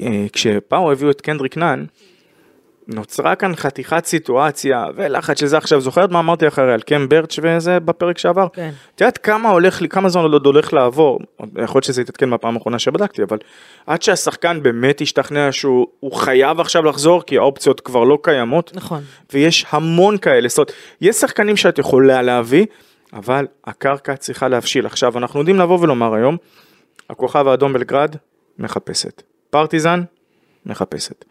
אה, 0.01 0.25
כשפאו 0.33 0.91
הביאו 0.91 1.11
את 1.11 1.21
קנדריק 1.21 1.57
נאן, 1.57 1.85
נוצרה 2.87 3.35
כאן 3.35 3.55
חתיכת 3.55 4.05
סיטואציה 4.05 4.85
ולחץ 4.95 5.39
שזה 5.39 5.57
עכשיו, 5.57 5.81
זוכרת 5.81 6.11
מה 6.11 6.19
אמרתי 6.19 6.47
אחרי 6.47 6.73
על 6.73 6.81
קם 6.81 7.09
ברץ' 7.09 7.39
וזה 7.41 7.79
בפרק 7.79 8.17
שעבר? 8.17 8.47
כן. 8.53 8.71
את 8.95 9.01
יודעת 9.01 9.17
כמה 9.17 9.49
הולך, 9.49 9.81
לי- 9.81 9.89
כמה 9.89 10.09
זמן 10.09 10.23
עוד 10.23 10.45
הולך 10.45 10.73
לעבור, 10.73 11.19
יכול 11.41 11.55
להיות 11.75 11.83
שזה 11.83 12.01
יתעדכן 12.01 12.29
בפעם 12.31 12.55
האחרונה 12.55 12.79
שבדקתי, 12.79 13.23
אבל 13.23 13.37
עד 13.87 14.01
שהשחקן 14.01 14.63
באמת 14.63 15.01
ישתכנע 15.01 15.51
שהוא 15.51 15.87
הוא 15.99 16.11
חייב 16.13 16.59
עכשיו 16.59 16.83
לחזור, 16.85 17.23
כי 17.23 17.37
האופציות 17.37 17.81
כבר 17.81 18.03
לא 18.03 18.17
קיימות, 18.21 18.71
נכון. 18.75 19.01
ויש 19.33 19.65
המון 19.69 20.17
כאלה, 20.17 20.47
זאת 20.47 20.57
אומרת, 20.57 20.71
יש 21.01 21.15
שחקנים 21.15 21.57
שאת 21.57 21.79
יכולה 21.79 22.21
להביא, 22.21 22.65
אבל 23.13 23.47
הקרקע 23.65 24.15
צריכה 24.15 24.47
להבשיל. 24.47 24.85
עכשיו, 24.85 25.17
אנחנו 25.17 25.39
יודעים 25.39 25.59
לבוא 25.59 25.79
ולומר 25.81 26.13
היום, 26.13 26.37
הכוכב 27.09 27.47
האדום 27.47 27.73
בלגרד, 27.73 28.15
מחפשת. 28.59 29.21
פרטיזן, 29.49 30.01
מחפשת. 30.65 31.25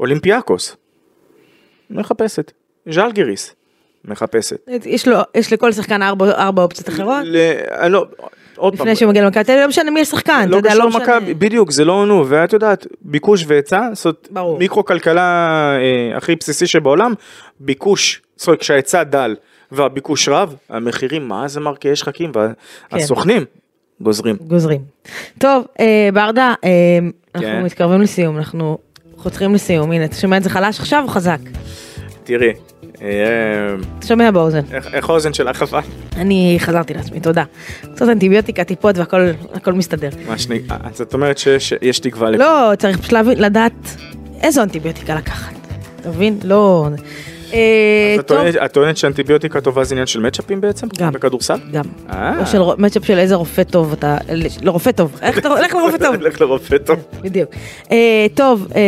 אולימפיאקוס, 0.00 0.76
מחפשת. 1.94 2.52
ז'לגיריס, 2.90 3.54
מחפשת. 4.04 4.68
יש 4.84 5.08
לו, 5.08 5.16
יש 5.34 5.52
לכל 5.52 5.72
שחקן 5.72 6.02
ארבע, 6.02 6.30
ארבע 6.30 6.62
אופציות 6.62 6.88
אחרות, 6.88 7.24
ל... 7.24 7.36
אני 7.80 7.92
לא, 7.92 8.06
עוד 8.56 8.76
פעם, 8.76 8.86
לפני 8.86 8.96
שהוא 8.96 9.10
מגיע 9.10 9.24
למכבי 9.24 9.44
תל 9.44 9.52
אביב, 9.52 9.62
לא 9.62 9.68
משנה 9.68 9.90
מי 9.90 10.00
השחקן, 10.00 10.40
אתה 10.40 10.50
לא 10.50 10.56
יודע, 10.56 10.70
קשור 10.70 10.82
לא 10.82 10.88
משנה. 10.88 11.02
למכבי, 11.02 11.34
בדיוק, 11.34 11.70
זה 11.70 11.84
לא 11.84 12.06
נו, 12.06 12.24
ואת 12.28 12.52
יודעת, 12.52 12.86
ביקוש 13.00 13.44
והיצע, 13.48 13.88
זאת 13.92 14.28
ברור. 14.30 14.58
מיקרו 14.58 14.84
כלכלה 14.84 15.22
אה, 15.76 16.16
הכי 16.16 16.36
בסיסי 16.36 16.66
שבעולם, 16.66 17.14
ביקוש, 17.60 18.22
זאת 18.36 18.46
אומרת, 18.46 18.60
כשההיצע 18.60 19.02
דל 19.02 19.36
והביקוש 19.72 20.28
רב, 20.28 20.54
המחירים, 20.68 21.28
מה 21.28 21.48
זה 21.48 21.60
מרקיעי 21.60 21.96
שחקים, 21.96 22.32
כן. 22.32 22.40
והסוכנים 22.92 23.44
גוזרים. 24.00 24.36
גוזרים. 24.46 24.80
טוב, 25.38 25.66
אה, 25.80 26.08
ברדה, 26.14 26.54
אה, 26.64 26.70
אנחנו 27.34 27.48
כן. 27.48 27.62
מתקרבים 27.62 28.00
לסיום, 28.00 28.36
אנחנו 28.36 28.78
חותרים 29.16 29.54
לסיום, 29.54 29.92
הנה, 29.92 30.04
אתה 30.04 30.16
שומע 30.16 30.36
את 30.36 30.42
זה 30.42 30.50
חלש 30.50 30.80
עכשיו 30.80 31.02
או 31.02 31.08
חזק? 31.08 31.38
תראי, 32.24 32.52
אה, 33.02 33.08
אתה 33.98 34.06
שומע 34.06 34.30
באוזן. 34.30 34.60
איך 34.92 35.10
האוזן 35.10 35.32
שלך 35.32 35.62
אבל? 35.62 35.80
אני 36.16 36.56
חזרתי 36.58 36.94
לעצמי, 36.94 37.20
תודה. 37.20 37.44
קצת 37.94 38.08
אנטיביוטיקה, 38.08 38.64
טיפות 38.64 38.98
והכל 38.98 39.20
הכל 39.54 39.72
מסתדר. 39.72 40.08
מה 40.28 40.38
שני, 40.38 40.60
אז 40.84 41.00
את 41.00 41.14
אומרת 41.14 41.38
שיש 41.38 41.74
יש 41.82 41.98
תקווה 41.98 42.30
לא, 42.30 42.72
צריך 42.78 42.98
פשוט 42.98 43.12
לדעת 43.36 43.96
איזו 44.42 44.62
אנטיביוטיקה 44.62 45.14
לקחת. 45.14 45.54
אתה 46.00 46.08
מבין? 46.08 46.38
לא... 46.44 46.88
אה, 47.52 48.16
את 48.64 48.72
טוענת- 48.72 48.96
שאנטיביוטיקה 48.96 49.60
טובה 49.60 49.84
זה 49.84 49.94
עניין 49.94 50.06
של 50.06 50.20
מצ'אפים 50.20 50.60
בעצם? 50.60 50.86
גם. 50.98 51.12
בכדורסל? 51.12 51.58
גם. 51.72 51.84
אה. 52.10 52.40
או 52.40 52.46
של 52.46 52.60
מצ'אפ 52.78 53.04
של 53.04 53.18
איזה 53.18 53.34
רופא 53.34 53.62
טוב 53.62 53.92
אתה... 53.92 54.16
לא, 54.62 54.70
רופא 54.70 54.90
טוב. 54.92 55.20
לך 55.62 55.74
לרופא 55.74 55.96
טוב. 55.98 56.14
לך 56.26 56.40
לרופא 56.40 56.78
טוב. 56.78 56.98
בדיוק. 57.20 57.50
אה, 57.92 58.26
טוב, 58.34 58.66
אה, 58.76 58.80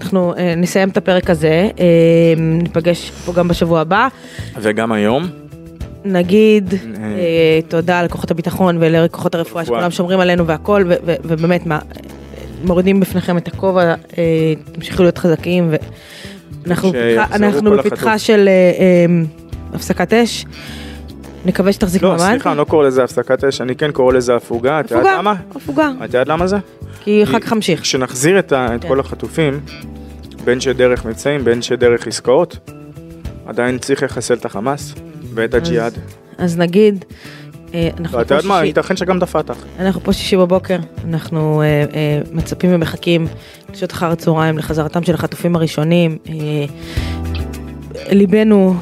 אנחנו 0.00 0.34
אה, 0.36 0.54
נסיים 0.56 0.88
את 0.88 0.96
הפרק 0.96 1.30
הזה, 1.30 1.68
אה, 1.78 1.84
ניפגש 2.36 3.10
פה 3.10 3.32
גם 3.32 3.48
בשבוע 3.48 3.80
הבא. 3.80 4.08
וגם 4.60 4.92
היום, 4.92 5.28
נגיד 6.04 6.74
אה, 6.74 7.60
תודה 7.68 8.02
לכוחות 8.02 8.30
הביטחון 8.30 8.76
ולכוחות 8.80 9.34
הרפואה 9.34 9.62
רפואה. 9.62 9.76
שכולם 9.78 9.90
שומרים 9.90 10.20
עלינו 10.20 10.46
והכל, 10.46 10.84
ו- 10.88 10.94
ו- 11.06 11.14
ובאמת 11.24 11.66
מה, 11.66 11.78
מורידים 12.64 13.00
בפניכם 13.00 13.36
את 13.36 13.48
הכובע, 13.48 13.82
אה, 13.82 13.94
תמשיכו 14.72 15.02
להיות 15.02 15.18
חזקים 15.18 15.70
ואנחנו 16.66 16.92
בפתחה-. 17.76 18.18
של 18.18 18.48
אה, 18.48 18.52
אה, 18.52 19.22
הפסקת 19.74 20.12
אש. 20.12 20.44
נקווה 21.44 21.72
שתחזיקו 21.72 22.06
לא, 22.06 22.12
מעמד. 22.16 22.30
סליחה, 22.30 22.50
אני 22.50 22.58
לא 22.58 22.64
קורא 22.64 22.86
לזה 22.86 23.04
הפסקת 23.04 23.44
אש, 23.44 23.60
אני 23.60 23.76
כן 23.76 23.92
קורא 23.92 24.12
לזה 24.12 24.36
הפוגה, 24.36 24.78
הפוגה? 24.78 25.32
הפוגה, 25.54 25.90
את 25.98 26.04
יודעת 26.04 26.28
למה 26.28 26.46
זה? 26.46 26.56
כי 27.04 27.22
אחר 27.24 27.40
כך 27.40 27.52
אמשיך. 27.52 27.80
כשנחזיר 27.80 28.38
את 28.38 28.52
ה- 28.52 28.74
את 28.74 28.82
כן. 28.82 28.88
כל 28.88 29.00
החטופים, 29.00 29.60
בין 30.44 30.60
שדרך 30.60 31.04
מבצעים, 31.04 31.44
בין 31.44 31.62
שדרך 31.62 32.06
עסקאות, 32.06 32.70
עדיין 33.46 33.78
צריך 33.78 34.02
לחסל 34.02 34.34
את 34.34 34.44
החמאס 34.44 34.94
ואת 35.34 35.54
הג'יהאד. 35.54 35.98
אז 36.38 36.58
נגיד, 36.58 37.04
אה, 37.74 37.88
אנחנו 38.00 38.16
פה 38.18 38.22
יודעת 38.22 38.44
מה, 38.44 38.54
שישי- 38.54 38.66
ייתכן 38.66 38.96
שגם 38.96 39.18
את 39.18 39.22
הפתח. 39.22 39.56
אנחנו 39.78 40.00
פה 40.00 40.12
שישי 40.12 40.36
בבוקר, 40.36 40.76
אנחנו 41.08 41.62
אה, 41.62 41.66
אה, 41.66 41.84
מצפים 42.32 42.74
ומחכים 42.74 43.26
לשעות 43.72 43.92
אחר 43.92 44.06
הצהריים 44.10 44.58
לחזרתם 44.58 45.02
של 45.02 45.14
החטופים 45.14 45.56
הראשונים. 45.56 46.18
אה, 46.28 46.32
ליבנו 48.12 48.74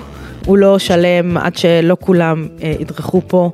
הוא 0.46 0.58
לא 0.58 0.78
שלם 0.78 1.36
עד 1.36 1.56
שלא 1.56 1.96
כולם 2.00 2.48
אה, 2.62 2.74
ידרכו 2.80 3.22
פה, 3.26 3.50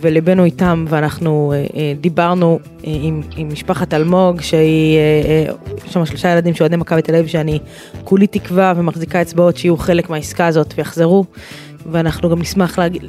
וליבנו 0.00 0.44
איתם, 0.44 0.84
ואנחנו 0.88 1.52
אה, 1.54 1.64
אה, 1.76 1.92
דיברנו 2.00 2.58
אה, 2.86 2.92
עם, 3.02 3.22
עם 3.36 3.48
משפחת 3.52 3.94
אלמוג, 3.94 4.40
שהיא, 4.40 4.98
יש 5.86 5.92
שם 5.92 6.04
שלושה 6.06 6.28
ילדים 6.32 6.54
שאוהדי 6.54 6.76
מכבי 6.76 7.02
תל 7.02 7.14
אביב, 7.14 7.26
שאני 7.26 7.58
כולי 8.04 8.26
תקווה 8.26 8.72
ומחזיקה 8.76 9.22
אצבעות 9.22 9.56
שיהיו 9.56 9.76
חלק 9.76 10.10
מהעסקה 10.10 10.46
הזאת 10.46 10.74
ויחזרו, 10.76 11.24
ואנחנו 11.92 12.30
גם 12.30 12.38
נשמח 12.40 12.78
להגיד, 12.78 13.02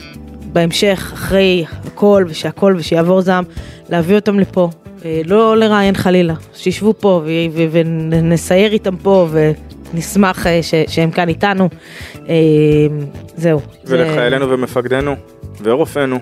בהמשך, 0.53 1.11
אחרי 1.13 1.65
הכל 1.85 2.25
ושהכל 2.27 2.75
ושיעבור 2.77 3.21
זעם, 3.21 3.43
להביא 3.89 4.15
אותם 4.15 4.39
לפה, 4.39 4.69
לא 5.25 5.57
לראיין 5.57 5.95
חלילה, 5.95 6.33
שישבו 6.53 6.93
פה 6.99 7.21
ונסייר 7.71 8.71
איתם 8.71 8.95
פה 8.97 9.27
ונשמח 9.93 10.45
ש- 10.61 10.73
שהם 10.87 11.11
כאן 11.11 11.29
איתנו. 11.29 11.69
זהו. 13.37 13.59
זה- 13.83 13.95
ולחיילינו 13.99 14.49
ומפקדינו 14.49 15.15
ורופאינו, 15.63 16.19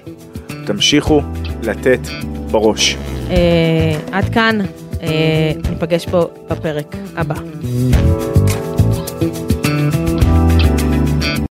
תמשיכו 0.65 1.21
לתת 1.63 1.99
בראש. 2.51 2.97
אה, 3.29 3.99
עד 4.11 4.33
כאן, 4.33 4.59
אה, 5.03 5.51
ניפגש 5.69 6.05
פה 6.05 6.25
בפרק 6.49 6.95
הבא. 7.15 7.35